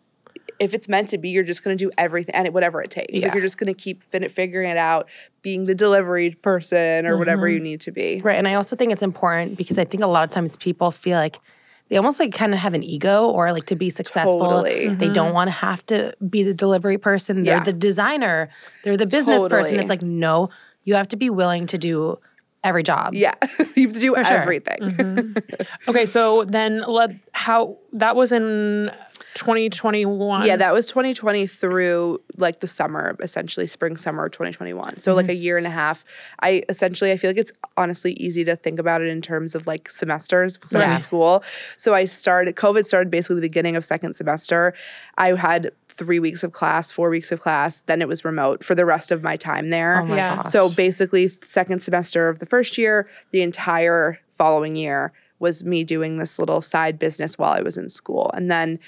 if 0.59 0.73
it's 0.73 0.89
meant 0.89 1.09
to 1.09 1.19
be, 1.19 1.31
you're 1.31 1.43
just 1.43 1.65
going 1.65 1.77
to 1.77 1.85
do 1.85 1.91
everything 1.99 2.35
and 2.35 2.47
it, 2.47 2.53
whatever 2.53 2.81
it 2.81 2.91
takes. 2.91 3.13
Yeah. 3.13 3.27
Like 3.27 3.35
you're 3.35 3.43
just 3.43 3.59
going 3.59 3.73
to 3.73 3.75
keep 3.75 4.03
fin- 4.05 4.29
figuring 4.29 4.71
it 4.71 4.77
out, 4.77 5.09
being 5.43 5.65
the 5.65 5.75
delivery 5.75 6.31
person 6.31 7.07
or 7.07 7.17
whatever 7.17 7.47
mm-hmm. 7.47 7.55
you 7.55 7.61
need 7.61 7.81
to 7.83 7.93
be. 7.93 8.21
Right. 8.23 8.39
And 8.39 8.47
I 8.47 8.55
also 8.55 8.77
think 8.77 8.93
it's 8.93 9.03
important 9.03 9.57
because 9.57 9.79
I 9.79 9.85
think 9.85 10.03
a 10.03 10.07
lot 10.07 10.25
of 10.25 10.31
times 10.31 10.57
people 10.57 10.91
feel 10.91 11.19
like 11.19 11.41
they 11.89 11.97
almost 11.97 12.19
like 12.19 12.35
kind 12.35 12.53
of 12.53 12.61
have 12.61 12.75
an 12.75 12.83
ego 12.83 13.29
or 13.29 13.53
like 13.53 13.67
to 13.67 13.77
be 13.77 13.91
successful. 13.91 14.41
Totally. 14.41 14.89
They 14.89 15.09
don't 15.09 15.27
mm-hmm. 15.27 15.35
want 15.35 15.49
to 15.49 15.53
have 15.53 15.85
to 15.87 16.15
be 16.29 16.43
the 16.43 16.55
delivery 16.55 16.99
person. 16.99 17.43
They're 17.43 17.59
Yeah. 17.59 17.63
the 17.63 17.73
designer. 17.73 18.49
They're 18.83 18.97
the 18.97 19.07
business 19.07 19.47
person. 19.49 19.79
It's 19.79 19.89
like, 19.89 20.03
no, 20.03 20.51
you 20.85 20.95
have 20.95 21.09
to 21.09 21.17
be 21.17 21.31
willing 21.31 21.67
to 21.69 21.79
do 21.79 22.19
every 22.65 22.83
job. 22.83 23.15
Yeah, 23.15 23.35
you 23.77 23.87
have 23.87 23.95
to 23.95 24.01
do 24.01 24.15
For 24.15 24.25
sure. 24.25 24.37
everything. 24.37 24.79
Mm-hmm. 24.81 25.89
Okay, 25.89 26.07
so 26.07 26.45
then 26.45 26.83
let 26.83 27.13
how 27.33 27.79
that 27.93 28.17
was 28.17 28.33
in 28.33 28.91
2021. 29.37 30.47
Yeah, 30.47 30.57
that 30.57 30.73
was 30.73 30.87
2020 30.87 31.47
through 31.47 32.21
like 32.37 32.61
the 32.61 32.67
summer, 32.67 33.15
essentially 33.21 33.67
spring 33.67 33.97
summer 33.97 34.25
of 34.25 34.33
2021. 34.33 34.99
So 34.99 35.15
like 35.15 35.27
mm-hmm. 35.27 35.31
a 35.31 35.35
year 35.35 35.59
and 35.59 35.67
a 35.67 35.71
half. 35.71 36.05
I 36.41 36.63
essentially 36.69 37.13
I 37.13 37.17
feel 37.17 37.31
like 37.31 37.37
it's 37.37 37.53
honestly 37.77 38.15
easy 38.15 38.45
to 38.45 38.57
think 38.57 38.79
about 38.79 39.03
it 39.03 39.09
in 39.09 39.21
terms 39.21 39.55
of 39.55 39.67
like 39.67 39.91
semesters 39.91 40.59
since 40.65 40.83
Yeah. 40.83 40.93
in 40.93 40.99
school. 40.99 41.45
So 41.77 41.95
I 41.95 42.07
started 42.07 42.57
COVID 42.57 42.85
started 42.85 43.11
basically 43.11 43.37
the 43.37 43.43
beginning 43.43 43.77
of 43.77 43.85
second 43.85 44.15
semester. 44.15 44.75
I 45.19 45.37
had 45.37 45.71
3 45.89 46.19
weeks 46.19 46.43
of 46.43 46.53
class, 46.53 46.91
4 46.91 47.09
weeks 47.09 47.31
of 47.31 47.41
class, 47.41 47.83
then 47.83 48.03
it 48.03 48.09
was 48.09 48.25
remote 48.25 48.65
for 48.65 48.75
the 48.75 48.85
rest 48.85 49.13
of 49.13 49.23
my 49.23 49.37
time 49.37 49.69
there. 49.69 50.01
Oh 50.01 50.07
my 50.07 50.17
Yeah. 50.17 50.37
gosh. 50.37 50.47
So 50.47 50.71
basically, 50.71 51.29
second 51.29 51.81
semester 51.81 52.29
of 52.29 52.39
the 52.39 52.47
first 52.47 52.79
year, 52.79 53.07
the 53.31 53.43
entire 53.43 54.19
following 54.33 54.77
year 54.77 55.13
was 55.39 55.65
me 55.65 55.85
doing 55.85 56.17
this 56.17 56.39
little 56.39 56.63
side 56.63 56.99
business 56.99 57.37
while 57.37 57.53
I 57.53 57.61
was 57.61 57.77
in 57.77 57.89
school. 57.91 58.31
And 58.35 58.51
then 58.51 58.79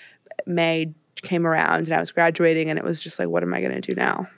May 0.46 0.92
came 1.22 1.46
around 1.46 1.88
and 1.88 1.92
I 1.92 2.01
was 2.01 2.12
graduating, 2.12 2.70
and 2.70 2.79
it 2.79 2.85
was 2.85 3.03
just 3.03 3.18
like, 3.18 3.29
what 3.29 3.42
am 3.42 3.55
I 3.55 3.61
going 3.61 3.74
to 3.74 3.81
do 3.81 3.94
now? 3.94 4.29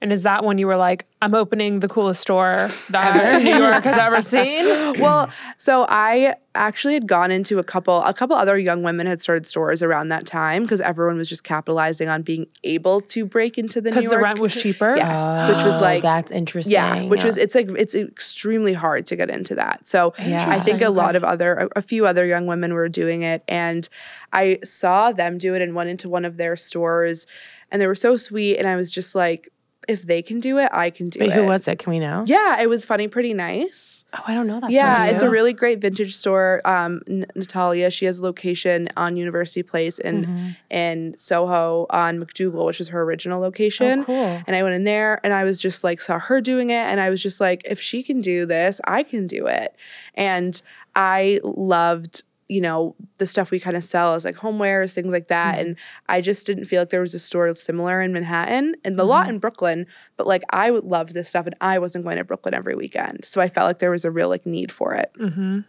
And 0.00 0.12
is 0.12 0.22
that 0.22 0.44
when 0.44 0.58
you 0.58 0.68
were 0.68 0.76
like, 0.76 1.06
I'm 1.20 1.34
opening 1.34 1.80
the 1.80 1.88
coolest 1.88 2.20
store 2.20 2.68
that 2.90 3.42
New 3.42 3.56
York 3.56 3.82
has 3.82 3.98
ever 3.98 4.22
seen? 4.34 4.64
well, 5.00 5.28
so 5.56 5.86
I 5.88 6.36
actually 6.54 6.94
had 6.94 7.08
gone 7.08 7.32
into 7.32 7.58
a 7.58 7.64
couple, 7.64 8.00
a 8.04 8.14
couple 8.14 8.36
other 8.36 8.56
young 8.56 8.84
women 8.84 9.08
had 9.08 9.20
started 9.20 9.44
stores 9.44 9.82
around 9.82 10.10
that 10.10 10.24
time 10.24 10.62
because 10.62 10.80
everyone 10.80 11.16
was 11.16 11.28
just 11.28 11.42
capitalizing 11.42 12.08
on 12.08 12.22
being 12.22 12.46
able 12.62 13.00
to 13.00 13.26
break 13.26 13.58
into 13.58 13.80
the 13.80 13.90
New 13.90 13.96
Because 13.96 14.10
the 14.10 14.18
rent 14.18 14.38
was 14.38 14.54
cheaper. 14.54 14.94
Yes, 14.96 15.48
which 15.52 15.64
was 15.64 15.74
Oh, 15.78 15.80
like 15.80 16.02
that's 16.02 16.30
interesting. 16.30 16.74
Yeah, 16.74 17.02
which 17.06 17.24
was 17.24 17.36
it's 17.36 17.56
like 17.56 17.68
it's 17.70 17.96
extremely 17.96 18.74
hard 18.74 19.04
to 19.06 19.16
get 19.16 19.30
into 19.30 19.56
that. 19.56 19.84
So 19.84 20.14
Yeah. 20.20 20.44
I 20.48 20.60
think 20.60 20.80
a 20.80 20.90
lot 20.90 21.16
of 21.16 21.24
other 21.24 21.54
a, 21.54 21.68
a 21.80 21.82
few 21.82 22.06
other 22.06 22.24
young 22.24 22.46
women 22.46 22.72
were 22.72 22.88
doing 22.88 23.22
it 23.22 23.42
and 23.48 23.88
I 24.32 24.60
saw 24.62 25.10
them 25.10 25.38
do 25.38 25.54
it 25.56 25.62
and 25.62 25.74
went 25.74 25.90
into 25.90 26.08
one 26.08 26.24
of 26.24 26.36
their 26.36 26.54
stores 26.54 27.26
and 27.72 27.82
they 27.82 27.86
were 27.88 27.94
so 27.96 28.16
sweet 28.16 28.58
and 28.58 28.68
I 28.68 28.76
was 28.76 28.90
just 28.92 29.14
like 29.16 29.48
if 29.88 30.02
they 30.02 30.22
can 30.22 30.38
do 30.38 30.58
it, 30.58 30.68
I 30.72 30.90
can 30.90 31.06
do 31.06 31.18
Wait, 31.20 31.30
it. 31.30 31.32
who 31.32 31.44
was 31.46 31.66
it? 31.66 31.78
Can 31.78 31.90
we 31.90 31.98
know? 31.98 32.22
Yeah, 32.26 32.60
it 32.60 32.68
was 32.68 32.84
funny 32.84 33.08
pretty 33.08 33.34
nice. 33.34 34.04
Oh, 34.12 34.22
I 34.26 34.34
don't 34.34 34.46
know 34.46 34.60
that. 34.60 34.70
Yeah, 34.70 35.06
it's 35.06 35.22
a 35.22 35.28
really 35.30 35.52
great 35.52 35.80
vintage 35.80 36.14
store. 36.14 36.60
Um, 36.64 37.00
N- 37.08 37.26
Natalia, 37.34 37.90
she 37.90 38.04
has 38.06 38.20
a 38.20 38.22
location 38.22 38.88
on 38.96 39.16
University 39.16 39.62
Place 39.62 39.98
in 39.98 40.24
Mm-hmm. 40.26 40.48
in 40.70 41.14
Soho 41.18 41.86
on 41.90 42.18
MacDougal, 42.18 42.66
which 42.66 42.80
is 42.80 42.88
her 42.88 43.02
original 43.02 43.40
location. 43.40 44.00
Oh, 44.00 44.04
cool. 44.04 44.42
And 44.46 44.54
I 44.54 44.62
went 44.62 44.74
in 44.74 44.84
there 44.84 45.20
and 45.24 45.32
I 45.32 45.44
was 45.44 45.60
just 45.60 45.82
like 45.84 46.00
saw 46.00 46.18
her 46.18 46.40
doing 46.40 46.70
it, 46.70 46.84
and 46.84 47.00
I 47.00 47.10
was 47.10 47.22
just 47.22 47.40
like, 47.40 47.62
if 47.64 47.80
she 47.80 48.02
can 48.02 48.20
do 48.20 48.46
this, 48.46 48.80
I 48.84 49.02
can 49.02 49.26
do 49.26 49.46
it. 49.46 49.74
And 50.14 50.60
I 50.94 51.40
loved. 51.42 52.24
You 52.48 52.60
know, 52.60 52.96
the 53.18 53.26
stuff 53.26 53.50
we 53.50 53.60
kind 53.60 53.76
of 53.76 53.84
sell 53.84 54.14
is 54.14 54.24
like 54.24 54.36
homewares, 54.36 54.94
things 54.94 55.12
like 55.12 55.28
that. 55.28 55.56
Mm-hmm. 55.56 55.66
And 55.66 55.76
I 56.08 56.20
just 56.20 56.46
didn't 56.46 56.64
feel 56.64 56.82
like 56.82 56.90
there 56.90 57.00
was 57.00 57.14
a 57.14 57.18
store 57.18 57.52
similar 57.54 58.00
in 58.00 58.12
Manhattan 58.12 58.74
and 58.84 58.98
the 58.98 59.04
lot 59.04 59.24
mm-hmm. 59.24 59.34
in 59.34 59.38
Brooklyn. 59.38 59.86
But 60.16 60.26
like 60.26 60.42
I 60.50 60.70
would 60.70 60.84
love 60.84 61.12
this 61.12 61.28
stuff 61.28 61.46
and 61.46 61.54
I 61.60 61.78
wasn't 61.78 62.04
going 62.04 62.16
to 62.16 62.24
Brooklyn 62.24 62.54
every 62.54 62.74
weekend. 62.74 63.24
So 63.24 63.40
I 63.40 63.48
felt 63.48 63.66
like 63.66 63.78
there 63.78 63.90
was 63.90 64.04
a 64.04 64.10
real 64.10 64.28
like 64.28 64.46
need 64.46 64.72
for 64.72 64.94
it. 64.94 65.12
Mm-hmm. 65.20 65.60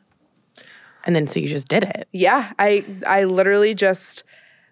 And 1.06 1.16
then 1.16 1.28
so 1.28 1.40
you 1.40 1.48
just 1.48 1.68
did 1.68 1.84
it. 1.84 2.08
Yeah, 2.12 2.52
I 2.60 2.86
I 3.08 3.24
literally 3.24 3.74
just 3.74 4.24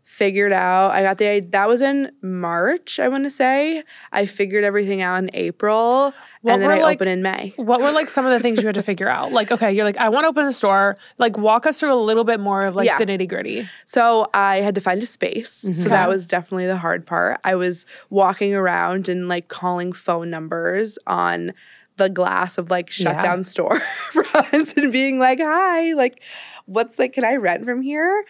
figured 0.10 0.54
out. 0.54 0.92
I 0.92 1.02
got 1.02 1.18
the 1.18 1.42
that 1.52 1.68
was 1.68 1.82
in 1.82 2.10
March. 2.22 2.98
I 2.98 3.10
want 3.10 3.26
to 3.26 3.30
say 3.30 3.84
I 4.14 4.26
figured 4.26 4.64
everything 4.64 5.02
out 5.02 5.22
in 5.22 5.30
April, 5.34 6.14
What 6.42 6.54
and 6.54 6.64
then 6.64 6.72
I 6.72 6.80
like- 6.82 6.96
opened 6.96 7.10
in 7.10 7.22
May. 7.22 7.54
What 7.58 7.82
were 7.82 7.92
like 7.92 8.08
some 8.08 8.26
of 8.26 8.32
the 8.32 8.40
things 8.40 8.62
you 8.62 8.68
had 8.68 8.76
to 8.76 8.82
figure 8.82 9.10
out? 9.10 9.34
Like, 9.34 9.52
okay, 9.52 9.74
you're 9.74 9.84
like, 9.84 9.98
I 9.98 10.08
want 10.08 10.24
to 10.24 10.30
open 10.30 10.46
a 10.46 10.54
store. 10.54 10.96
Like, 11.18 11.38
walk 11.38 11.66
us 11.68 11.82
through 11.82 11.94
a 11.94 12.00
little 12.02 12.24
bit 12.24 12.40
more 12.40 12.62
of 12.64 12.74
like 12.78 12.86
Yeah. 12.88 12.98
the 12.98 13.06
nitty 13.06 13.28
gritty. 13.28 13.68
So 13.84 14.28
I 14.34 14.62
had 14.62 14.76
to 14.76 14.82
find 14.82 15.04
a 15.04 15.06
space. 15.06 15.64
Mm-hmm. 15.66 15.74
So 15.74 15.90
that 15.90 16.08
was 16.08 16.26
definitely 16.26 16.68
the 16.68 16.78
hard 16.78 17.06
part. 17.06 17.42
I 17.44 17.56
was 17.56 17.86
walking 18.10 18.56
around 18.56 19.10
and 19.10 19.28
like 19.28 19.50
calling 19.50 19.92
phone 19.92 20.30
numbers 20.30 20.98
on 21.06 21.52
the 21.98 22.08
glass 22.10 22.58
of 22.58 22.70
like 22.70 22.90
shut 22.92 23.16
Yeah. 23.16 23.22
down 23.24 23.44
store 23.44 23.80
fronts 24.14 24.74
and 24.78 24.92
being 24.94 25.20
like, 25.20 25.40
hi, 25.42 25.94
like, 25.94 26.22
what's 26.66 26.98
like, 26.98 27.12
can 27.14 27.26
I 27.26 27.36
rent 27.36 27.66
from 27.66 27.82
here? 27.82 28.24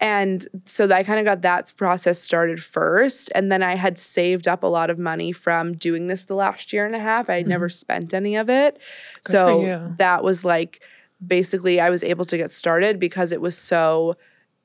And 0.00 0.46
so 0.64 0.90
I 0.90 1.02
kind 1.02 1.18
of 1.18 1.26
got 1.26 1.42
that 1.42 1.72
process 1.76 2.18
started 2.18 2.62
first. 2.62 3.30
And 3.34 3.52
then 3.52 3.62
I 3.62 3.74
had 3.74 3.98
saved 3.98 4.48
up 4.48 4.62
a 4.62 4.66
lot 4.66 4.88
of 4.88 4.98
money 4.98 5.30
from 5.30 5.74
doing 5.74 6.06
this 6.06 6.24
the 6.24 6.34
last 6.34 6.72
year 6.72 6.86
and 6.86 6.94
a 6.94 6.98
half. 6.98 7.28
I 7.28 7.36
had 7.36 7.46
never 7.46 7.68
mm-hmm. 7.68 7.72
spent 7.72 8.14
any 8.14 8.36
of 8.36 8.48
it. 8.48 8.78
for 9.22 9.30
so 9.30 9.94
that 9.98 10.24
was 10.24 10.44
like 10.44 10.82
basically 11.24 11.80
I 11.80 11.90
was 11.90 12.02
able 12.02 12.24
to 12.24 12.36
get 12.38 12.50
started 12.50 12.98
because 12.98 13.30
it 13.30 13.42
was 13.42 13.56
so 13.56 14.16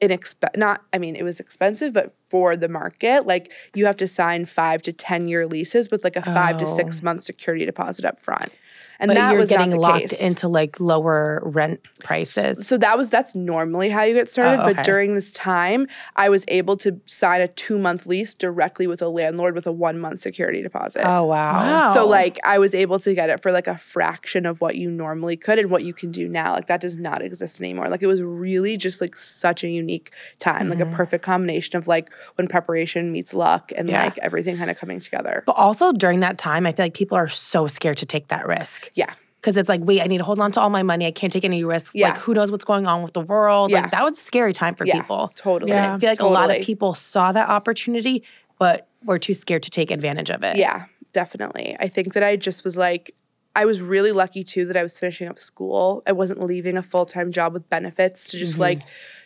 inexp 0.01 0.43
not 0.57 0.81
I 0.91 0.97
mean 0.97 1.15
it 1.15 1.23
was 1.23 1.39
expensive 1.39 1.93
but 1.93 2.13
for 2.29 2.57
the 2.57 2.67
market 2.67 3.25
like 3.25 3.49
you 3.73 3.85
have 3.85 3.95
to 3.97 4.07
sign 4.07 4.43
5 4.43 4.81
to 4.83 4.91
10 4.91 5.29
year 5.29 5.47
leases 5.47 5.89
with 5.89 6.03
like 6.03 6.17
a 6.17 6.21
5 6.21 6.57
to 6.57 6.65
6 6.65 7.01
month 7.01 7.23
security 7.23 7.65
deposit 7.65 8.03
up 8.03 8.19
front. 8.19 8.51
And 8.99 9.09
But 9.09 9.15
that 9.15 9.31
you're 9.31 9.39
was 9.41 9.51
not 9.51 9.59
getting 9.59 9.77
locked 9.79 9.99
case. 10.01 10.21
into 10.21 10.47
like 10.47 10.79
lower 10.79 11.41
rent 11.45 11.81
prices. 11.99 12.67
So 12.67 12.77
that 12.77 12.97
was 12.97 13.09
that's 13.09 13.35
normally 13.35 13.89
how 13.89 14.03
you 14.03 14.13
get 14.13 14.29
started. 14.29 14.61
Oh, 14.61 14.65
okay. 14.65 14.73
But 14.73 14.85
during 14.85 15.13
this 15.15 15.33
time, 15.33 15.87
I 16.15 16.29
was 16.29 16.45
able 16.47 16.77
to 16.77 16.99
sign 17.05 17.41
a 17.41 17.47
two 17.47 17.77
month 17.77 18.05
lease 18.05 18.33
directly 18.33 18.87
with 18.87 19.01
a 19.01 19.09
landlord 19.09 19.55
with 19.55 19.67
a 19.67 19.71
one 19.71 19.99
month 19.99 20.19
security 20.19 20.61
deposit. 20.61 21.03
oh 21.05 21.25
wow. 21.25 21.59
Wow. 21.59 21.93
So 21.93 22.07
like 22.07 22.39
I 22.43 22.57
was 22.57 22.73
able 22.75 22.99
to 22.99 23.13
get 23.13 23.29
it 23.29 23.41
for 23.41 23.51
like 23.51 23.67
a 23.67 23.77
fraction 23.77 24.45
of 24.45 24.61
what 24.61 24.75
you 24.75 24.89
normally 24.89 25.37
could 25.37 25.59
and 25.59 25.69
what 25.69 25.83
you 25.83 25.93
can 25.93 26.11
do 26.11 26.27
now. 26.27 26.53
Like 26.53 26.67
that 26.67 26.81
does 26.81 26.97
not 26.97 27.21
exist 27.21 27.59
anymore. 27.59 27.89
Like 27.89 28.01
it 28.01 28.07
was 28.07 28.21
really 28.21 28.77
just 28.77 29.01
like 29.01 29.15
such 29.15 29.63
a 29.63 29.69
unique 29.69 30.11
time, 30.39 30.69
like 30.69 30.79
a 30.79 30.85
mm-hmm. 30.85 30.95
perfect 30.95 31.23
combination 31.23 31.77
of 31.77 31.87
like 31.87 32.09
when 32.35 32.47
preparation 32.47 33.11
meets 33.11 33.33
luck 33.33 33.71
and 33.75 33.89
Yeah. 33.89 34.03
like 34.05 34.17
everything 34.19 34.57
kind 34.57 34.69
of 34.71 34.77
coming 34.77 34.99
together. 34.99 35.43
But 35.45 35.55
also 35.57 35.91
during 35.91 36.19
that 36.21 36.37
time, 36.37 36.65
I 36.65 36.71
feel 36.71 36.85
like 36.85 36.93
people 36.93 37.17
are 37.17 37.27
so 37.27 37.67
scared 37.67 37.97
to 37.97 38.05
take 38.05 38.27
that 38.29 38.47
risk. 38.47 38.84
Yeah. 38.93 39.13
Because 39.35 39.57
it's 39.57 39.69
like, 39.69 39.81
wait, 39.83 40.01
I 40.01 40.07
need 40.07 40.17
to 40.19 40.23
hold 40.23 40.39
on 40.39 40.51
to 40.53 40.61
all 40.61 40.71
my 40.71 40.81
money. 40.81 41.05
I 41.05 41.11
can't 41.11 41.31
take 41.31 41.45
any 41.45 41.63
risks. 41.63 41.93
Yeah. 41.93 42.09
Like, 42.09 42.17
who 42.17 42.33
knows 42.33 42.51
what's 42.51 42.65
going 42.65 42.87
on 42.87 43.03
with 43.03 43.13
the 43.13 43.21
world? 43.21 43.69
Yeah. 43.69 43.81
Like, 43.81 43.91
that 43.91 44.03
was 44.03 44.17
a 44.17 44.21
scary 44.21 44.53
time 44.53 44.73
for 44.73 44.85
Yeah. 44.85 45.01
people. 45.01 45.31
Totally. 45.35 45.71
Yeah. 45.71 45.95
I 45.95 45.99
feel 45.99 46.09
like 46.09 46.19
a 46.19 46.25
lot 46.25 46.55
of 46.55 46.63
people 46.63 46.93
saw 46.95 47.31
that 47.31 47.47
opportunity, 47.49 48.23
but 48.57 48.87
were 49.03 49.19
too 49.19 49.33
scared 49.33 49.63
to 49.63 49.69
take 49.69 49.91
advantage 49.91 50.29
of 50.29 50.43
it. 50.43 50.57
Yeah, 50.57 50.85
definitely. 51.13 51.75
I 51.79 51.87
think 51.87 52.13
that 52.13 52.23
I 52.23 52.35
just 52.35 52.63
was 52.63 52.75
like, 52.75 53.13
I 53.55 53.65
was 53.65 53.79
really 53.79 54.11
lucky 54.11 54.43
too 54.43 54.65
that 54.65 54.75
I 54.75 54.83
was 54.83 54.99
finishing 54.99 55.27
up 55.27 55.39
school. 55.39 56.03
I 56.05 56.11
wasn't 56.11 56.43
leaving 56.43 56.75
a 56.75 56.83
full 56.83 57.05
time 57.05 57.31
job 57.31 57.53
with 57.53 57.69
benefits 57.69 58.27
to 58.31 58.37
just 58.37 58.53
mm-hmm. 58.53 58.61
like 58.61 58.81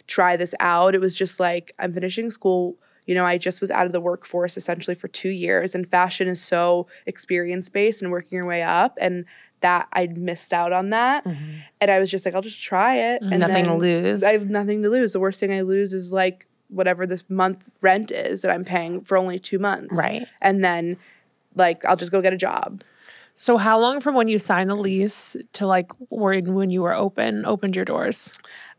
try 0.06 0.38
this 0.38 0.54
out. 0.60 0.94
It 0.94 1.02
was 1.02 1.18
just 1.18 1.40
like, 1.40 1.74
I'm 1.80 1.94
finishing 1.94 2.30
school. 2.30 2.76
You 3.08 3.16
know, 3.16 3.26
I 3.26 3.40
just 3.40 3.60
was 3.60 3.72
out 3.72 3.88
of 3.88 3.92
the 3.92 4.02
workforce 4.02 4.56
essentially 4.56 4.94
for 4.94 5.08
two 5.08 5.30
years, 5.30 5.74
and 5.74 5.90
fashion 5.90 6.28
is 6.28 6.40
so 6.40 6.86
experience 7.08 7.68
based 7.68 8.04
and 8.04 8.12
working 8.12 8.36
your 8.36 8.46
way 8.46 8.62
up. 8.62 9.00
And 9.02 9.26
that 9.62 9.88
I'd 9.94 10.18
missed 10.18 10.54
out 10.54 10.74
on 10.74 10.90
that. 10.92 11.26
Mm-hmm. 11.26 11.52
And 11.82 11.92
I 11.92 12.00
was 12.00 12.12
just 12.12 12.26
like, 12.26 12.36
I'll 12.36 12.42
just 12.42 12.62
try 12.62 12.96
it. 12.96 13.22
And 13.22 13.40
Nothing 13.40 13.66
to 13.66 13.74
lose. 13.74 14.24
I 14.24 14.32
have 14.32 14.50
nothing 14.50 14.82
to 14.84 14.90
lose. 14.90 15.14
The 15.14 15.20
worst 15.20 15.40
thing 15.40 15.52
I 15.52 15.62
lose 15.62 15.94
is 15.94 16.14
like 16.14 16.48
whatever 16.70 17.06
this 17.06 17.24
month 17.30 17.70
rent 17.82 18.12
is 18.12 18.42
that 18.42 18.52
I'm 18.52 18.64
paying 18.64 19.02
for 19.02 19.18
only 19.18 19.40
two 19.40 19.60
months. 19.60 19.98
Right. 19.98 20.28
And 20.42 20.64
then 20.64 20.98
like 21.56 21.84
I'll 21.86 21.96
just 21.96 22.12
go 22.12 22.22
get 22.22 22.34
a 22.34 22.38
job. 22.38 22.82
So, 23.36 23.56
how 23.56 23.80
long 23.80 24.02
from 24.02 24.16
when 24.16 24.28
you 24.28 24.38
signed 24.38 24.70
the 24.70 24.76
lease 24.76 25.38
to 25.54 25.66
like 25.66 25.92
when 26.10 26.54
when 26.56 26.70
you 26.72 26.82
were 26.82 26.94
open, 26.94 27.46
opened 27.46 27.76
your 27.76 27.86
doors? 27.86 28.34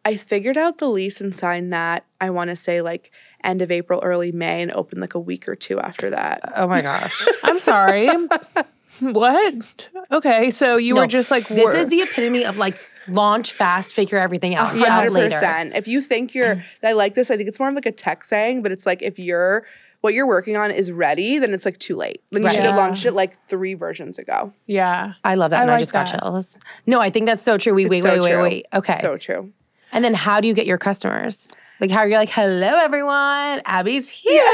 I 0.05 0.17
figured 0.17 0.57
out 0.57 0.79
the 0.79 0.89
lease 0.89 1.21
and 1.21 1.35
signed 1.35 1.73
that, 1.73 2.05
I 2.21 2.31
want 2.31 2.51
to 2.51 2.57
say 2.57 2.83
like 2.83 3.11
end 3.43 3.63
of 3.63 3.71
April, 3.71 4.01
early 4.03 4.33
May, 4.33 4.63
and 4.63 4.73
opened 4.73 5.01
like 5.01 5.15
a 5.15 5.21
week 5.21 5.49
or 5.49 5.57
two 5.57 5.79
after 5.81 6.11
that. 6.11 6.53
Oh 6.57 6.67
my 6.67 6.83
gosh. 6.83 7.27
I'm 7.45 7.59
sorry. 7.59 8.09
what? 9.01 9.91
Okay, 10.13 10.51
so 10.51 10.77
you 10.77 10.95
No, 10.95 11.03
were 11.03 11.07
just 11.07 11.31
like 11.31 11.47
this 11.49 11.65
wor- 11.65 11.75
is 11.77 11.89
the 11.89 12.01
epitome 12.01 12.45
of 12.45 12.59
like 12.59 12.77
launch 13.09 13.53
fast, 13.53 13.95
figure 13.95 14.19
everything 14.19 14.55
out, 14.55 14.79
out 14.79 14.89
Hundred 14.89 15.13
later. 15.13 15.35
percent. 15.37 15.75
If 15.75 15.89
you 15.89 16.01
think 16.01 16.35
you're, 16.35 16.63
I 16.85 16.93
like 16.93 17.15
this. 17.15 17.31
I 17.31 17.37
think 17.37 17.49
it's 17.49 17.59
more 17.59 17.69
of 17.69 17.75
like 17.75 17.87
a 17.87 17.93
tech 17.93 18.25
saying, 18.25 18.63
but 18.63 18.73
it's 18.73 18.87
like 18.87 19.03
if 19.03 19.19
you're 19.19 19.65
what 20.03 20.15
you're 20.15 20.27
working 20.27 20.57
on 20.57 20.71
is 20.71 20.91
ready, 20.91 21.39
then 21.39 21.53
it's 21.53 21.67
like 21.67 21.79
too 21.79 21.95
late. 21.95 22.23
Then 22.31 22.41
you 22.43 22.47
Right. 22.47 22.55
should 22.55 22.65
have 22.65 22.75
Yeah. 22.75 22.81
launched 22.81 23.05
it 23.05 23.13
like 23.13 23.37
three 23.49 23.75
versions 23.75 24.19
ago. 24.19 24.53
yeah. 24.67 25.13
I 25.25 25.35
love 25.35 25.51
that. 25.51 25.59
I 25.59 25.63
and 25.63 25.71
I 25.71 25.75
like 25.75 25.81
just 25.81 25.93
got 25.93 26.05
chills. 26.05 26.57
No, 26.87 27.01
I 27.03 27.11
think 27.11 27.27
that's 27.27 27.43
so 27.43 27.59
true. 27.59 27.75
We 27.75 27.85
wait, 27.87 28.03
so 28.03 28.11
wait, 28.11 28.21
wait, 28.37 28.43
wait. 28.43 28.67
Okay. 28.73 28.95
So 28.95 29.19
true. 29.19 29.53
and 29.93 30.03
then 30.05 30.15
how 30.15 30.41
do 30.41 30.49
you 30.49 30.55
get 30.55 30.67
your 30.67 30.79
customers? 30.79 31.49
Like 31.81 31.91
how 31.91 32.03
you're 32.05 32.19
like, 32.19 32.29
hello 32.31 32.69
everyone, 32.79 33.63
Abby's 33.65 34.09
here. 34.09 34.43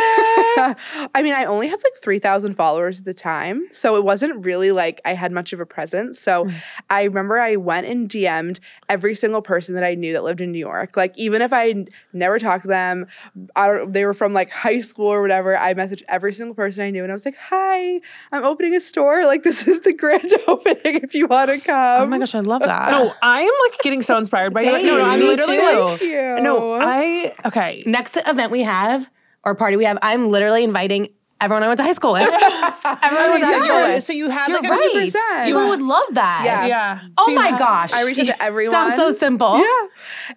I 1.15 1.23
mean, 1.23 1.35
I 1.35 1.45
only 1.47 1.67
had 1.67 1.79
like 1.83 1.97
3,000 2.01 2.55
followers 2.55 3.01
at 3.01 3.05
the 3.05 3.15
time. 3.15 3.67
So 3.73 3.97
it 3.97 4.05
wasn't 4.05 4.45
really 4.45 4.71
like 4.71 5.01
I 5.05 5.15
had 5.15 5.33
much 5.33 5.53
of 5.53 5.59
a 5.61 5.67
presence. 5.67 6.21
So 6.21 6.37
Mm. 6.47 6.53
I 6.91 7.05
remember 7.05 7.39
I 7.41 7.57
went 7.57 7.87
and 7.87 8.09
DM'd 8.09 8.61
every 8.89 9.15
single 9.15 9.41
person 9.43 9.75
that 9.75 9.83
I 9.85 9.95
knew 9.95 10.13
that 10.13 10.23
lived 10.23 10.41
in 10.41 10.53
New 10.53 10.59
York. 10.59 10.97
Like, 10.97 11.15
even 11.17 11.41
if 11.43 11.53
I 11.53 11.71
n- 11.71 11.89
never 12.13 12.39
talked 12.39 12.63
to 12.63 12.69
them, 12.69 13.07
I 13.57 13.67
don't, 13.69 13.93
they 13.93 14.05
were 14.05 14.13
from 14.15 14.33
like 14.35 14.51
high 14.51 14.81
school 14.81 15.07
or 15.09 15.23
whatever, 15.23 15.57
I 15.57 15.73
messaged 15.75 16.03
every 16.09 16.33
single 16.35 16.55
person 16.55 16.85
I 16.85 16.91
knew 16.91 17.03
and 17.03 17.11
I 17.11 17.15
was 17.15 17.25
like, 17.25 17.37
hi, 17.37 18.01
I'm 18.33 18.45
opening 18.45 18.75
a 18.75 18.81
store. 18.81 19.25
Like, 19.25 19.43
this 19.43 19.67
is 19.67 19.81
the 19.81 19.93
grand 19.95 20.31
opening 20.47 21.01
if 21.03 21.15
you 21.15 21.27
want 21.27 21.51
to 21.51 21.59
come. 21.59 22.03
Oh 22.03 22.07
my 22.07 22.19
gosh, 22.19 22.35
I 22.35 22.41
love 22.41 22.63
that. 22.63 22.91
No, 22.91 23.13
I 23.23 23.41
am 23.41 23.51
like 23.71 23.79
getting 23.81 24.03
so 24.03 24.17
inspired 24.19 24.53
by 24.53 24.61
you. 24.61 24.71
No, 24.71 24.99
no, 24.99 25.05
I'm 25.05 25.21
literally 25.21 25.57
too. 25.57 25.63
like, 25.65 25.99
Thank 25.99 26.03
you. 26.13 26.43
no, 26.43 26.75
I 26.75 27.16
okay. 27.45 27.83
Next 27.87 28.17
event 28.17 28.51
we 28.51 28.63
have 28.63 29.11
or 29.45 29.55
party 29.55 29.77
we 29.77 29.85
have, 29.85 29.99
I'm 30.03 30.31
literally 30.31 30.65
inviting 30.65 31.09
everyone 31.41 31.63
I 31.63 31.69
went 31.69 31.79
to 31.79 31.85
high 31.85 31.93
school 31.93 32.13
with. 32.13 32.23
everyone 32.23 32.39
I 32.85 33.29
went 33.31 33.41
to 33.41 33.47
high 33.47 33.53
so 33.53 33.59
school 33.59 33.67
you're- 33.67 33.95
with. 33.95 34.05
so 34.05 34.13
you 34.13 34.31
had 34.31 34.49
You're 34.49 34.61
like 34.61 34.71
right. 34.71 35.13
100%. 35.13 35.45
People 35.45 35.69
would 35.69 35.83
love 35.83 36.07
that. 36.13 36.43
Yeah. 36.45 36.67
yeah. 36.67 37.01
Oh 37.19 37.27
So 37.27 37.35
my 37.35 37.49
had- 37.49 37.59
gosh. 37.59 37.93
I 37.93 38.05
reached 38.05 38.21
out 38.21 38.27
to 38.27 38.43
everyone. 38.43 38.73
Sounds 38.73 38.97
so 38.97 39.13
simple. 39.13 39.59
Yeah. 39.59 39.87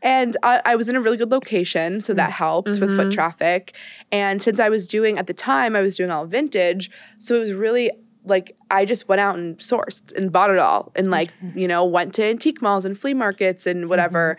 And 0.01 0.37
I, 0.43 0.61
I 0.65 0.75
was 0.75 0.89
in 0.89 0.95
a 0.95 1.01
really 1.01 1.17
good 1.17 1.31
location, 1.31 2.01
so 2.01 2.13
that 2.13 2.23
mm-hmm. 2.29 2.31
helps 2.33 2.79
with 2.79 2.89
foot 2.95 2.99
mm-hmm. 2.99 3.09
traffic. 3.09 3.75
And 4.11 4.41
since 4.41 4.59
I 4.59 4.69
was 4.69 4.87
doing, 4.87 5.17
at 5.17 5.27
the 5.27 5.33
time, 5.33 5.75
I 5.75 5.81
was 5.81 5.95
doing 5.97 6.11
all 6.11 6.25
vintage. 6.25 6.91
So 7.17 7.35
it 7.35 7.39
was 7.39 7.53
really 7.53 7.91
like 8.25 8.55
I 8.69 8.85
just 8.85 9.07
went 9.07 9.21
out 9.21 9.37
and 9.37 9.57
sourced 9.57 10.11
and 10.15 10.31
bought 10.31 10.51
it 10.51 10.59
all 10.59 10.91
and 10.95 11.09
like, 11.09 11.31
mm-hmm. 11.41 11.57
you 11.57 11.67
know, 11.67 11.85
went 11.85 12.13
to 12.15 12.25
antique 12.25 12.61
malls 12.61 12.85
and 12.85 12.97
flea 12.97 13.13
markets 13.13 13.65
and 13.65 13.89
whatever. 13.89 14.37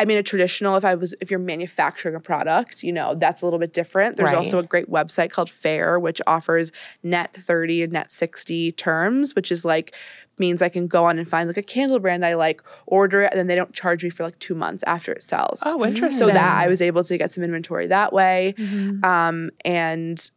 I 0.00 0.06
mean, 0.06 0.16
a 0.16 0.22
traditional, 0.22 0.76
if 0.76 0.84
I 0.84 0.94
was, 0.94 1.14
if 1.20 1.30
you're 1.30 1.38
manufacturing 1.38 2.14
a 2.14 2.20
product, 2.20 2.82
you 2.82 2.90
know, 2.90 3.14
that's 3.14 3.42
a 3.42 3.46
little 3.46 3.58
bit 3.58 3.74
different. 3.74 4.16
There's 4.16 4.28
Right. 4.30 4.36
also 4.36 4.58
a 4.58 4.62
great 4.62 4.88
website 4.90 5.30
called 5.30 5.50
Faire, 5.50 5.98
which 6.00 6.22
offers 6.26 6.72
net 7.02 7.34
30 7.34 7.82
and 7.82 7.92
net 7.92 8.10
60 8.10 8.72
terms, 8.72 9.34
which 9.34 9.52
is 9.52 9.62
like, 9.62 9.94
means 10.38 10.62
I 10.62 10.70
can 10.70 10.86
go 10.86 11.04
on 11.04 11.18
and 11.18 11.28
find 11.28 11.46
like 11.46 11.58
a 11.58 11.62
candle 11.62 11.98
brand 11.98 12.24
I 12.24 12.34
like, 12.34 12.62
order 12.86 13.20
it, 13.22 13.30
and 13.30 13.38
then 13.38 13.46
they 13.46 13.54
don't 13.54 13.74
charge 13.74 14.02
me 14.02 14.08
for 14.08 14.22
like 14.22 14.38
two 14.38 14.54
months 14.54 14.82
after 14.86 15.12
it 15.12 15.22
sells. 15.22 15.62
Oh, 15.66 15.84
interesting. 15.84 16.18
So 16.18 16.32
that 16.32 16.56
I 16.64 16.66
was 16.66 16.80
able 16.80 17.04
to 17.04 17.18
get 17.18 17.30
some 17.30 17.44
inventory 17.44 17.86
that 17.88 18.14
way. 18.14 18.54
Mm-hmm. 18.56 19.04
Um, 19.04 19.50
and 19.66 20.30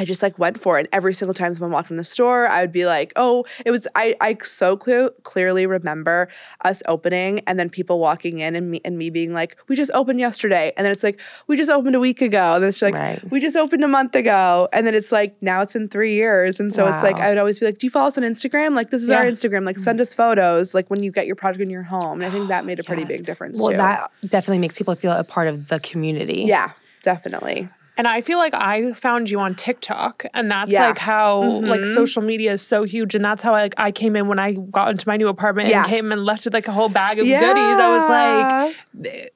I 0.00 0.04
just 0.06 0.22
like 0.22 0.38
went 0.38 0.58
for 0.58 0.78
it. 0.78 0.80
And 0.80 0.88
every 0.92 1.12
single 1.12 1.34
time 1.34 1.52
someone 1.52 1.72
walked 1.72 1.90
in 1.90 1.98
the 1.98 2.04
store, 2.04 2.48
I 2.48 2.62
would 2.62 2.72
be 2.72 2.86
like, 2.86 3.12
"Oh, 3.16 3.44
it 3.66 3.70
was." 3.70 3.86
I 3.94 4.16
I 4.20 4.36
so 4.42 4.76
clear, 4.76 5.10
clearly 5.24 5.66
remember 5.66 6.28
us 6.64 6.82
opening, 6.88 7.40
and 7.46 7.60
then 7.60 7.68
people 7.68 7.98
walking 8.00 8.38
in, 8.38 8.56
and 8.56 8.70
me 8.70 8.80
and 8.84 8.96
me 8.96 9.10
being 9.10 9.34
like, 9.34 9.56
"We 9.68 9.76
just 9.76 9.90
opened 9.92 10.18
yesterday," 10.18 10.72
and 10.76 10.84
then 10.84 10.92
it's 10.92 11.02
like, 11.02 11.20
"We 11.48 11.56
just 11.58 11.70
opened 11.70 11.94
a 11.96 12.00
week 12.00 12.22
ago," 12.22 12.54
and 12.54 12.62
then 12.62 12.70
it's 12.70 12.80
like, 12.80 12.94
Right. 12.94 13.20
"We 13.30 13.40
just 13.40 13.56
opened 13.56 13.84
a 13.84 13.88
month 13.88 14.14
ago," 14.16 14.68
and 14.72 14.86
then 14.86 14.94
it's 14.94 15.12
like, 15.12 15.36
now 15.42 15.60
it's 15.60 15.74
been 15.74 15.88
three 15.88 16.14
years, 16.14 16.60
and 16.60 16.72
so 16.72 16.86
it's 16.88 17.02
like 17.02 17.16
I 17.16 17.28
would 17.28 17.38
always 17.38 17.58
be 17.58 17.66
like, 17.66 17.76
"Do 17.78 17.86
you 17.86 17.90
follow 17.90 18.06
us 18.08 18.16
on 18.16 18.24
Instagram? 18.24 18.74
Like 18.74 18.88
this 18.90 19.02
is 19.02 19.10
our 19.10 19.24
Instagram. 19.26 19.66
Like 19.66 19.78
send 19.78 20.00
us 20.00 20.14
photos. 20.14 20.74
Like 20.74 20.88
when 20.88 21.02
you 21.02 21.10
get 21.12 21.26
your 21.26 21.36
product 21.36 21.60
in 21.60 21.68
your 21.68 21.82
home." 21.82 22.22
And 22.22 22.24
I 22.24 22.30
think 22.30 22.48
that 22.48 22.64
made 22.64 22.80
a 22.80 22.84
pretty 22.84 23.04
big 23.14 23.24
difference 23.26 23.60
Well, 23.60 23.70
too. 23.72 23.76
that 23.76 24.10
definitely 24.26 24.60
makes 24.60 24.78
people 24.78 24.94
feel 24.94 25.12
a 25.12 25.24
part 25.24 25.48
of 25.48 25.68
the 25.68 25.78
community. 25.80 26.44
yeah, 26.46 26.72
definitely. 27.02 27.68
And 28.00 28.08
I 28.08 28.22
feel 28.22 28.38
like 28.38 28.54
I 28.54 28.94
found 28.94 29.28
you 29.28 29.40
on 29.40 29.54
TikTok, 29.54 30.24
and 30.32 30.50
that's 30.50 30.70
Yeah. 30.70 30.86
like 30.86 30.96
how 30.96 31.42
like 31.42 31.80
mm-hmm. 31.80 31.92
social 31.92 32.22
media 32.22 32.52
is 32.52 32.62
so 32.62 32.84
huge, 32.84 33.14
and 33.14 33.22
that's 33.22 33.42
how 33.42 33.54
I, 33.54 33.60
like 33.60 33.74
I 33.76 33.92
came 33.92 34.16
in 34.16 34.26
when 34.26 34.38
I 34.38 34.52
got 34.52 34.90
into 34.90 35.06
my 35.06 35.18
new 35.18 35.28
apartment 35.28 35.68
Yeah. 35.68 35.80
and 35.80 35.86
came 35.86 36.10
and 36.10 36.24
left 36.24 36.46
with 36.46 36.54
like 36.54 36.66
a 36.66 36.72
whole 36.72 36.88
bag 36.88 37.18
of 37.18 37.26
goodies. 37.26 37.38
I 37.78 37.94
was 37.94 38.08
like, 38.08 38.74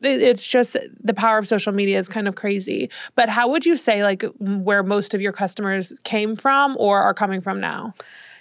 it's 0.01 0.49
just 0.49 0.79
the 0.99 1.13
power 1.13 1.37
of 1.37 1.47
social 1.47 1.75
media 1.75 1.99
is 1.99 2.09
kind 2.09 2.27
of 2.27 2.37
crazy. 2.37 2.89
But 3.17 3.29
how 3.29 3.49
would 3.49 3.67
you 3.67 3.77
say 3.77 4.03
like 4.03 4.25
where 4.39 4.83
most 4.83 5.13
of 5.13 5.21
your 5.21 5.33
customers 5.33 5.93
came 6.03 6.35
from 6.35 6.75
or 6.79 7.03
are 7.03 7.13
coming 7.13 7.43
from 7.43 7.61
now? 7.61 7.93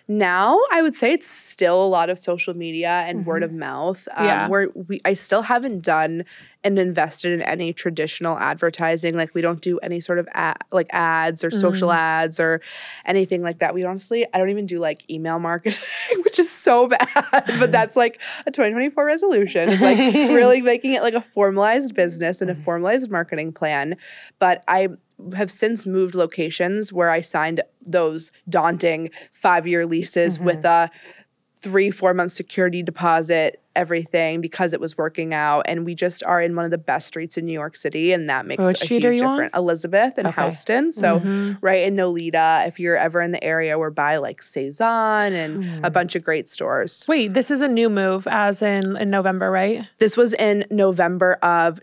Now 0.08 0.60
I 0.72 0.82
would 0.82 0.96
say 0.96 1.14
it's 1.14 1.28
still 1.28 1.82
a 1.84 1.88
lot 1.88 2.10
of 2.10 2.18
social 2.18 2.54
media 2.54 3.04
and 3.08 3.26
word 3.26 3.42
mm-hmm. 3.44 3.54
of 3.54 3.60
mouth. 3.60 4.08
Um, 4.12 4.26
Yeah. 4.26 4.48
Where 4.48 4.70
we, 4.74 5.00
I 5.06 5.14
still 5.14 5.44
haven't 5.44 5.82
done 5.82 6.26
and 6.64 6.80
invested 6.80 7.32
in 7.34 7.42
any 7.42 7.74
traditional 7.74 8.38
advertising. 8.38 9.16
Like 9.16 9.34
we 9.34 9.42
don't 9.42 9.62
do 9.62 9.80
any 9.80 10.00
sort 10.00 10.20
of 10.20 10.28
ad, 10.34 10.58
like 10.72 10.88
ads 10.92 11.44
or 11.44 11.52
social 11.52 11.90
mm. 11.90 11.96
ads 11.96 12.40
or 12.40 12.62
anything 13.06 13.42
like 13.42 13.60
that. 13.60 13.74
We 13.74 13.84
honestly, 13.84 14.26
I 14.34 14.38
don't 14.38 14.50
even 14.50 14.66
do 14.66 14.80
like 14.80 15.10
email 15.10 15.40
marketing, 15.40 15.80
which 16.24 16.40
is 16.40 16.50
so 16.50 16.88
bad. 16.88 17.44
but 17.60 17.72
that's 17.72 17.96
like 17.96 18.22
a 18.46 18.52
2024 18.52 19.06
resolution. 19.06 19.70
It's 19.70 19.82
like 19.82 19.98
really 19.98 20.62
making 20.74 20.94
it 20.94 21.02
like 21.02 21.16
a 21.16 21.22
formalized 21.22 21.96
business 21.96 22.42
and 22.42 22.50
a 22.50 22.56
mm. 22.56 22.64
formalized 22.64 23.12
marketing 23.12 23.52
plan. 23.52 23.98
But 24.40 24.64
I 24.68 24.90
have 25.36 25.52
since 25.52 25.86
moved 25.86 26.16
locations 26.16 26.92
where 26.92 27.10
I 27.10 27.22
signed 27.22 27.62
those 27.86 28.32
daunting 28.50 29.10
five 29.32 29.68
year 29.68 29.86
leases 29.86 30.40
with 30.40 30.64
mm-hmm. 30.64 30.92
a 30.92 30.92
three, 31.64 31.90
four 31.90 32.14
month 32.14 32.32
security 32.32 32.84
deposit, 32.84 33.62
everything 33.76 34.42
because 34.42 34.74
it 34.74 34.82
was 34.82 34.98
working 34.98 35.34
out. 35.34 35.64
And 35.66 35.86
we 35.86 35.96
just 35.96 36.22
are 36.24 36.42
in 36.42 36.56
one 36.56 36.66
of 36.66 36.72
the 36.72 36.78
best 36.78 37.08
streets 37.08 37.38
in 37.38 37.46
New 37.46 37.54
York 37.54 37.78
City. 37.78 38.12
And 38.12 38.30
that 38.30 38.46
makes 38.46 38.62
oh, 38.62 38.68
Which 38.68 38.84
a 38.84 38.88
huge 38.88 39.04
you 39.04 39.10
on? 39.10 39.16
difference. 39.16 39.52
Elizabeth 39.56 40.18
and 40.18 40.28
Okay. 40.28 40.42
Houston. 40.44 40.92
So 40.92 41.20
mm-hmm. 41.20 41.54
right 41.62 41.84
in 41.84 41.96
Nolita, 41.96 42.68
if 42.68 42.80
you're 42.80 42.98
ever 42.98 43.22
in 43.22 43.32
the 43.32 43.44
area, 43.44 43.80
we're 43.80 43.92
by 43.92 44.18
like 44.18 44.42
Sézane 44.42 45.32
and 45.32 45.64
a 45.64 45.88
hmm. 45.88 45.94
bunch 45.94 46.16
of 46.16 46.24
great 46.24 46.50
stores. 46.50 47.06
Wait, 47.08 47.34
this 47.34 47.50
is 47.50 47.62
a 47.62 47.68
new 47.68 47.90
move, 47.90 48.28
as 48.28 48.62
in 48.62 48.98
in 48.98 49.10
November, 49.10 49.50
right? 49.50 49.88
This 50.00 50.18
was 50.18 50.34
in 50.34 50.66
November 50.70 51.36
of 51.36 51.80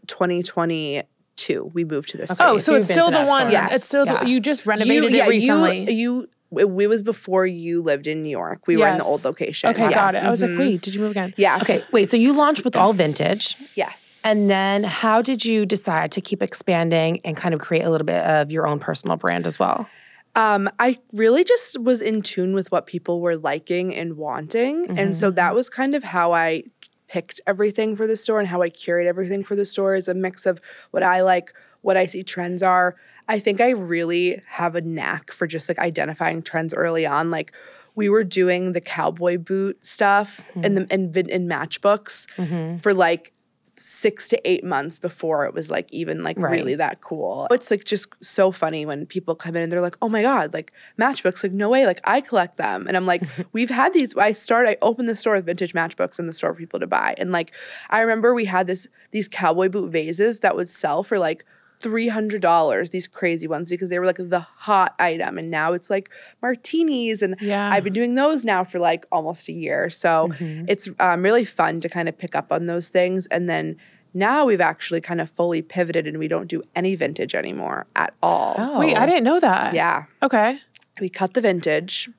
2022. 1.41 1.71
We 1.75 1.85
moved 1.85 2.11
to 2.11 2.17
this. 2.17 2.41
Oh, 2.41 2.59
so 2.59 2.75
it's 2.75 2.87
still 2.89 3.11
the 3.11 3.25
one. 3.25 3.51
Yes. 3.51 3.77
It's 3.77 3.85
still 3.85 4.07
the, 4.07 4.29
you 4.29 4.41
just 4.41 4.67
renovated 4.67 5.13
it 5.13 5.29
recently. 5.29 5.93
You, 5.93 6.29
you 6.53 6.59
it, 6.59 6.69
was 6.89 7.03
before 7.03 7.47
you 7.47 7.81
lived 7.83 8.07
in 8.07 8.23
New 8.23 8.31
York. 8.31 8.67
We 8.67 8.77
were 8.77 8.89
in 8.89 8.99
the 8.99 9.05
old 9.05 9.25
location. 9.25 9.71
okay, 9.71 9.85
Yeah. 9.85 9.93
got 9.93 10.15
it. 10.17 10.25
I 10.25 10.31
was 10.31 10.43
like, 10.43 10.59
wait, 10.59 10.81
did 10.83 10.95
you 10.95 11.01
move 11.01 11.13
again? 11.13 11.33
Yeah. 11.37 11.59
Okay, 11.63 11.85
wait. 11.93 12.11
So 12.11 12.17
you 12.17 12.33
launched 12.33 12.65
with 12.65 12.75
all 12.77 12.93
vintage, 12.93 13.57
Yes. 13.75 14.21
and 14.25 14.51
then 14.51 14.83
how 14.85 15.23
did 15.23 15.45
you 15.45 15.65
decide 15.65 16.11
to 16.13 16.21
keep 16.21 16.43
expanding 16.43 17.21
and 17.25 17.37
kind 17.37 17.55
of 17.55 17.61
create 17.61 17.83
a 17.83 17.91
little 17.91 18.07
bit 18.07 18.25
of 18.25 18.51
your 18.51 18.67
own 18.67 18.81
personal 18.81 19.17
brand 19.17 19.47
as 19.47 19.59
well? 19.59 19.89
Um, 20.37 20.71
I 20.79 20.97
really 21.13 21.43
just 21.43 21.81
was 21.81 22.01
in 22.01 22.23
tune 22.23 22.53
with 22.55 22.71
what 22.71 22.87
people 22.87 23.21
were 23.21 23.37
liking 23.37 23.95
and 23.95 24.17
wanting. 24.17 24.99
And 24.99 25.15
so 25.17 25.33
that 25.33 25.57
was 25.57 25.69
kind 25.69 25.95
of 25.95 26.05
how 26.05 26.33
I 26.33 26.63
picked 27.11 27.41
everything 27.45 27.97
for 27.97 28.07
the 28.07 28.15
store 28.15 28.39
and 28.39 28.49
how 28.49 28.63
I 28.63 28.69
curate 28.69 29.09
everything 29.09 29.43
for 29.43 29.57
the 29.57 29.65
store 29.65 29.97
is 29.97 30.07
a 30.07 30.15
mix 30.15 30.47
of 30.47 30.61
what 30.93 31.03
I 31.03 31.23
like, 31.23 31.53
what 31.83 31.97
I 31.97 32.07
see 32.07 32.23
trends 32.23 32.63
are. 32.63 32.95
I 33.29 33.41
think 33.41 33.61
I 33.61 33.71
really 33.71 34.41
have 34.47 34.77
a 34.77 34.81
knack 34.81 35.33
for 35.33 35.49
just 35.49 35.69
like 35.69 35.79
identifying 35.81 36.41
trends 36.41 36.73
early 36.73 37.05
on. 37.05 37.31
Like 37.31 37.53
we 37.97 38.09
were 38.09 38.23
doing 38.23 38.75
the 38.75 38.81
cowboy 38.81 39.39
boot 39.39 39.85
stuff 39.85 40.49
in 40.55 40.63
hmm. 40.63 40.75
the 40.75 40.95
in, 40.95 41.13
vin- 41.13 41.29
in 41.29 41.49
matchbooks 41.49 42.29
mm-hmm. 42.37 42.77
for 42.77 42.95
like 42.95 43.33
six 43.81 44.29
to 44.29 44.49
eight 44.49 44.63
months 44.63 44.99
before 44.99 45.47
it 45.47 45.55
was 45.55 45.71
like 45.71 45.91
even 45.93 46.23
like 46.23 46.39
Right. 46.39 46.53
really 46.53 46.75
that 46.75 47.01
cool. 47.01 47.47
It's 47.51 47.71
like 47.71 47.85
just 47.85 48.09
so 48.23 48.51
funny 48.53 48.85
when 48.85 49.07
people 49.07 49.35
come 49.35 49.57
in 49.57 49.63
and 49.63 49.73
they're 49.73 49.81
like, 49.81 49.97
"Oh 50.03 50.09
my 50.09 50.23
god, 50.23 50.53
like 50.53 50.73
matchbooks! 50.99 51.43
Like 51.43 51.53
no 51.53 51.69
way, 51.69 51.87
like 51.87 52.01
I 52.05 52.21
collect 52.21 52.57
them." 52.59 52.87
And 52.87 52.97
I'm 52.97 53.07
like, 53.07 53.23
"We've 53.53 53.71
had 53.71 53.93
these. 53.93 54.15
I 54.17 54.33
start, 54.33 54.67
I 54.67 54.77
opened 54.83 55.09
the 55.09 55.15
store 55.15 55.35
with 55.35 55.47
vintage 55.47 55.73
matchbooks 55.73 56.19
in 56.19 56.27
the 56.27 56.33
store 56.33 56.53
for 56.53 56.59
people 56.59 56.81
to 56.81 56.87
buy. 56.87 57.15
And 57.19 57.33
like 57.33 57.53
I 57.89 58.01
remember 58.01 58.35
we 58.35 58.45
had 58.45 58.67
this 58.67 58.87
these 59.11 59.29
cowboy 59.29 59.69
boot 59.69 59.91
vases 59.91 60.41
that 60.41 60.55
would 60.57 60.69
sell 60.69 61.03
for 61.03 61.19
like." 61.19 61.45
$300 61.81 62.91
these 62.91 63.07
crazy 63.07 63.47
ones 63.47 63.71
because 63.71 63.91
they 63.91 63.99
were 63.99 64.07
like 64.07 64.17
the 64.19 64.41
hot 64.41 64.95
item 64.99 65.39
and 65.39 65.51
now 65.51 65.73
it's 65.73 65.91
like 65.91 66.11
martinis 66.43 67.23
and 67.23 67.37
Yeah. 67.41 67.71
I've 67.71 67.85
been 67.85 67.93
doing 67.93 68.15
those 68.15 68.45
now 68.45 68.65
for 68.65 68.79
like 68.79 69.07
almost 69.13 69.49
a 69.49 69.53
year 69.53 69.91
so 69.91 70.31
it's 70.41 70.89
um, 70.99 71.23
really 71.23 71.45
fun 71.45 71.81
to 71.81 71.89
kind 71.89 72.09
of 72.09 72.17
pick 72.19 72.35
up 72.35 72.53
on 72.53 72.67
those 72.67 72.89
things 72.89 73.27
and 73.29 73.49
then 73.49 73.77
now 74.13 74.45
we've 74.45 74.61
actually 74.61 75.01
kind 75.01 75.21
of 75.21 75.31
fully 75.31 75.63
pivoted 75.63 76.07
and 76.07 76.19
we 76.19 76.27
don't 76.29 76.49
do 76.49 76.63
any 76.75 76.95
vintage 76.97 77.35
anymore 77.35 77.87
at 77.95 78.13
all 78.23 78.79
Wait, 78.79 78.97
I 78.97 79.07
didn't 79.07 79.25
know 79.25 79.41
that. 79.41 79.75
yeah 79.75 80.05
Okay. 80.23 80.59
we 81.01 81.09
cut 81.09 81.35
the 81.35 81.41
vintage 81.41 82.11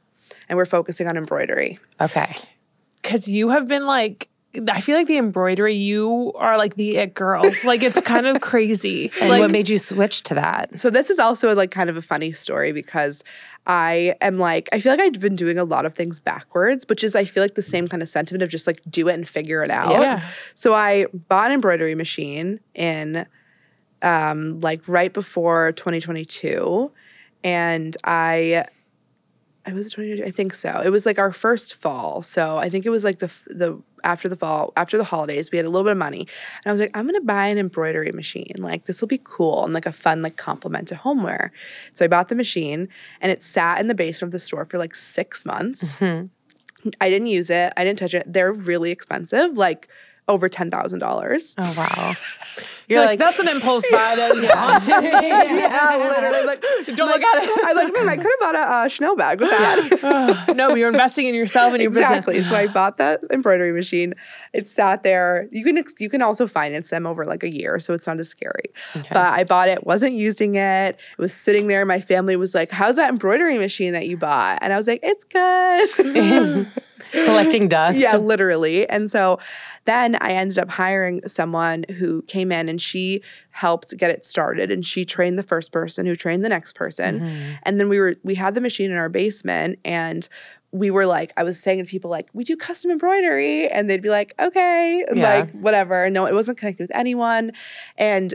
and 0.49 0.57
we're 0.57 0.65
focusing 0.65 1.07
on 1.07 1.17
embroidery 1.17 1.79
Okay. 1.99 2.33
Because 3.01 3.27
you 3.27 3.49
have 3.49 3.67
been 3.67 3.87
like, 3.87 4.29
I 4.69 4.81
feel 4.81 4.97
like 4.97 5.07
the 5.07 5.17
embroidery, 5.17 5.75
you 5.75 6.33
are 6.35 6.57
like 6.57 6.75
the 6.75 6.97
it 6.97 7.13
girl. 7.13 7.43
like 7.65 7.81
it's 7.81 8.01
kind 8.01 8.27
of 8.27 8.41
crazy. 8.41 9.11
And 9.21 9.29
like, 9.29 9.39
what 9.41 9.51
made 9.51 9.69
you 9.69 9.77
switch 9.77 10.23
to 10.23 10.33
that? 10.33 10.79
So 10.79 10.89
this 10.89 11.09
is 11.09 11.19
also 11.19 11.55
like 11.55 11.71
kind 11.71 11.89
of 11.89 11.97
a 11.97 12.01
funny 12.01 12.31
story 12.31 12.71
because 12.71 13.23
I 13.65 14.15
am 14.19 14.39
like 14.39 14.67
I 14.73 14.79
feel 14.79 14.91
like 14.91 14.99
I've 14.99 15.19
been 15.19 15.35
doing 15.35 15.57
a 15.57 15.63
lot 15.63 15.85
of 15.85 15.93
things 15.93 16.19
backwards, 16.19 16.85
which 16.89 17.03
is 17.03 17.15
I 17.15 17.25
feel 17.25 17.43
like 17.43 17.55
the 17.55 17.61
same 17.61 17.87
kind 17.87 18.01
of 18.01 18.09
sentiment 18.09 18.43
of 18.43 18.49
just 18.49 18.67
like 18.67 18.81
do 18.89 19.07
it 19.07 19.13
and 19.13 19.27
figure 19.27 19.63
it 19.63 19.71
out. 19.71 20.01
Yeah. 20.01 20.27
So 20.53 20.73
I 20.73 21.05
bought 21.29 21.47
an 21.47 21.53
embroidery 21.53 21.95
machine 21.95 22.59
in 22.73 23.25
um 24.01 24.59
like 24.59 24.87
right 24.87 25.13
before 25.13 25.71
2022 25.73 26.91
and 27.43 27.95
I 28.03 28.65
I 29.65 29.73
was 29.73 29.91
2022? 29.91 30.27
I 30.27 30.31
think 30.31 30.53
so. 30.53 30.81
It 30.83 30.89
was 30.89 31.05
like 31.05 31.19
our 31.19 31.31
first 31.31 31.75
fall. 31.75 32.21
So 32.21 32.57
I 32.57 32.69
think 32.69 32.85
it 32.85 32.89
was 32.89 33.03
like 33.03 33.19
the 33.19 33.27
the 33.47 33.81
after 34.03 34.27
the 34.27 34.35
fall, 34.35 34.73
after 34.75 34.97
the 34.97 35.03
holidays, 35.03 35.51
we 35.51 35.57
had 35.57 35.65
a 35.65 35.69
little 35.69 35.83
bit 35.83 35.91
of 35.91 35.97
money. 35.97 36.21
And 36.21 36.65
I 36.65 36.71
was 36.71 36.81
like, 36.81 36.91
I'm 36.95 37.05
gonna 37.05 37.21
buy 37.21 37.47
an 37.47 37.57
embroidery 37.57 38.11
machine. 38.11 38.55
Like 38.57 38.85
this 38.85 39.01
will 39.01 39.07
be 39.07 39.21
cool 39.23 39.63
and 39.63 39.73
like 39.73 39.85
a 39.85 39.91
fun 39.91 40.21
like 40.21 40.37
complement 40.37 40.87
to 40.89 40.95
homeware. 40.95 41.51
So 41.93 42.05
I 42.05 42.07
bought 42.07 42.29
the 42.29 42.35
machine 42.35 42.89
and 43.21 43.31
it 43.31 43.43
sat 43.43 43.79
in 43.79 43.87
the 43.87 43.95
basement 43.95 44.29
of 44.29 44.31
the 44.31 44.39
store 44.39 44.65
for 44.65 44.77
like 44.77 44.95
six 44.95 45.45
months. 45.45 45.95
Mm-hmm. 45.95 46.27
I 46.99 47.09
didn't 47.09 47.27
use 47.27 47.49
it. 47.49 47.73
I 47.77 47.83
didn't 47.83 47.99
touch 47.99 48.15
it. 48.15 48.23
They're 48.25 48.51
really 48.51 48.89
expensive, 48.89 49.55
like 49.55 49.87
over 50.27 50.49
ten 50.49 50.71
thousand 50.71 50.99
dollars. 50.99 51.55
Oh 51.57 51.73
wow. 51.77 52.13
you're 52.87 53.05
like, 53.05 53.19
that's 53.19 53.39
an 53.39 53.47
impulse 53.47 53.83
buy 53.89 53.97
that 53.97 54.31
want 54.55 54.83
to. 54.83 54.91
yeah, 54.91 55.95
literally. 55.97 56.45
Like, 56.45 56.61
Don't 56.95 57.07
look 57.07 57.21
at 57.21 57.43
it. 57.43 57.65
I 57.65 57.73
like, 57.73 57.93
"Hmm, 57.95 58.09
I 58.09 58.17
could 58.17 58.25
have 58.25 58.39
bought 58.39 58.55
a 58.55 58.59
uh, 58.59 58.87
Chanel 58.87 59.15
bag 59.15 59.39
with 59.39 59.49
that. 59.49 60.53
no, 60.55 60.75
you're 60.75 60.89
investing 60.89 61.27
in 61.27 61.35
yourself 61.35 61.73
and 61.73 61.81
your 61.81 61.89
exactly. 61.91 62.35
business. 62.35 62.49
So 62.49 62.55
I 62.55 62.67
bought 62.67 62.97
that 62.97 63.21
embroidery 63.31 63.71
machine. 63.71 64.13
It 64.53 64.67
sat 64.67 65.03
there. 65.03 65.47
You 65.51 65.63
can 65.63 65.77
ex- 65.77 65.95
you 65.99 66.09
can 66.09 66.21
also 66.21 66.47
finance 66.47 66.89
them 66.89 67.05
over 67.07 67.25
like 67.25 67.43
a 67.43 67.53
year, 67.53 67.79
so 67.79 67.93
it's 67.93 68.07
not 68.07 68.19
as 68.19 68.29
scary. 68.29 68.65
But 68.93 69.17
I 69.17 69.43
bought 69.45 69.69
it, 69.69 69.85
wasn't 69.85 70.13
using 70.13 70.55
it. 70.55 70.95
It 70.95 71.17
was 71.17 71.33
sitting 71.33 71.67
there. 71.67 71.85
My 71.85 72.01
family 72.01 72.35
was 72.35 72.53
like, 72.53 72.71
"How's 72.71 72.97
that 72.97 73.09
embroidery 73.09 73.57
machine 73.57 73.93
that 73.93 74.07
you 74.07 74.17
bought?" 74.17 74.59
And 74.61 74.73
I 74.73 74.77
was 74.77 74.87
like, 74.87 74.99
"It's 75.03 75.23
good." 75.23 76.67
Collecting 77.11 77.67
dust. 77.67 77.97
yeah, 77.97 78.15
literally. 78.15 78.87
And 78.87 79.11
so 79.11 79.37
then 79.85 80.15
I 80.21 80.33
ended 80.33 80.59
up 80.59 80.69
hiring 80.69 81.27
someone 81.27 81.85
who 81.97 82.21
came 82.23 82.51
in 82.51 82.69
and 82.69 82.79
she 82.79 83.21
helped 83.49 83.97
get 83.97 84.11
it 84.11 84.23
started 84.23 84.69
and 84.71 84.85
she 84.85 85.05
trained 85.05 85.39
the 85.39 85.43
first 85.43 85.71
person 85.71 86.05
who 86.05 86.15
trained 86.15 86.45
the 86.45 86.49
next 86.49 86.73
person. 86.75 87.19
Mm-hmm. 87.19 87.51
And 87.63 87.79
then 87.79 87.89
we 87.89 87.99
were 87.99 88.15
we 88.23 88.35
had 88.35 88.53
the 88.53 88.61
machine 88.61 88.91
in 88.91 88.97
our 88.97 89.09
basement 89.09 89.79
and 89.83 90.27
we 90.71 90.89
were 90.89 91.05
like, 91.05 91.33
I 91.35 91.43
was 91.43 91.59
saying 91.59 91.79
to 91.79 91.85
people 91.85 92.09
like, 92.09 92.29
we 92.33 92.43
do 92.43 92.55
custom 92.55 92.91
embroidery, 92.91 93.67
and 93.67 93.89
they'd 93.89 94.01
be 94.01 94.09
like, 94.09 94.33
okay, 94.39 95.03
Yeah. 95.13 95.39
like 95.39 95.51
whatever. 95.51 96.09
No, 96.09 96.25
it 96.25 96.33
wasn't 96.33 96.57
connected 96.57 96.83
with 96.83 96.95
anyone, 96.95 97.51
and 97.97 98.33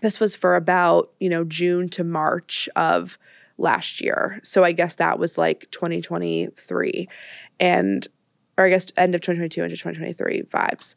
this 0.00 0.18
was 0.18 0.34
for 0.34 0.56
about 0.56 1.12
you 1.20 1.28
know 1.28 1.44
June 1.44 1.88
to 1.90 2.02
March 2.04 2.68
of 2.74 3.18
last 3.56 4.00
year. 4.00 4.40
So 4.42 4.64
I 4.64 4.72
guess 4.72 4.96
that 4.96 5.18
was 5.18 5.38
like 5.38 5.70
2023, 5.70 7.08
and 7.60 8.08
or 8.56 8.64
I 8.64 8.70
guess 8.70 8.86
end 8.96 9.14
of 9.14 9.20
2022 9.20 9.62
into 9.64 9.76
2023 9.76 10.42
vibes, 10.42 10.94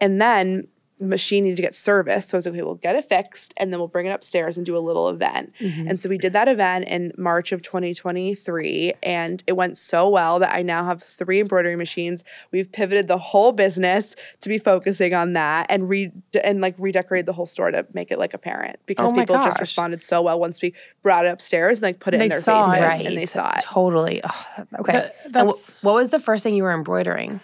and 0.00 0.20
then 0.20 0.66
the 0.73 0.73
machine 1.00 1.42
needed 1.44 1.56
to 1.56 1.62
get 1.62 1.74
serviced. 1.74 2.28
So 2.28 2.36
I 2.36 2.38
was 2.38 2.46
like, 2.46 2.54
okay, 2.54 2.62
we'll 2.62 2.76
get 2.76 2.94
it 2.94 3.04
fixed 3.04 3.52
and 3.56 3.72
then 3.72 3.80
we'll 3.80 3.88
bring 3.88 4.06
it 4.06 4.10
upstairs 4.10 4.56
and 4.56 4.64
do 4.64 4.76
a 4.76 4.78
little 4.78 5.08
event. 5.08 5.52
Mm-hmm. 5.60 5.88
And 5.88 5.98
so 6.00 6.08
we 6.08 6.18
did 6.18 6.32
that 6.34 6.46
event 6.48 6.86
in 6.86 7.12
March 7.18 7.50
of 7.50 7.62
2023. 7.62 8.94
And 9.02 9.42
it 9.46 9.54
went 9.54 9.76
so 9.76 10.08
well 10.08 10.38
that 10.38 10.54
I 10.54 10.62
now 10.62 10.84
have 10.84 11.02
three 11.02 11.40
embroidery 11.40 11.76
machines. 11.76 12.22
We've 12.52 12.70
pivoted 12.70 13.08
the 13.08 13.18
whole 13.18 13.52
business 13.52 14.14
to 14.40 14.48
be 14.48 14.58
focusing 14.58 15.14
on 15.14 15.32
that 15.34 15.66
and 15.68 15.88
re 15.88 16.12
and 16.42 16.60
like 16.60 16.76
redecorated 16.78 17.26
the 17.26 17.32
whole 17.32 17.46
store 17.46 17.70
to 17.70 17.86
make 17.92 18.10
it 18.10 18.18
like 18.18 18.34
apparent 18.34 18.78
because 18.86 19.10
Oh 19.10 19.14
my 19.14 19.22
people 19.22 19.36
just 19.42 19.60
responded 19.60 20.02
so 20.02 20.22
well 20.22 20.38
once 20.38 20.62
we 20.62 20.74
brought 21.02 21.26
it 21.26 21.28
upstairs 21.32 21.78
and 21.78 21.84
like 21.84 22.00
put 22.00 22.14
it 22.14 22.18
They 22.18 22.24
in 22.24 22.30
their 22.30 22.40
saw 22.40 22.70
it. 22.70 22.78
faces 22.78 22.98
Right. 22.98 23.06
and 23.06 23.16
they 23.16 23.26
saw 23.26 23.50
it. 23.54 23.60
Totally. 23.62 24.20
Oh, 24.22 24.64
okay. 24.80 24.92
That- 24.92 25.14
And 25.34 25.50
wh- 25.50 25.84
what 25.84 25.94
was 25.94 26.10
the 26.10 26.20
first 26.20 26.42
thing 26.44 26.54
you 26.54 26.62
were 26.62 26.72
embroidering? 26.72 27.40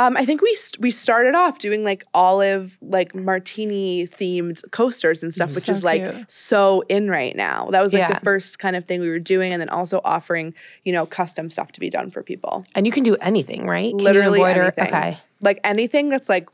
Um, 0.00 0.16
I 0.16 0.24
think 0.24 0.40
we 0.40 0.54
st- 0.54 0.80
we 0.80 0.90
started 0.90 1.34
off 1.34 1.58
doing 1.58 1.84
like 1.84 2.04
olive, 2.14 2.78
like 2.80 3.14
martini 3.14 4.06
themed 4.06 4.62
coasters 4.70 5.22
and 5.22 5.32
stuff, 5.34 5.54
which 5.54 5.64
So 5.64 5.72
is 5.72 5.84
like 5.84 6.02
cute. 6.10 6.30
so 6.30 6.82
in 6.88 7.10
right 7.10 7.36
now. 7.36 7.68
That 7.70 7.82
was 7.82 7.92
like 7.92 8.00
Yeah. 8.08 8.14
the 8.14 8.20
first 8.20 8.58
kind 8.58 8.76
of 8.76 8.84
thing 8.86 9.00
we 9.00 9.08
were 9.10 9.18
doing, 9.18 9.52
and 9.52 9.60
then 9.60 9.68
also 9.68 10.00
offering 10.04 10.54
you 10.84 10.92
know 10.92 11.04
custom 11.06 11.50
stuff 11.50 11.72
to 11.72 11.80
be 11.80 11.90
done 11.90 12.10
for 12.10 12.22
people. 12.22 12.64
And 12.74 12.86
you 12.86 12.92
can 12.92 13.02
do 13.02 13.16
anything, 13.16 13.66
right? 13.66 13.92
Literally 13.92 14.42
anything. 14.42 14.84
Okay. 14.86 15.18
like 15.40 15.60
anything 15.64 16.08
that's 16.08 16.28
like 16.28 16.48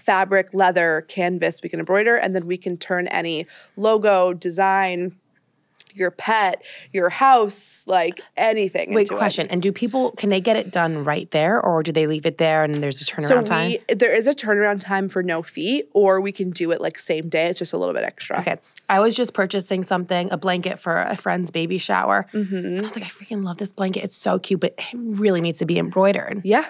fabric, 0.00 0.52
leather, 0.52 1.04
canvas, 1.08 1.60
we 1.62 1.68
can 1.68 1.80
embroider, 1.80 2.16
and 2.16 2.34
then 2.34 2.46
we 2.46 2.56
can 2.56 2.76
turn 2.76 3.06
any 3.08 3.46
logo, 3.76 4.32
design, 4.32 5.16
your 5.92 6.10
pet, 6.10 6.64
your 6.92 7.08
house, 7.08 7.86
like 7.86 8.20
anything. 8.36 8.92
Wait, 8.94 9.02
into 9.02 9.14
it. 9.14 9.18
question. 9.18 9.46
And 9.48 9.62
do 9.62 9.70
people 9.70 10.10
can 10.12 10.30
they 10.30 10.40
get 10.40 10.56
it 10.56 10.72
done 10.72 11.04
right 11.04 11.30
there, 11.30 11.60
or 11.60 11.82
do 11.82 11.92
they 11.92 12.06
leave 12.06 12.26
it 12.26 12.38
there 12.38 12.64
and 12.64 12.76
there's 12.76 13.00
a 13.00 13.04
turnaround 13.04 13.28
So 13.28 13.42
time? 13.42 13.76
there 13.88 14.12
is 14.12 14.26
a 14.26 14.34
turnaround 14.34 14.82
time 14.82 15.08
for 15.08 15.22
no 15.22 15.42
fee, 15.42 15.84
or 15.92 16.20
we 16.20 16.32
can 16.32 16.50
do 16.50 16.72
it 16.72 16.80
like 16.80 16.98
same 16.98 17.28
day. 17.28 17.44
It's 17.46 17.58
just 17.60 17.72
a 17.72 17.78
little 17.78 17.94
bit 17.94 18.02
extra. 18.04 18.40
Okay. 18.40 18.56
I 18.88 19.00
was 19.00 19.14
just 19.14 19.34
purchasing 19.34 19.82
something, 19.82 20.30
a 20.32 20.36
blanket 20.36 20.78
for 20.78 21.00
a 21.00 21.16
friend's 21.16 21.50
baby 21.50 21.78
shower. 21.78 22.26
Mm-hmm. 22.32 22.56
And 22.56 22.78
I 22.78 22.82
was 22.82 22.96
like, 22.96 23.04
I 23.04 23.08
freaking 23.08 23.44
love 23.44 23.58
this 23.58 23.72
blanket. 23.72 24.02
It's 24.04 24.16
so 24.16 24.38
cute, 24.38 24.60
but 24.60 24.74
it 24.78 24.94
really 24.94 25.40
needs 25.40 25.58
to 25.60 25.64
be 25.66 25.78
embroidered. 25.78 26.42
Yeah. 26.44 26.64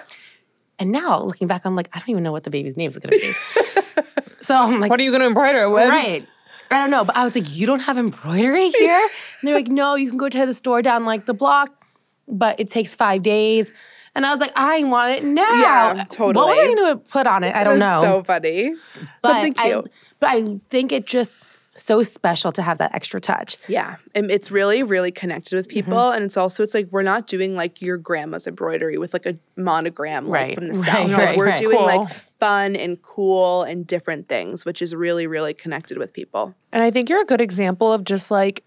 And 0.77 0.91
now 0.91 1.21
looking 1.23 1.47
back, 1.47 1.65
I'm 1.65 1.75
like, 1.75 1.89
I 1.93 1.99
don't 1.99 2.09
even 2.09 2.23
know 2.23 2.31
what 2.31 2.43
the 2.43 2.49
baby's 2.49 2.77
name 2.77 2.89
is 2.91 2.97
going 2.99 3.17
to 3.17 3.17
be. 3.17 4.11
so 4.41 4.55
I'm 4.55 4.79
like, 4.79 4.89
What 4.91 4.99
are 4.99 5.03
you 5.03 5.11
going 5.11 5.21
to 5.21 5.27
embroider 5.27 5.63
it 5.63 5.69
with? 5.71 5.89
right. 5.89 6.25
I 6.71 6.79
don't 6.79 6.91
know. 6.91 7.03
But 7.05 7.15
I 7.15 7.23
was 7.23 7.35
like, 7.35 7.55
you 7.55 7.65
don't 7.67 7.81
have 7.81 7.97
embroidery 7.97 8.69
here? 8.77 8.99
and 9.41 9.47
they're 9.47 9.55
like, 9.55 9.67
no, 9.67 9.95
you 9.95 10.09
can 10.09 10.17
go 10.17 10.29
to 10.29 10.45
the 10.45 10.53
store 10.53 10.81
down 10.81 11.05
like 11.05 11.25
the 11.25 11.33
block, 11.33 11.85
but 12.27 12.59
it 12.59 12.69
takes 12.69 12.93
five 12.95 13.21
days. 13.23 13.71
And 14.15 14.25
I 14.25 14.31
was 14.31 14.39
like, 14.39 14.53
I 14.55 14.81
want 14.85 15.11
it 15.11 15.23
now. 15.25 15.41
Yeah, 15.61 16.05
totally. 16.09 16.33
What 16.35 16.47
was. 16.47 16.57
I 16.59 16.73
going 16.73 16.87
to 16.93 16.95
put 16.97 17.27
on 17.27 17.43
it? 17.43 17.53
I 17.53 17.63
don't 17.65 17.79
That's 17.79 18.01
know. 18.03 18.19
so 18.19 18.23
funny. 18.23 18.73
but 19.21 19.31
Something 19.33 19.53
I, 19.57 19.63
cute. 19.71 19.91
but 20.21 20.29
I 20.29 20.59
think 20.69 20.91
it 20.93 21.05
just 21.05 21.35
so 21.77 22.01
special 22.01 22.53
to 22.53 22.61
have 22.61 22.77
that 22.77 22.95
extra 22.95 23.19
touch. 23.19 23.57
Yeah, 23.67 23.97
and 24.15 24.31
it's 24.31 24.49
really, 24.49 24.81
really 24.83 25.11
connected 25.11 25.57
with 25.57 25.67
people, 25.67 25.95
Mm-hmm. 25.95 26.15
and 26.15 26.23
it's 26.23 26.37
also 26.37 26.63
it's 26.63 26.73
like 26.73 26.87
we're 26.91 27.01
not 27.03 27.27
doing 27.27 27.57
like 27.57 27.81
your 27.81 27.97
grandma's 27.97 28.47
embroidery 28.47 28.97
with 28.97 29.11
like 29.11 29.25
a 29.25 29.37
monogram 29.57 30.29
like 30.29 30.45
Right, 30.47 30.55
from 30.55 30.67
the 30.69 30.73
south. 30.75 31.09
Like, 31.09 31.17
right, 31.17 31.37
we're 31.37 31.47
right. 31.47 31.59
doing 31.59 31.77
Cool. 31.77 31.85
like 31.85 32.09
fun 32.45 32.75
and 32.75 33.01
cool 33.01 33.63
and 33.63 33.87
different 33.87 34.27
things, 34.27 34.65
which 34.65 34.81
is 34.81 34.93
really, 34.93 35.25
really 35.25 35.53
connected 35.53 35.97
with 35.97 36.13
people. 36.13 36.53
And 36.71 36.83
I 36.83 36.91
think 36.91 37.09
you're 37.09 37.21
a 37.21 37.25
good 37.25 37.41
example 37.41 37.91
of 37.91 38.03
just 38.03 38.29
like 38.29 38.63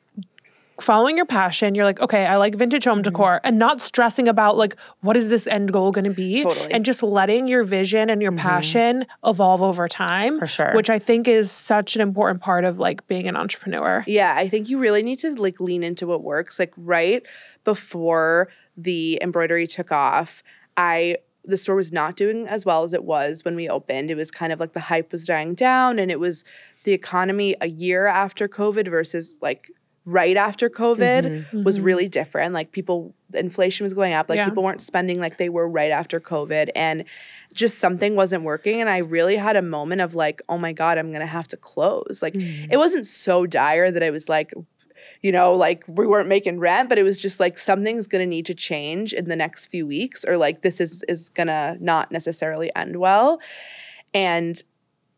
following 0.80 1.16
your 1.16 1.26
passion. 1.26 1.74
You're 1.74 1.84
like, 1.84 2.00
okay, 2.00 2.26
I 2.26 2.36
like 2.36 2.54
vintage 2.54 2.84
home 2.84 2.98
Mm-hmm. 2.98 3.12
decor 3.12 3.40
and 3.44 3.58
not 3.58 3.80
stressing 3.80 4.26
about 4.28 4.56
like, 4.56 4.76
what 5.00 5.16
is 5.16 5.30
this 5.30 5.46
end 5.46 5.72
goal 5.72 5.92
going 5.92 6.04
to 6.04 6.10
be? 6.10 6.42
Totally. 6.42 6.72
And 6.72 6.84
just 6.84 7.02
letting 7.02 7.46
your 7.46 7.62
vision 7.64 8.10
and 8.10 8.20
your 8.22 8.32
passion 8.32 9.06
evolve 9.24 9.62
over 9.62 9.86
time. 9.88 10.34
Mm-hmm. 10.34 10.40
For 10.40 10.46
sure. 10.46 10.72
Which 10.74 10.90
I 10.90 10.98
think 10.98 11.28
is 11.28 11.50
such 11.50 11.94
an 11.96 12.02
important 12.02 12.40
part 12.40 12.64
of 12.64 12.78
like 12.78 13.06
being 13.06 13.28
an 13.28 13.36
entrepreneur. 13.36 14.02
Yeah, 14.06 14.34
I 14.36 14.48
think 14.48 14.70
you 14.70 14.78
really 14.78 15.02
need 15.02 15.18
to 15.20 15.30
like 15.40 15.60
lean 15.60 15.82
into 15.82 16.06
what 16.06 16.22
works. 16.22 16.58
Like 16.58 16.74
right 16.76 17.24
before 17.64 18.48
the 18.76 19.18
embroidery 19.22 19.66
took 19.66 19.92
off, 19.92 20.42
I 20.76 21.16
the 21.50 21.56
store 21.56 21.76
was 21.76 21.92
not 21.92 22.16
doing 22.16 22.46
as 22.46 22.64
well 22.64 22.82
as 22.82 22.94
it 22.94 23.04
was 23.04 23.44
when 23.44 23.56
we 23.56 23.68
opened. 23.68 24.10
It 24.10 24.16
was 24.16 24.30
kind 24.30 24.52
of 24.52 24.60
like 24.60 24.72
the 24.72 24.80
hype 24.80 25.12
was 25.12 25.26
dying 25.26 25.54
down 25.54 25.98
and 25.98 26.10
it 26.10 26.20
was 26.20 26.44
the 26.84 26.92
economy 26.92 27.56
a 27.60 27.68
year 27.68 28.06
after 28.06 28.48
COVID 28.48 28.88
versus 28.88 29.38
like 29.42 29.70
right 30.04 30.38
after 30.38 30.70
COVID 30.70 31.22
mm-hmm. 31.24 31.62
was 31.62 31.76
mm-hmm. 31.76 31.84
really 31.84 32.08
different. 32.08 32.54
Like 32.54 32.72
people 32.72 33.14
inflation 33.34 33.84
was 33.84 33.92
going 33.92 34.14
up, 34.14 34.28
like 34.28 34.36
Yeah. 34.36 34.46
people 34.46 34.62
weren't 34.62 34.80
spending 34.80 35.20
like 35.20 35.36
they 35.36 35.50
were 35.50 35.68
right 35.68 35.90
after 35.90 36.18
COVID 36.18 36.70
and 36.74 37.04
just 37.52 37.78
something 37.78 38.16
wasn't 38.16 38.44
working 38.44 38.80
and 38.80 38.88
I 38.88 38.98
really 38.98 39.36
had 39.36 39.56
a 39.56 39.62
moment 39.62 40.00
of 40.00 40.14
like, 40.14 40.40
oh 40.48 40.56
my 40.56 40.72
god, 40.72 40.96
I'm 40.96 41.08
going 41.08 41.20
to 41.20 41.26
have 41.26 41.48
to 41.48 41.56
close. 41.56 42.20
Like 42.22 42.34
mm-hmm. 42.34 42.72
it 42.72 42.78
wasn't 42.78 43.04
so 43.04 43.46
dire 43.46 43.90
that 43.90 44.02
I 44.02 44.10
was 44.10 44.28
like 44.28 44.52
you 45.22 45.32
know, 45.32 45.52
like 45.52 45.84
we 45.88 46.06
weren't 46.06 46.28
making 46.28 46.60
rent, 46.60 46.88
but 46.88 46.98
it 46.98 47.02
was 47.02 47.20
just 47.20 47.40
like 47.40 47.58
something's 47.58 48.06
gonna 48.06 48.26
need 48.26 48.46
to 48.46 48.54
change 48.54 49.12
in 49.12 49.28
the 49.28 49.36
next 49.36 49.66
few 49.66 49.86
weeks, 49.86 50.24
or 50.24 50.36
like 50.36 50.62
this 50.62 50.80
is 50.80 51.04
is 51.08 51.28
gonna 51.28 51.76
not 51.80 52.10
necessarily 52.12 52.70
end 52.76 52.96
well. 52.96 53.40
And 54.14 54.62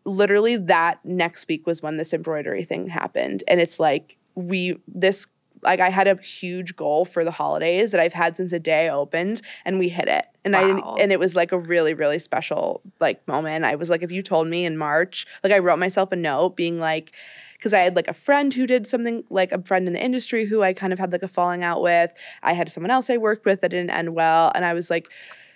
literally 0.04 0.56
that 0.56 1.04
next 1.04 1.46
week 1.48 1.66
was 1.66 1.82
when 1.82 1.96
this 1.96 2.12
embroidery 2.12 2.64
thing 2.64 2.88
happened. 2.88 3.44
And 3.48 3.60
it's 3.60 3.78
like 3.78 4.16
we 4.34 4.78
this 4.88 5.26
like 5.62 5.80
I 5.80 5.90
had 5.90 6.08
a 6.08 6.16
huge 6.16 6.74
goal 6.74 7.04
for 7.04 7.22
the 7.22 7.30
holidays 7.30 7.90
that 7.92 8.00
I've 8.00 8.14
had 8.14 8.34
since 8.34 8.50
the 8.50 8.58
day 8.58 8.86
I 8.86 8.94
opened 8.94 9.42
and 9.66 9.78
we 9.78 9.90
hit 9.90 10.08
it. 10.08 10.24
And 10.44 10.56
I 10.56 10.62
Wow. 10.62 10.66
didn't 10.68 11.00
and 11.00 11.12
it 11.12 11.20
was 11.20 11.36
like 11.36 11.52
a 11.52 11.58
really, 11.58 11.92
really 11.92 12.18
special 12.18 12.80
like 12.98 13.26
moment. 13.28 13.64
I 13.66 13.74
was 13.74 13.90
like, 13.90 14.02
if 14.02 14.10
you 14.10 14.22
told 14.22 14.48
me 14.48 14.64
in 14.64 14.78
March, 14.78 15.26
like 15.44 15.52
I 15.52 15.58
wrote 15.58 15.78
myself 15.78 16.12
a 16.12 16.16
note 16.16 16.56
being 16.56 16.78
like, 16.80 17.12
because 17.60 17.74
I 17.74 17.80
had 17.80 17.94
like 17.94 18.08
a 18.08 18.14
friend 18.14 18.54
who 18.54 18.66
did 18.66 18.86
something 18.86 19.22
like 19.28 19.52
a 19.52 19.62
friend 19.62 19.86
in 19.86 19.92
the 19.92 20.02
industry 20.02 20.46
who 20.46 20.62
I 20.62 20.72
kind 20.72 20.94
of 20.94 20.98
had 20.98 21.12
like 21.12 21.22
a 21.22 21.28
falling 21.28 21.62
out 21.62 21.82
with. 21.82 22.10
I 22.42 22.54
had 22.54 22.70
someone 22.70 22.90
else 22.90 23.10
I 23.10 23.18
worked 23.18 23.44
with 23.44 23.60
that 23.60 23.68
didn't 23.68 23.90
end 23.90 24.14
well. 24.14 24.50
And 24.54 24.64
I 24.64 24.72
was 24.72 24.88
like 24.88 25.08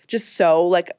just 0.07 0.37
so 0.37 0.67
like 0.67 0.91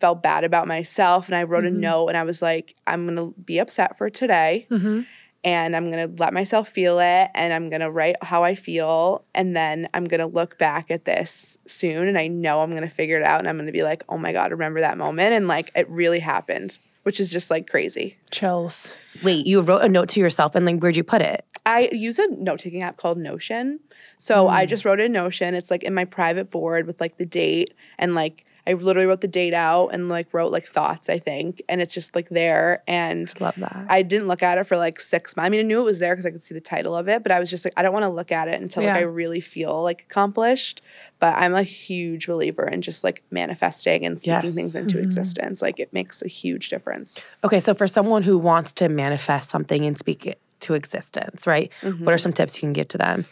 felt 0.00 0.22
bad 0.22 0.44
about 0.44 0.66
myself. 0.66 1.28
And 1.28 1.36
I 1.36 1.42
wrote 1.42 1.66
a 1.66 1.68
mm-hmm. 1.68 1.80
note 1.80 2.08
and 2.08 2.16
I 2.16 2.22
was 2.22 2.40
like, 2.40 2.74
I'm 2.86 3.06
gonna 3.06 3.26
be 3.32 3.58
upset 3.58 3.98
for 3.98 4.08
today 4.08 4.66
mm-hmm. 4.70 5.02
and 5.44 5.76
I'm 5.76 5.90
gonna 5.90 6.10
let 6.16 6.32
myself 6.32 6.70
feel 6.70 7.00
it 7.00 7.30
and 7.34 7.52
I'm 7.52 7.68
gonna 7.68 7.90
write 7.90 8.16
how 8.22 8.42
I 8.42 8.54
feel 8.54 9.26
and 9.34 9.54
then 9.54 9.90
I'm 9.92 10.04
gonna 10.04 10.26
look 10.26 10.56
back 10.56 10.90
at 10.90 11.04
this 11.04 11.58
soon 11.66 12.08
and 12.08 12.16
I 12.16 12.28
know 12.28 12.62
I'm 12.62 12.72
gonna 12.72 12.88
figure 12.88 13.18
it 13.18 13.24
out 13.24 13.40
and 13.40 13.48
I'm 13.48 13.58
gonna 13.58 13.72
be 13.72 13.82
like, 13.82 14.04
oh 14.08 14.16
my 14.16 14.32
God, 14.32 14.52
remember 14.52 14.80
that 14.80 14.96
moment? 14.96 15.34
And 15.34 15.48
like 15.48 15.70
it 15.74 15.86
really 15.90 16.20
happened, 16.20 16.78
which 17.06 17.20
is 17.20 17.30
just 17.30 17.52
like 17.52 17.70
crazy. 17.70 18.16
Chills. 18.32 18.92
Wait, 19.22 19.46
you 19.46 19.60
wrote 19.60 19.82
a 19.82 19.88
note 19.88 20.08
to 20.08 20.18
yourself 20.18 20.56
and 20.56 20.66
like 20.66 20.80
where'd 20.80 20.96
you 20.96 21.04
put 21.04 21.22
it? 21.22 21.44
I 21.64 21.88
use 21.92 22.18
a 22.18 22.26
note 22.26 22.58
taking 22.58 22.82
app 22.82 22.96
called 22.96 23.16
Notion. 23.16 23.78
So 24.18 24.48
I 24.48 24.66
mm. 24.66 24.68
just 24.68 24.84
wrote 24.84 24.98
it 24.98 25.04
in 25.04 25.12
Notion. 25.12 25.54
It's 25.54 25.70
like 25.70 25.84
in 25.84 25.94
my 25.94 26.04
private 26.04 26.50
board 26.50 26.84
with 26.84 27.00
like 27.00 27.16
the 27.16 27.24
date 27.24 27.72
and 27.96 28.16
like 28.16 28.44
I 28.66 28.72
literally 28.72 29.06
wrote 29.06 29.20
the 29.20 29.28
date 29.28 29.54
out 29.54 29.88
and 29.88 30.08
like 30.08 30.32
wrote 30.34 30.50
like 30.50 30.64
thoughts, 30.64 31.08
I 31.08 31.18
think. 31.18 31.62
And 31.68 31.80
it's 31.80 31.94
just 31.94 32.14
like 32.14 32.28
there. 32.28 32.82
And 32.88 33.32
Love 33.40 33.54
that. 33.56 33.86
I 33.88 34.02
didn't 34.02 34.28
look 34.28 34.42
at 34.42 34.58
it 34.58 34.64
for 34.64 34.76
like 34.76 34.98
six 34.98 35.36
months. 35.36 35.46
I 35.46 35.50
mean, 35.50 35.60
I 35.60 35.62
knew 35.62 35.80
it 35.80 35.84
was 35.84 36.00
there 36.00 36.14
because 36.14 36.26
I 36.26 36.30
could 36.30 36.42
see 36.42 36.54
the 36.54 36.60
title 36.60 36.96
of 36.96 37.08
it, 37.08 37.22
but 37.22 37.30
I 37.30 37.38
was 37.38 37.48
just 37.48 37.64
like, 37.64 37.74
I 37.76 37.82
don't 37.82 37.92
want 37.92 38.04
to 38.04 38.10
look 38.10 38.32
at 38.32 38.48
it 38.48 38.60
until 38.60 38.82
like 38.82 38.94
I 38.94 39.00
really 39.02 39.40
feel 39.40 39.82
like 39.82 40.02
accomplished. 40.02 40.82
But 41.20 41.34
I'm 41.36 41.54
a 41.54 41.62
huge 41.62 42.26
believer 42.26 42.66
in 42.66 42.82
just 42.82 43.04
like 43.04 43.22
manifesting 43.30 44.04
and 44.04 44.20
speaking 44.20 44.36
Yes. 44.42 44.54
things 44.54 44.76
into 44.76 44.96
mm-hmm. 44.96 45.04
existence. 45.04 45.62
Like 45.62 45.78
it 45.78 45.92
makes 45.92 46.22
a 46.22 46.28
huge 46.28 46.68
difference. 46.68 47.22
Okay, 47.44 47.60
so 47.60 47.72
for 47.74 47.86
someone 47.86 48.22
who 48.22 48.36
wants 48.36 48.72
to 48.74 48.88
manifest 48.88 49.48
something 49.48 49.84
and 49.84 49.96
speak 49.98 50.26
it 50.26 50.40
to 50.60 50.74
existence, 50.74 51.46
right? 51.46 51.72
What 51.80 51.90
are 51.90 51.94
mm-hmm. 51.94 52.16
some 52.16 52.32
tips 52.32 52.56
you 52.56 52.62
can 52.62 52.72
give 52.72 52.88
to 52.88 52.98
them? 52.98 53.24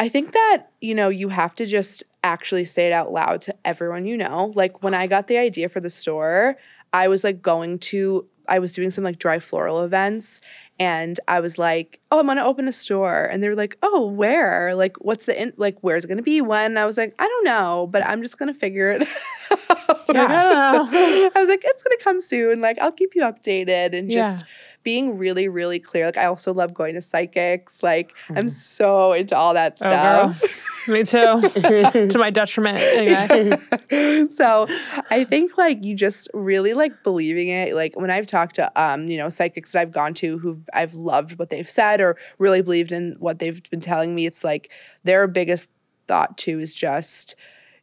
I 0.00 0.08
think 0.08 0.32
that, 0.32 0.66
you 0.80 0.94
know, 0.94 1.08
you 1.08 1.28
have 1.28 1.54
to 1.56 1.66
just 1.66 2.02
actually 2.22 2.64
say 2.64 2.86
it 2.88 2.92
out 2.92 3.12
loud 3.12 3.40
to 3.42 3.54
everyone 3.64 4.06
you 4.06 4.16
know. 4.16 4.52
Like 4.54 4.82
when 4.82 4.94
I 4.94 5.06
got 5.06 5.28
the 5.28 5.38
idea 5.38 5.68
for 5.68 5.80
the 5.80 5.90
store, 5.90 6.56
I 6.92 7.08
was 7.08 7.22
like 7.24 7.40
going 7.42 7.78
to, 7.80 8.26
I 8.48 8.58
was 8.58 8.72
doing 8.72 8.90
some 8.90 9.04
like 9.04 9.18
dry 9.18 9.38
floral 9.38 9.82
events 9.84 10.40
and 10.80 11.18
I 11.28 11.38
was 11.40 11.58
like, 11.58 12.00
oh, 12.10 12.18
I'm 12.18 12.26
gonna 12.26 12.44
open 12.44 12.66
a 12.66 12.72
store. 12.72 13.24
And 13.24 13.40
they 13.42 13.48
were 13.48 13.54
like, 13.54 13.76
oh, 13.82 14.06
where? 14.08 14.74
Like, 14.74 14.96
what's 15.04 15.26
the, 15.26 15.40
in- 15.40 15.52
like, 15.56 15.76
where's 15.82 16.04
it 16.04 16.08
gonna 16.08 16.22
be? 16.22 16.40
When? 16.40 16.72
And 16.72 16.78
I 16.78 16.84
was 16.86 16.98
like, 16.98 17.14
I 17.18 17.28
don't 17.28 17.44
know, 17.44 17.88
but 17.90 18.04
I'm 18.04 18.20
just 18.22 18.36
gonna 18.38 18.54
figure 18.54 18.88
it 18.88 19.02
out. 19.52 19.98
Yeah. 20.12 20.32
I 20.34 21.30
was 21.36 21.48
like, 21.48 21.62
it's 21.64 21.82
gonna 21.82 21.96
come 22.02 22.20
soon. 22.20 22.60
Like, 22.60 22.78
I'll 22.80 22.92
keep 22.92 23.14
you 23.14 23.22
updated 23.22 23.96
and 23.96 24.10
Yeah. 24.10 24.22
just 24.22 24.44
being 24.84 25.18
really, 25.18 25.48
really 25.48 25.80
clear. 25.80 26.06
Like, 26.06 26.18
I 26.18 26.26
also 26.26 26.54
love 26.54 26.74
going 26.74 26.94
to 26.94 27.02
psychics. 27.02 27.82
Like, 27.82 28.14
I'm 28.28 28.48
so 28.48 29.12
into 29.12 29.36
all 29.36 29.54
that 29.54 29.78
Oh, 29.82 30.32
stuff. 30.32 30.70
Me 30.88 31.02
too. 31.02 31.40
to 32.10 32.16
my 32.18 32.28
detriment. 32.30 32.78
Anyway. 32.78 34.28
so 34.28 34.66
I 35.10 35.24
think 35.24 35.56
like 35.56 35.82
you 35.82 35.94
just 35.96 36.28
really 36.34 36.74
like 36.74 37.02
believing 37.02 37.48
it. 37.48 37.74
Like 37.74 37.98
when 37.98 38.10
I've 38.10 38.26
talked 38.26 38.56
to 38.56 38.70
um, 38.80 39.06
you 39.06 39.16
know, 39.16 39.30
psychics 39.30 39.72
that 39.72 39.80
I've 39.80 39.92
gone 39.92 40.12
to 40.14 40.38
who 40.38 40.60
I've 40.74 40.92
loved 40.92 41.38
what 41.38 41.48
they've 41.48 41.68
said 41.68 42.02
or 42.02 42.18
really 42.38 42.60
believed 42.60 42.92
in 42.92 43.16
what 43.18 43.38
they've 43.38 43.62
been 43.70 43.80
telling 43.80 44.14
me, 44.14 44.26
it's 44.26 44.44
like 44.44 44.70
their 45.04 45.26
biggest 45.26 45.70
thought 46.06 46.36
too 46.36 46.60
is 46.60 46.74
just 46.74 47.34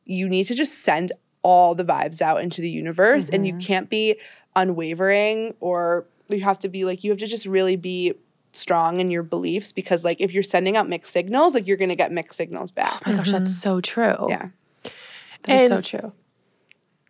you 0.06 0.30
need 0.30 0.44
to 0.44 0.54
just 0.54 0.84
send 0.84 1.12
all 1.42 1.74
the 1.74 1.84
vibes 1.84 2.22
out 2.22 2.44
into 2.44 2.62
the 2.62 2.70
universe 2.70 3.30
and 3.30 3.48
you 3.48 3.56
can't 3.58 3.90
be 3.90 4.16
unwavering 4.56 5.56
or 5.60 6.06
you 6.38 6.44
have 6.44 6.60
to 6.60 6.70
be 6.70 6.86
like 6.86 7.04
you 7.04 7.12
have 7.12 7.20
to 7.20 7.28
just 7.28 7.46
really 7.46 7.76
be 7.76 8.14
strong 8.54 9.00
in 9.00 9.10
your 9.10 9.24
beliefs 9.24 9.72
because 9.72 10.04
like 10.04 10.20
if 10.20 10.34
you're 10.34 10.44
sending 10.44 10.76
out 10.76 10.88
mixed 10.90 11.14
signals 11.14 11.54
like 11.54 11.68
you're 11.68 11.78
going 11.78 11.90
to 11.90 11.96
get 11.96 12.12
mixed 12.12 12.38
signals 12.38 12.72
back 12.72 13.02
Oh 13.06 13.12
my 13.12 13.18
gosh, 13.18 13.32
that's 13.32 13.50
mm-hmm. 13.50 13.70
so 13.70 13.82
true. 13.82 14.18
yeah 14.28 14.50
That 15.44 15.62
is 15.62 15.68
so 15.70 15.82
true. 15.82 16.14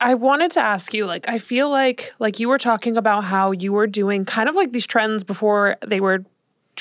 I 0.01 0.15
wanted 0.15 0.49
to 0.51 0.59
ask 0.59 0.95
you, 0.95 1.05
like, 1.05 1.30
I 1.30 1.38
feel 1.38 1.69
like 1.69 2.11
like 2.17 2.39
you 2.39 2.49
were 2.49 2.57
talking 2.57 2.97
about 2.97 3.24
how 3.24 3.51
you 3.51 3.72
were 3.72 3.86
doing 3.86 4.26
kind 4.26 4.49
of 4.49 4.55
like 4.55 4.74
these 4.74 4.88
trends 4.88 5.24
before 5.24 5.78
they 5.86 5.99
were 5.99 6.26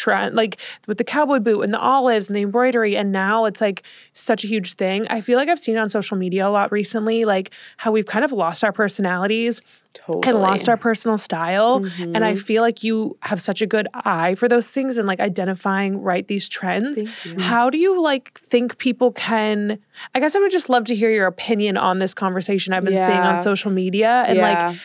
trend, 0.00 0.34
like 0.34 0.58
with 0.88 0.98
the 0.98 1.04
cowboy 1.04 1.38
boot 1.38 1.60
and 1.60 1.72
the 1.72 1.78
olives 1.78 2.28
and 2.28 2.36
the 2.36 2.42
embroidery, 2.42 2.96
and 2.96 3.12
now 3.12 3.44
it's 3.44 3.60
like 3.60 3.82
such 4.12 4.44
a 4.44 4.46
huge 4.46 4.74
thing. 4.74 5.06
I 5.08 5.20
feel 5.20 5.36
like 5.36 5.48
I've 5.48 5.60
seen 5.60 5.76
on 5.76 5.88
social 5.88 6.16
media 6.16 6.46
a 6.46 6.50
lot 6.50 6.72
recently, 6.72 7.24
like 7.24 7.52
how 7.76 7.92
we've 7.92 8.06
kind 8.06 8.24
of 8.24 8.32
lost 8.32 8.64
our 8.64 8.72
personalities 8.72 9.60
totally 9.92 10.28
and 10.28 10.38
lost 10.38 10.68
our 10.68 10.76
personal 10.76 11.18
style. 11.18 11.84
And 11.98 12.24
I 12.24 12.32
mm-hmm. 12.32 12.40
feel 12.40 12.62
like 12.62 12.82
you 12.84 13.16
have 13.22 13.40
such 13.40 13.60
a 13.60 13.66
good 13.66 13.88
eye 13.92 14.34
for 14.36 14.48
those 14.48 14.70
things 14.70 14.98
and 14.98 15.06
like 15.06 15.20
identifying 15.20 16.00
right 16.00 16.26
these 16.26 16.48
trends. 16.48 17.02
How 17.38 17.70
do 17.70 17.78
you 17.78 18.02
like 18.02 18.38
think 18.38 18.78
people 18.78 19.12
can? 19.12 19.78
I 20.14 20.20
guess 20.20 20.34
I 20.34 20.38
would 20.38 20.52
just 20.52 20.68
love 20.68 20.84
to 20.84 20.94
hear 20.94 21.10
your 21.10 21.26
opinion 21.26 21.76
on 21.76 21.98
this 21.98 22.14
conversation 22.14 22.72
I've 22.72 22.84
been 22.84 22.96
seeing 22.96 23.18
on 23.18 23.36
social 23.38 23.70
media 23.70 24.24
and 24.26 24.38
Yeah. 24.38 24.68
like 24.70 24.80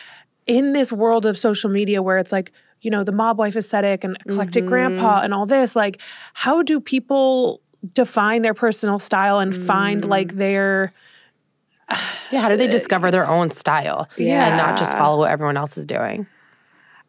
in 0.46 0.72
this 0.72 0.92
world 0.92 1.26
of 1.26 1.36
social 1.36 1.70
media 1.70 2.02
where 2.02 2.18
it's 2.18 2.32
like 2.32 2.52
you 2.86 2.90
know, 2.92 3.02
the 3.02 3.10
mob 3.10 3.36
wife 3.36 3.56
aesthetic 3.56 4.04
and 4.04 4.16
eclectic 4.24 4.62
Mm-hmm. 4.62 4.68
grandpa 4.68 5.20
and 5.24 5.34
all 5.34 5.44
this. 5.44 5.74
Like, 5.74 6.00
how 6.34 6.62
do 6.62 6.78
people 6.80 7.60
define 7.92 8.42
their 8.42 8.54
personal 8.54 9.00
style 9.00 9.40
and 9.40 9.52
find 9.52 10.04
Mm. 10.04 10.08
like 10.08 10.36
their 10.36 10.92
Yeah, 12.30 12.40
how 12.42 12.48
do 12.48 12.56
they 12.56 12.68
discover 12.68 13.10
their 13.10 13.26
own 13.28 13.50
style? 13.50 14.08
And 14.16 14.56
not 14.56 14.78
just 14.78 14.96
follow 14.96 15.18
what 15.18 15.30
everyone 15.32 15.56
else 15.56 15.76
is 15.76 15.84
doing? 15.84 16.28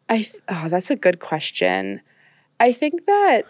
I 0.08 0.16
th- 0.18 0.42
oh, 0.48 0.66
that's 0.68 0.90
a 0.90 0.96
good 0.96 1.20
question. 1.20 2.00
I 2.58 2.72
think 2.72 3.06
that 3.06 3.42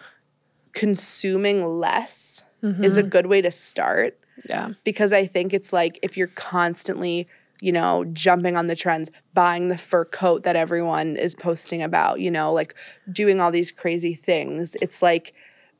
consuming 0.73 1.65
less 1.65 2.45
is 2.61 2.95
a 2.97 3.03
good 3.03 3.25
way 3.25 3.41
to 3.41 3.49
start 3.51 4.19
yeah. 4.47 4.69
because 4.83 5.13
I 5.13 5.25
think 5.25 5.53
it's 5.53 5.71
like 5.73 5.97
if 6.03 6.17
you're 6.17 6.27
constantly, 6.35 7.27
you 7.61 7.71
know, 7.71 8.05
jumping 8.13 8.55
on 8.55 8.67
the 8.67 8.75
trends, 8.75 9.11
buying 9.33 9.67
the 9.67 9.77
fur 9.77 10.05
coat 10.05 10.43
that 10.43 10.55
everyone 10.55 11.15
is 11.17 11.35
posting 11.35 11.81
about, 11.81 12.19
you 12.19 12.31
know, 12.31 12.53
like 12.53 12.75
doing 13.11 13.41
all 13.41 13.51
these 13.51 13.71
crazy 13.71 14.15
things, 14.15 14.77
it's 14.81 15.01
like 15.01 15.33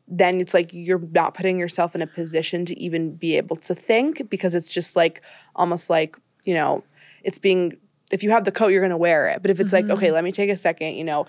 then 0.10 0.42
it's 0.42 0.54
like 0.54 0.72
you're 0.74 1.00
not 1.12 1.36
putting 1.36 1.60
yourself 1.60 1.94
in 1.94 2.02
a 2.02 2.08
position 2.08 2.66
to 2.66 2.80
even 2.80 3.16
be 3.16 3.38
able 3.38 3.56
to 3.56 3.76
think 3.76 4.28
because 4.30 4.56
it's 4.56 4.74
just 4.74 4.96
like 4.96 5.22
almost 5.56 5.90
like, 5.90 6.18
you 6.44 6.54
know, 6.54 6.84
it's 7.24 7.38
being 7.38 7.74
if 8.12 8.24
you 8.24 8.32
have 8.32 8.44
the 8.44 8.52
coat, 8.52 8.70
you're 8.70 8.82
gonna 8.82 8.98
wear 8.98 9.28
it. 9.28 9.42
But 9.42 9.52
if 9.52 9.60
it's 9.60 9.72
like, 9.72 9.86
mm-hmm. 9.86 9.94
okay, 9.94 10.12
let 10.12 10.24
me 10.24 10.32
take 10.32 10.50
a 10.50 10.58
second, 10.58 10.96
you 10.96 11.04
know, 11.04 11.28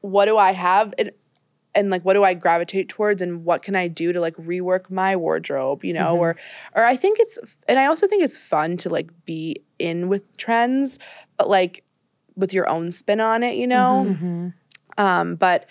what 0.00 0.24
do 0.24 0.36
I 0.36 0.52
have? 0.52 0.92
And, 0.98 1.12
and 1.72 1.88
like 1.88 2.04
what 2.04 2.14
do 2.14 2.24
I 2.24 2.34
gravitate 2.34 2.88
towards 2.88 3.22
and 3.22 3.44
what 3.44 3.62
can 3.62 3.76
I 3.76 3.86
do 3.86 4.12
to 4.12 4.20
like 4.20 4.34
rework 4.36 4.90
my 4.90 5.14
wardrobe, 5.16 5.84
you 5.84 5.92
know, 5.92 6.14
mm-hmm. 6.14 6.20
or 6.20 6.36
or 6.74 6.84
I 6.84 6.96
think 6.96 7.20
it's 7.20 7.38
and 7.68 7.78
I 7.78 7.86
also 7.86 8.08
think 8.08 8.22
it's 8.22 8.36
fun 8.36 8.76
to 8.78 8.88
like 8.88 9.08
be 9.24 9.62
in 9.80 10.08
with 10.08 10.36
trends, 10.36 10.98
but 11.36 11.48
like 11.48 11.82
with 12.36 12.52
your 12.52 12.68
own 12.68 12.90
spin 12.90 13.20
on 13.20 13.42
it, 13.42 13.56
you 13.56 13.66
know? 13.66 14.04
Um, 14.98 15.34
but 15.36 15.66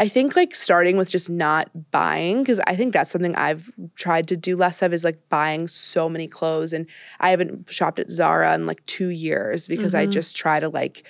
I 0.00 0.08
think 0.08 0.34
like 0.34 0.54
starting 0.54 0.96
with 0.96 1.08
just 1.10 1.30
not 1.30 1.70
buying 1.92 2.42
because 2.42 2.58
I 2.66 2.74
think 2.74 2.92
that's 2.92 3.10
something 3.10 3.36
I've 3.36 3.70
tried 3.94 4.26
to 4.28 4.36
do 4.36 4.56
less 4.56 4.82
of 4.82 4.92
is 4.92 5.04
like 5.04 5.28
buying 5.28 5.68
so 5.68 6.08
many 6.08 6.26
clothes 6.26 6.72
and 6.72 6.86
I 7.20 7.30
haven't 7.30 7.70
shopped 7.70 8.00
at 8.00 8.10
Zara 8.10 8.54
in 8.54 8.66
like 8.66 8.84
two 8.86 9.08
years 9.08 9.68
because 9.68 9.94
I 9.94 10.06
just 10.06 10.36
try 10.36 10.58
to 10.58 10.68
like 10.68 11.04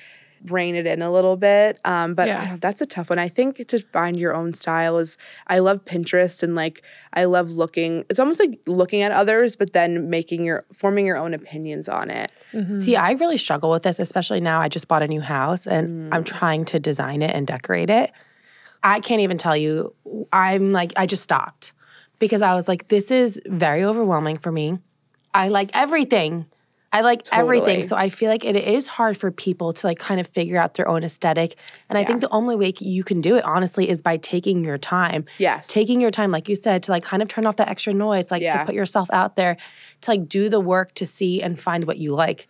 rein 0.50 0.74
it 0.74 0.86
in 0.86 1.00
a 1.02 1.10
little 1.10 1.36
bit. 1.36 1.80
Um, 1.84 2.14
but 2.14 2.26
Yeah. 2.28 2.42
I 2.42 2.46
don't- 2.46 2.60
that's 2.60 2.80
a 2.80 2.86
tough 2.86 3.10
one. 3.10 3.18
I 3.18 3.28
think 3.28 3.66
to 3.68 3.78
find 3.92 4.16
your 4.18 4.34
own 4.34 4.52
style 4.54 4.98
is 4.98 5.16
I 5.46 5.58
love 5.60 5.84
Pinterest 5.84 6.42
and 6.42 6.54
like 6.54 6.82
I 7.12 7.24
love 7.24 7.52
looking. 7.52 8.04
It's 8.10 8.18
almost 8.18 8.40
like 8.40 8.60
looking 8.66 9.02
at 9.02 9.10
others, 9.12 9.56
but 9.56 9.72
then 9.72 10.10
making 10.10 10.44
your 10.44 10.64
forming 10.72 11.06
your 11.06 11.16
own 11.16 11.32
opinions 11.34 11.88
on 11.88 12.10
it. 12.10 12.30
See, 12.68 12.94
I 12.96 13.12
really 13.12 13.36
struggle 13.38 13.70
with 13.70 13.82
this, 13.84 13.98
especially 13.98 14.40
now. 14.40 14.60
I 14.60 14.68
just 14.68 14.86
bought 14.86 15.02
a 15.02 15.08
new 15.08 15.20
house 15.20 15.66
and 15.66 16.12
I'm 16.14 16.24
trying 16.24 16.64
to 16.66 16.78
design 16.78 17.22
it 17.22 17.34
and 17.34 17.46
decorate 17.46 17.90
it. 17.90 18.12
I 18.82 19.00
can't 19.00 19.20
even 19.22 19.38
tell 19.38 19.56
you. 19.56 19.94
I'm 20.32 20.72
like, 20.72 20.92
I 20.96 21.06
just 21.06 21.22
stopped 21.22 21.72
because 22.18 22.42
I 22.42 22.54
was 22.54 22.68
like, 22.68 22.88
this 22.88 23.10
is 23.10 23.40
very 23.46 23.82
overwhelming 23.82 24.38
for 24.38 24.52
me. 24.52 24.78
I 25.32 25.48
like 25.48 25.70
everything. 25.74 26.46
I 26.94 27.00
like 27.00 27.22
everything. 27.32 27.82
So 27.82 27.96
I 27.96 28.08
feel 28.08 28.30
like 28.30 28.44
it 28.44 28.54
is 28.54 28.86
hard 28.86 29.18
for 29.18 29.32
people 29.32 29.72
to 29.72 29.86
like 29.86 29.98
kind 29.98 30.20
of 30.20 30.28
figure 30.28 30.56
out 30.56 30.74
their 30.74 30.86
own 30.86 31.02
aesthetic. 31.02 31.56
And 31.88 31.98
I 31.98 32.04
think 32.04 32.20
the 32.20 32.30
only 32.30 32.54
way 32.54 32.72
you 32.78 33.02
can 33.02 33.20
do 33.20 33.34
it, 33.34 33.44
honestly, 33.44 33.88
is 33.88 34.00
by 34.00 34.16
taking 34.16 34.64
your 34.64 34.78
time. 34.78 35.24
Yes. 35.38 35.66
Taking 35.66 36.00
your 36.00 36.12
time, 36.12 36.30
like 36.30 36.48
you 36.48 36.54
said, 36.54 36.84
to 36.84 36.92
like 36.92 37.02
kind 37.02 37.20
of 37.20 37.28
turn 37.28 37.46
off 37.46 37.56
that 37.56 37.68
extra 37.68 37.92
noise, 37.92 38.30
like 38.30 38.42
to 38.42 38.64
put 38.64 38.76
yourself 38.76 39.10
out 39.12 39.34
there, 39.34 39.56
to 40.02 40.10
like 40.12 40.28
do 40.28 40.48
the 40.48 40.60
work 40.60 40.94
to 40.94 41.04
see 41.04 41.42
and 41.42 41.58
find 41.58 41.84
what 41.84 41.98
you 41.98 42.14
like. 42.14 42.46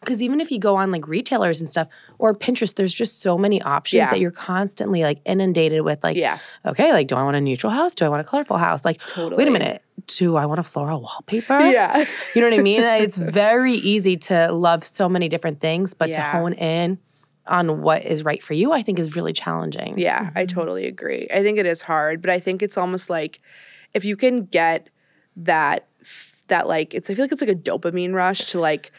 Because 0.00 0.22
even 0.22 0.40
if 0.40 0.50
you 0.52 0.58
go 0.58 0.76
on 0.76 0.90
like 0.90 1.08
retailers 1.08 1.58
and 1.58 1.68
stuff 1.68 1.88
or 2.18 2.34
Pinterest, 2.34 2.74
there's 2.74 2.94
just 2.94 3.20
so 3.20 3.36
many 3.36 3.60
options 3.62 3.98
Yeah. 3.98 4.10
that 4.10 4.20
you're 4.20 4.30
constantly 4.30 5.02
like 5.02 5.20
inundated 5.24 5.82
with. 5.82 6.04
Like, 6.04 6.16
Yeah. 6.16 6.38
okay, 6.64 6.92
like, 6.92 7.08
do 7.08 7.16
I 7.16 7.24
want 7.24 7.36
a 7.36 7.40
neutral 7.40 7.72
house? 7.72 7.94
Do 7.94 8.04
I 8.04 8.08
want 8.08 8.20
a 8.20 8.24
colorful 8.24 8.58
house? 8.58 8.84
Like, 8.84 9.00
wait 9.16 9.48
a 9.48 9.50
minute, 9.50 9.82
do 10.06 10.36
I 10.36 10.46
want 10.46 10.60
a 10.60 10.62
floral 10.62 11.00
wallpaper? 11.00 11.58
Yeah. 11.58 12.04
You 12.34 12.42
know 12.42 12.50
what 12.50 12.58
I 12.58 12.62
mean? 12.62 12.82
It's 13.06 13.16
very 13.16 13.72
easy 13.72 14.16
to 14.16 14.52
love 14.52 14.84
so 14.84 15.08
many 15.08 15.28
different 15.28 15.60
things, 15.60 15.94
but 15.94 16.12
to 16.12 16.20
hone 16.20 16.52
in 16.52 16.98
on 17.46 17.82
what 17.82 18.04
is 18.04 18.24
right 18.24 18.42
for 18.42 18.54
you, 18.54 18.72
I 18.72 18.82
think 18.82 18.98
is 18.98 19.16
really 19.16 19.32
challenging. 19.32 19.94
Yeah, 19.96 20.30
I 20.34 20.44
mm-hmm. 20.44 20.58
totally 20.58 20.86
agree. 20.86 21.26
I 21.32 21.42
think 21.42 21.58
it 21.58 21.66
is 21.66 21.82
hard, 21.82 22.20
but 22.20 22.30
I 22.30 22.40
think 22.40 22.62
it's 22.62 22.76
almost 22.76 23.08
like 23.08 23.40
if 23.94 24.04
you 24.04 24.16
can 24.16 24.44
get 24.44 24.88
that 25.36 25.86
that 26.48 26.66
like 26.66 26.94
it's 26.94 27.10
I 27.10 27.14
feel 27.14 27.24
like 27.24 27.32
it's 27.32 27.40
like 27.40 27.50
a 27.50 27.54
dopamine 27.54 28.12
rush 28.12 28.46
to 28.46 28.60
like 28.60 28.92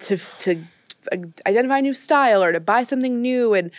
to 0.00 0.16
to 0.16 0.62
uh, 1.12 1.16
identify 1.46 1.78
a 1.78 1.82
new 1.82 1.94
style 1.94 2.42
or 2.42 2.52
to 2.52 2.60
buy 2.60 2.82
something 2.82 3.20
new 3.20 3.54
and 3.54 3.70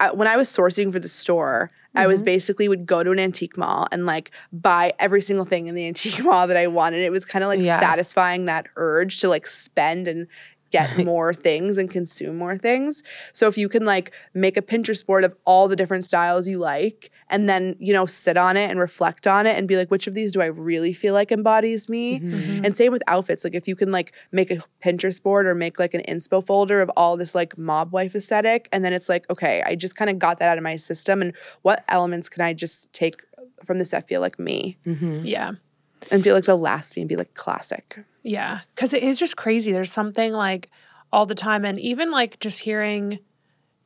I, 0.00 0.10
when 0.12 0.26
I 0.26 0.36
was 0.36 0.48
sourcing 0.48 0.90
for 0.90 0.98
the 0.98 1.08
store, 1.08 1.70
I 1.94 2.08
was 2.08 2.20
mm-hmm. 2.20 2.24
basically 2.24 2.68
would 2.68 2.86
go 2.86 3.04
to 3.04 3.12
an 3.12 3.20
antique 3.20 3.56
mall 3.56 3.86
and 3.92 4.04
like 4.04 4.32
buy 4.52 4.94
every 4.98 5.20
single 5.20 5.44
thing 5.44 5.68
in 5.68 5.76
the 5.76 5.86
antique 5.88 6.24
mall 6.24 6.48
that 6.48 6.56
I 6.56 6.66
wanted. 6.66 7.02
It 7.02 7.12
was 7.12 7.24
kind 7.24 7.44
of 7.44 7.48
like 7.48 7.60
Yeah. 7.60 7.78
satisfying 7.78 8.46
that 8.46 8.66
urge 8.76 9.20
to 9.20 9.28
like 9.28 9.46
spend 9.46 10.08
and 10.08 10.26
get 10.72 11.04
more 11.04 11.32
things 11.32 11.78
and 11.78 11.90
consume 11.90 12.36
more 12.36 12.56
things. 12.56 13.02
So 13.32 13.46
if 13.46 13.56
you 13.56 13.68
can 13.68 13.84
like 13.84 14.12
make 14.34 14.56
a 14.56 14.62
Pinterest 14.62 15.04
board 15.06 15.24
of 15.24 15.36
all 15.44 15.68
the 15.68 15.76
different 15.76 16.04
styles 16.04 16.48
you 16.48 16.58
like 16.58 17.10
and 17.28 17.48
then, 17.48 17.76
you 17.78 17.92
know, 17.92 18.06
sit 18.06 18.36
on 18.36 18.56
it 18.56 18.70
and 18.70 18.80
reflect 18.80 19.26
on 19.26 19.46
it 19.46 19.56
and 19.56 19.68
be 19.68 19.76
like 19.76 19.90
which 19.90 20.06
of 20.06 20.14
these 20.14 20.32
do 20.32 20.40
I 20.40 20.46
really 20.46 20.92
feel 20.92 21.14
like 21.14 21.30
embodies 21.30 21.88
me? 21.88 22.18
Mm-hmm. 22.18 22.34
Mm-hmm. 22.34 22.64
And 22.64 22.76
same 22.76 22.90
with 22.90 23.02
outfits. 23.06 23.44
Like 23.44 23.54
if 23.54 23.68
you 23.68 23.76
can 23.76 23.92
like 23.92 24.12
make 24.32 24.50
a 24.50 24.58
Pinterest 24.82 25.22
board 25.22 25.46
or 25.46 25.54
make 25.54 25.78
like 25.78 25.94
an 25.94 26.02
inspo 26.08 26.44
folder 26.44 26.80
of 26.80 26.90
all 26.96 27.16
this 27.16 27.34
like 27.34 27.56
mob 27.56 27.92
wife 27.92 28.14
aesthetic 28.14 28.68
and 28.72 28.84
then 28.84 28.92
it's 28.92 29.08
like 29.08 29.28
okay, 29.30 29.62
I 29.64 29.76
just 29.76 29.96
kind 29.96 30.10
of 30.10 30.18
got 30.18 30.38
that 30.38 30.48
out 30.48 30.58
of 30.58 30.64
my 30.64 30.76
system 30.76 31.22
and 31.22 31.34
what 31.62 31.84
elements 31.88 32.28
can 32.28 32.42
I 32.42 32.54
just 32.54 32.92
take 32.92 33.22
from 33.64 33.78
this 33.78 33.90
that 33.90 34.08
feel 34.08 34.20
like 34.20 34.38
me 34.38 34.78
mm-hmm. 34.84 35.24
Yeah. 35.24 35.52
And 36.10 36.22
feel 36.24 36.34
like 36.34 36.44
they'll 36.44 36.58
last 36.58 36.96
me 36.96 37.02
and 37.02 37.08
be 37.08 37.16
like 37.16 37.34
classic. 37.34 38.04
Yeah, 38.22 38.60
because 38.74 38.92
it 38.92 39.02
is 39.02 39.18
just 39.18 39.36
crazy. 39.36 39.72
There's 39.72 39.92
something 39.92 40.32
like 40.32 40.68
all 41.12 41.26
the 41.26 41.34
time, 41.34 41.64
and 41.64 41.78
even 41.80 42.10
like 42.10 42.38
just 42.40 42.60
hearing, 42.60 43.18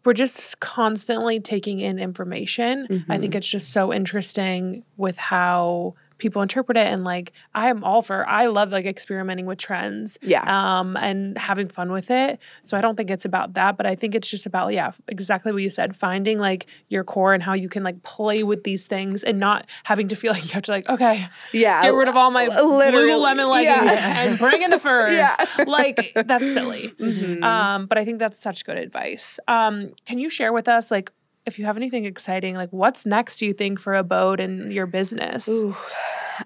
we're 0.04 0.12
just 0.12 0.60
constantly 0.60 1.40
taking 1.40 1.80
in 1.80 1.98
information. 1.98 3.04
I 3.08 3.18
think 3.18 3.32
Mm-hmm. 3.32 3.38
it's 3.38 3.48
just 3.50 3.70
so 3.72 3.92
interesting 3.92 4.84
with 4.96 5.18
how 5.18 5.94
people 6.18 6.42
interpret 6.42 6.76
it, 6.76 6.86
and 6.86 7.04
like 7.04 7.32
I 7.54 7.68
am 7.70 7.84
all 7.84 8.02
for. 8.02 8.26
I 8.28 8.46
love 8.46 8.70
like 8.70 8.86
experimenting 8.86 9.46
with 9.46 9.58
trends, 9.58 10.18
Yeah. 10.22 10.42
um, 10.80 10.96
and 10.96 11.36
having 11.38 11.68
fun 11.68 11.92
with 11.92 12.10
it. 12.10 12.38
So 12.62 12.76
I 12.76 12.80
don't 12.80 12.96
think 12.96 13.10
it's 13.10 13.24
about 13.24 13.54
that, 13.54 13.76
but 13.76 13.86
I 13.86 13.94
think 13.94 14.14
it's 14.14 14.28
just 14.30 14.46
about 14.46 14.72
yeah, 14.72 14.92
exactly 15.08 15.52
what 15.52 15.62
you 15.62 15.70
said, 15.70 15.94
finding 15.96 16.38
like 16.38 16.66
your 16.88 17.04
core 17.04 17.34
and 17.34 17.42
how 17.42 17.52
you 17.54 17.68
can 17.68 17.82
like 17.82 18.02
play 18.02 18.42
with 18.42 18.64
these 18.64 18.86
things 18.86 19.22
and 19.22 19.38
not 19.38 19.66
having 19.84 20.08
to 20.08 20.16
feel 20.16 20.32
like 20.36 20.44
you 20.44 20.50
have 20.52 20.62
to 20.64 20.70
like 20.72 20.88
okay, 20.88 21.26
Yeah. 21.52 21.82
get 21.82 21.94
rid 21.94 22.08
of 22.08 22.16
all 22.16 22.30
my 22.30 22.46
Literally, 22.46 23.10
Lululemon 23.10 23.50
leggings 23.50 23.92
yeah. 23.92 24.22
and 24.22 24.38
bring 24.38 24.62
in 24.62 24.70
the 24.70 24.78
furs. 24.78 25.12
Yeah. 25.16 25.36
like 25.66 26.12
that's 26.14 26.52
silly. 26.52 26.88
Mm-hmm. 27.00 27.42
Um, 27.44 27.86
but 27.86 27.98
I 27.98 28.04
think 28.04 28.18
that's 28.18 28.38
such 28.38 28.64
good 28.64 28.78
advice. 28.78 29.38
Um, 29.48 29.92
can 30.04 30.18
you 30.18 30.30
share 30.30 30.52
with 30.52 30.68
us 30.68 30.90
like 30.90 31.12
if 31.46 31.58
you 31.58 31.64
have 31.64 31.76
anything 31.76 32.04
exciting, 32.04 32.56
like 32.56 32.70
what's 32.70 33.06
next? 33.06 33.38
Do 33.38 33.46
you 33.46 33.52
think 33.52 33.78
for 33.80 33.92
Abbode 33.92 34.40
and 34.40 34.72
your 34.72 34.86
business? 34.86 35.48
Ooh, 35.48 35.74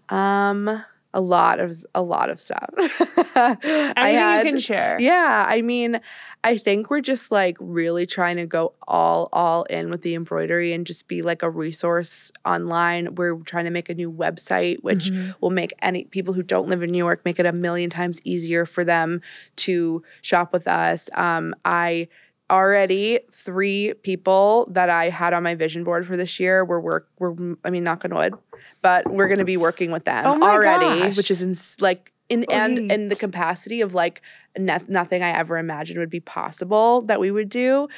Um, 0.08 0.84
a 1.12 1.20
lot 1.20 1.58
of 1.58 1.74
a 1.92 2.02
lot 2.02 2.30
of 2.30 2.40
stuff. 2.40 2.70
Anything 2.78 3.92
I 3.96 4.10
had- 4.10 4.38
you 4.46 4.52
can 4.52 4.60
share. 4.60 4.96
Yeah, 5.00 5.44
I 5.48 5.60
mean, 5.60 6.00
I 6.44 6.56
think 6.56 6.88
we're 6.88 7.00
just 7.00 7.32
like 7.32 7.56
really 7.58 8.06
trying 8.06 8.36
to 8.36 8.46
go 8.46 8.74
all 8.86 9.28
all 9.32 9.64
in 9.64 9.90
with 9.90 10.02
the 10.02 10.14
embroidery 10.14 10.72
and 10.72 10.86
just 10.86 11.08
be 11.08 11.22
like 11.22 11.42
a 11.42 11.50
resource 11.50 12.30
online. 12.44 13.16
We're 13.16 13.34
trying 13.38 13.64
to 13.64 13.70
make 13.72 13.88
a 13.88 13.94
new 13.94 14.10
website 14.12 14.82
which 14.82 15.10
will 15.40 15.50
make 15.50 15.72
any 15.82 16.04
people 16.04 16.34
who 16.34 16.44
don't 16.44 16.68
live 16.68 16.82
in 16.82 16.90
New 16.92 16.98
York 16.98 17.22
make 17.24 17.40
it 17.40 17.46
a 17.46 17.52
million 17.52 17.90
times 17.90 18.20
easier 18.24 18.64
for 18.64 18.84
them 18.84 19.20
to 19.56 20.04
shop 20.22 20.52
with 20.52 20.68
us. 20.68 21.10
Um, 21.14 21.54
I 21.64 22.06
already 22.50 23.20
three 23.30 23.94
people 24.02 24.68
that 24.72 24.90
I 24.90 25.08
had 25.08 25.32
on 25.32 25.42
my 25.42 25.54
vision 25.54 25.84
board 25.84 26.06
for 26.06 26.16
this 26.16 26.40
year 26.40 26.64
were 26.64 26.80
work 26.80 27.08
were 27.18 27.34
I 27.64 27.70
mean 27.70 27.84
knock 27.84 28.04
on 28.04 28.14
wood, 28.14 28.34
but 28.82 29.10
we're 29.10 29.28
going 29.28 29.38
to 29.38 29.44
be 29.44 29.56
working 29.56 29.90
with 29.92 30.04
them 30.04 30.24
Oh 30.26 30.42
already, 30.42 31.00
gosh. 31.00 31.16
which 31.16 31.30
is 31.30 31.42
ins- 31.42 31.80
like 31.80 32.12
in 32.28 32.44
and 32.50 32.78
in 32.92 33.08
the 33.08 33.16
capacity 33.16 33.80
of 33.80 33.92
like 33.94 34.22
no- 34.58 34.78
nothing 34.88 35.22
I 35.22 35.30
ever 35.30 35.58
imagined 35.58 35.98
would 35.98 36.10
be 36.10 36.20
possible 36.20 37.02
that 37.02 37.18
we 37.20 37.30
would 37.30 37.48
do, 37.48 37.88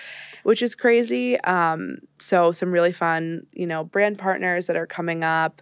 which 0.43 0.63
is 0.63 0.75
crazy. 0.75 1.39
Um, 1.41 1.99
so 2.19 2.53
some 2.53 2.73
really 2.73 2.93
fun, 2.93 3.47
you 3.53 3.67
know, 3.67 3.85
brand 3.85 4.19
partners 4.19 4.67
that 4.69 4.77
are 4.77 4.87
coming 4.87 5.23
up. 5.23 5.61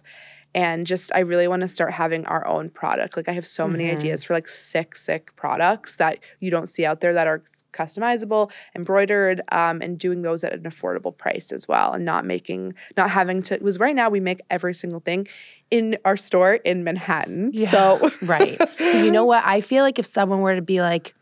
And 0.53 0.85
just, 0.85 1.11
I 1.15 1.19
really 1.19 1.47
want 1.47 1.61
to 1.61 1.67
start 1.67 1.93
having 1.93 2.25
our 2.25 2.45
own 2.45 2.69
product. 2.69 3.15
Like, 3.15 3.29
I 3.29 3.31
have 3.31 3.47
so 3.47 3.67
many 3.69 3.89
ideas 3.89 4.23
for 4.25 4.33
like 4.33 4.49
sick, 4.49 4.95
sick 4.95 5.33
products 5.37 5.95
that 5.95 6.19
you 6.41 6.51
don't 6.51 6.67
see 6.67 6.85
out 6.85 6.99
there 6.99 7.13
that 7.13 7.25
are 7.25 7.41
customizable, 7.71 8.51
embroidered, 8.75 9.41
um, 9.51 9.79
and 9.81 9.97
doing 9.97 10.23
those 10.23 10.43
at 10.43 10.51
an 10.53 10.63
affordable 10.63 11.17
price 11.17 11.51
as 11.53 11.67
well. 11.67 11.93
And 11.93 12.03
not 12.03 12.25
making, 12.25 12.73
not 12.97 13.09
having 13.11 13.41
to, 13.43 13.57
because 13.57 13.79
right 13.79 13.95
now 13.95 14.09
we 14.09 14.19
make 14.19 14.41
every 14.49 14.73
single 14.73 14.99
thing 14.99 15.25
in 15.69 15.97
our 16.03 16.17
store 16.17 16.55
in 16.55 16.83
Manhattan. 16.83 17.53
So, 17.53 18.09
Right. 18.23 18.59
you 18.79 19.09
know 19.11 19.23
what? 19.25 19.43
I 19.45 19.61
feel 19.61 19.83
like 19.83 19.99
if 19.99 20.05
someone 20.05 20.41
were 20.41 20.55
to 20.55 20.61
be 20.61 20.81
like, 20.81 21.13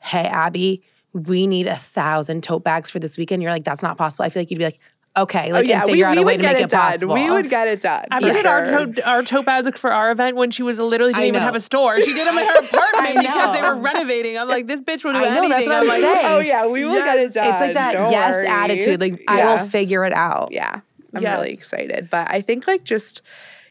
hey, 0.00 0.24
Abby, 0.24 0.82
we 1.12 1.46
need 1.46 1.66
a 1.66 1.76
thousand 1.76 2.42
tote 2.42 2.64
bags 2.64 2.88
for 2.88 2.98
this 2.98 3.18
weekend. 3.18 3.42
You're 3.42 3.50
like, 3.52 3.64
that's 3.64 3.82
not 3.82 3.98
possible. 3.98 4.24
I 4.24 4.30
feel 4.30 4.40
like 4.42 4.50
you'd 4.50 4.58
be 4.58 4.64
like, 4.64 4.80
okay, 5.16 5.52
like 5.52 5.64
oh, 5.64 5.68
yeah, 5.68 5.80
and 5.82 5.86
we, 5.86 5.92
figure 5.92 6.10
we 6.10 6.16
out 6.16 6.18
a 6.18 6.22
way 6.22 6.32
would 6.34 6.36
to 6.38 6.42
get 6.42 6.52
make 6.54 6.62
it 6.62 6.64
it, 6.64 6.70
done. 6.70 6.92
possible. 6.92 7.14
We 7.14 7.30
would 7.30 7.50
get 7.50 7.68
it 7.68 7.80
done. 7.80 8.04
I 8.10 8.20
for 8.20 8.32
did 8.32 8.46
our 8.46 8.66
sure. 8.66 8.86
tote, 8.86 9.00
our 9.04 9.22
tote 9.22 9.44
bags 9.44 9.78
for 9.78 9.92
our 9.92 10.10
event 10.10 10.36
when 10.36 10.50
she 10.50 10.62
was 10.62 10.78
literally 10.80 11.12
didn't 11.12 11.28
even 11.28 11.42
have 11.42 11.54
a 11.54 11.60
store. 11.60 11.96
She 12.00 12.12
did 12.12 12.26
them 12.26 12.38
in 12.38 12.44
her 12.46 12.58
apartment 12.60 13.18
because 13.26 13.52
they 13.54 13.62
were 13.62 13.74
renovating. 13.76 14.38
I'm 14.38 14.48
like, 14.48 14.66
this 14.66 14.82
bitch 14.82 15.04
will 15.04 15.12
do 15.12 15.18
I 15.18 15.22
know, 15.22 15.28
anything. 15.42 15.48
that's 15.50 15.66
what 15.66 15.74
I'm 15.76 15.82
I'm 15.82 15.88
like, 15.88 16.02
saying. 16.02 16.26
Oh 16.26 16.38
yeah, 16.40 16.66
we 16.66 16.84
will 16.84 16.94
get 16.94 17.18
it 17.18 17.32
done. 17.34 17.48
It's 17.50 17.60
like 17.60 17.74
that 17.74 17.92
Don't 17.92 18.10
yes 18.12 18.32
worry. 18.32 18.46
attitude. 18.46 19.00
Like 19.00 19.22
I 19.28 19.44
will 19.46 19.64
figure 19.64 20.04
it 20.04 20.12
out. 20.12 20.48
Yeah, 20.52 20.80
I'm 21.14 21.22
really 21.24 21.52
excited. 21.52 22.08
But 22.10 22.30
I 22.30 22.40
think 22.40 22.66
like 22.66 22.84
just 22.84 23.22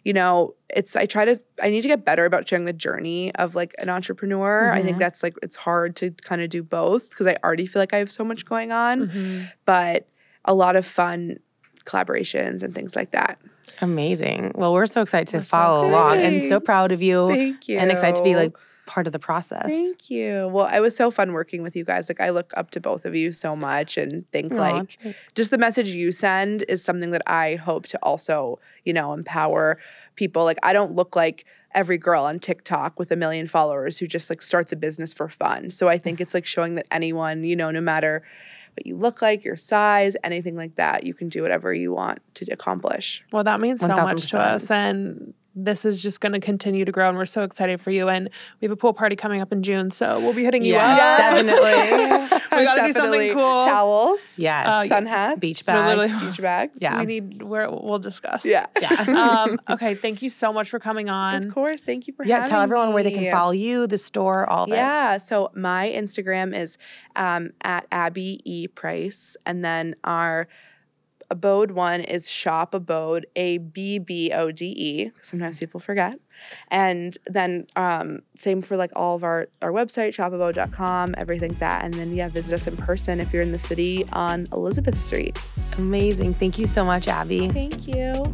you 0.05 0.13
know, 0.13 0.55
it's 0.69 0.95
I 0.95 1.05
try 1.05 1.25
to 1.25 1.39
I 1.61 1.69
need 1.69 1.81
to 1.81 1.87
get 1.89 2.05
better 2.05 2.23
about 2.25 2.47
sharing 2.47 2.63
the 2.65 2.73
journey 2.73 3.35
of 3.35 3.53
like 3.53 3.75
an 3.79 3.89
entrepreneur. 3.89 4.71
I 4.71 4.77
think 4.77 4.91
Mm-hmm. 4.91 4.99
that's 4.99 5.23
like 5.23 5.35
it's 5.43 5.55
hard 5.57 5.95
to 5.97 6.11
kind 6.11 6.41
of 6.41 6.49
do 6.49 6.63
both 6.63 7.09
because 7.09 7.27
I 7.27 7.35
already 7.43 7.65
feel 7.65 7.81
like 7.81 7.93
I 7.93 7.97
have 7.97 8.09
so 8.09 8.23
much 8.23 8.45
going 8.45 8.71
on, 8.71 9.07
Mm-hmm. 9.09 9.41
but 9.65 10.07
a 10.49 10.53
lot 10.53 10.75
of 10.75 10.85
fun 10.85 11.39
collaborations 11.85 12.63
and 12.63 12.75
things 12.75 12.95
like 12.95 13.11
that. 13.11 13.39
Amazing. 13.81 14.51
Well, 14.55 14.73
we're 14.73 14.87
so 14.87 15.01
excited 15.01 15.27
to 15.27 15.43
so 15.45 15.57
follow 15.57 15.87
along 15.87 16.17
and 16.17 16.43
so 16.43 16.59
proud 16.59 16.91
of 16.91 17.01
you. 17.01 17.29
Thank 17.29 17.69
you. 17.69 17.77
And 17.77 17.91
excited 17.91 18.15
to 18.15 18.23
be 18.23 18.35
like 18.35 18.53
part 18.87 19.05
of 19.05 19.13
the 19.13 19.19
process. 19.19 19.67
Thank 19.67 20.09
you. 20.09 20.49
Well, 20.51 20.65
it 20.65 20.79
was 20.79 20.95
so 20.95 21.11
fun 21.11 21.33
working 21.33 21.61
with 21.61 21.75
you 21.75 21.85
guys. 21.85 22.09
Like 22.09 22.19
I 22.19 22.31
look 22.31 22.51
up 22.57 22.71
to 22.71 22.81
both 22.81 23.05
of 23.05 23.15
you 23.15 23.31
so 23.31 23.55
much 23.55 23.95
and 23.95 24.29
think 24.31 24.53
Aw, 24.53 24.57
like 24.57 24.99
thanks. 25.01 25.19
just 25.35 25.51
the 25.51 25.59
message 25.59 25.89
you 25.89 26.11
send 26.11 26.65
is 26.67 26.83
something 26.83 27.11
that 27.11 27.21
I 27.27 27.55
hope 27.55 27.85
to 27.87 27.99
also, 28.01 28.59
you 28.83 28.91
know, 28.91 29.13
empower 29.13 29.77
people. 30.15 30.43
Like 30.43 30.57
I 30.63 30.73
don't 30.73 30.95
look 30.95 31.15
like 31.15 31.45
every 31.75 31.99
girl 31.99 32.23
on 32.23 32.39
TikTok 32.39 32.97
with 32.97 33.11
a 33.11 33.15
million 33.15 33.47
followers 33.47 33.99
who 33.99 34.07
just 34.07 34.31
like 34.31 34.41
starts 34.41 34.71
a 34.71 34.75
business 34.75 35.13
for 35.13 35.29
fun. 35.29 35.69
So 35.69 35.87
I 35.87 35.99
think 35.99 36.19
it's 36.19 36.33
like 36.33 36.47
showing 36.47 36.73
that 36.73 36.87
anyone, 36.89 37.43
you 37.43 37.55
know, 37.55 37.69
no 37.69 37.81
matter 37.81 38.23
what 38.79 38.87
you 38.87 38.95
look 38.95 39.21
like, 39.21 39.43
your 39.43 39.57
size, 39.57 40.15
anything 40.23 40.55
like 40.55 40.75
that, 40.75 41.05
you 41.05 41.13
can 41.13 41.27
do 41.27 41.41
whatever 41.41 41.73
you 41.73 41.91
want 41.91 42.21
to 42.35 42.45
accomplish. 42.49 43.25
Well, 43.33 43.43
that 43.43 43.59
means 43.59 43.81
so 43.81 43.89
much 43.89 44.27
to 44.31 44.39
us. 44.39 44.71
And 44.71 45.33
this 45.55 45.85
is 45.85 46.01
just 46.01 46.21
going 46.21 46.31
to 46.33 46.39
continue 46.39 46.85
to 46.85 46.91
grow. 46.91 47.09
And 47.09 47.17
we're 47.17 47.25
so 47.25 47.43
excited 47.43 47.81
for 47.81 47.91
you. 47.91 48.07
And 48.07 48.29
we 48.59 48.65
have 48.65 48.71
a 48.71 48.75
pool 48.75 48.93
party 48.93 49.15
coming 49.15 49.41
up 49.41 49.51
in 49.51 49.63
June. 49.63 49.91
So 49.91 50.19
we'll 50.19 50.33
be 50.33 50.43
hitting 50.43 50.63
you 50.63 50.73
Yes, 50.73 51.19
up. 51.19 51.35
definitely. 51.35 52.39
We 52.59 52.65
gotta 52.65 52.87
do 52.87 52.91
something 52.91 53.33
cool. 53.33 53.61
Towels, 53.63 54.37
yes. 54.39 54.67
Uh, 54.67 54.85
sun 54.85 55.05
hats, 55.05 55.39
Beach 55.39 55.63
So 55.63 55.71
bags. 55.71 56.19
beach 56.21 56.41
bags. 56.41 56.79
Yeah. 56.81 56.99
We 56.99 57.05
need, 57.05 57.41
we're, 57.43 57.69
we'll 57.69 57.99
discuss. 57.99 58.43
Yeah. 58.43 58.65
yeah. 58.81 59.45
um, 59.47 59.59
okay. 59.69 59.95
Thank 59.95 60.21
you 60.21 60.29
so 60.29 60.51
much 60.51 60.69
for 60.69 60.79
coming 60.79 61.09
on. 61.09 61.45
Of 61.45 61.53
course. 61.53 61.81
Thank 61.81 62.07
you 62.07 62.13
for 62.13 62.25
yeah. 62.25 62.39
having 62.39 62.49
Tell 62.49 62.61
everyone 62.61 62.93
where 62.93 63.03
they 63.03 63.11
can 63.11 63.31
follow 63.31 63.51
you, 63.51 63.87
the 63.87 63.97
store, 63.97 64.49
all 64.49 64.65
that. 64.67 64.75
Yeah. 64.75 65.17
So 65.17 65.51
my 65.55 65.89
Instagram 65.89 66.53
is 66.57 66.77
um, 67.15 67.51
at 67.61 67.85
Abby 67.91 68.41
E 68.43 68.67
Price, 68.67 69.37
and 69.45 69.63
then 69.63 69.95
our 70.03 70.47
Abbode 71.31 71.71
one 71.71 72.01
is 72.01 72.29
Shop 72.29 72.71
Abbode, 72.71 73.23
A 73.35 73.59
B 73.59 73.99
B 73.99 74.31
O 74.33 74.51
D 74.51 74.65
E. 74.65 75.11
Sometimes 75.21 75.59
people 75.59 75.79
forget. 75.79 76.19
And 76.69 77.17
then 77.27 77.67
um, 77.75 78.21
same 78.35 78.61
for 78.61 78.77
like 78.77 78.91
all 78.95 79.15
of 79.15 79.23
our 79.23 79.47
our 79.61 79.71
website, 79.71 80.09
shopabbode.com, 80.09 81.15
everything 81.17 81.55
that. 81.59 81.83
And 81.83 81.93
then 81.93 82.13
yeah, 82.15 82.29
visit 82.29 82.53
us 82.53 82.67
in 82.67 82.77
person 82.77 83.19
if 83.19 83.33
you're 83.33 83.43
in 83.43 83.51
the 83.51 83.59
city 83.59 84.05
on 84.13 84.47
Elizabeth 84.51 84.97
Street. 84.97 85.37
Amazing. 85.77 86.33
Thank 86.33 86.57
you 86.57 86.65
so 86.65 86.83
much, 86.83 87.07
Abby. 87.07 87.49
Thank 87.49 87.87
you. 87.87 88.33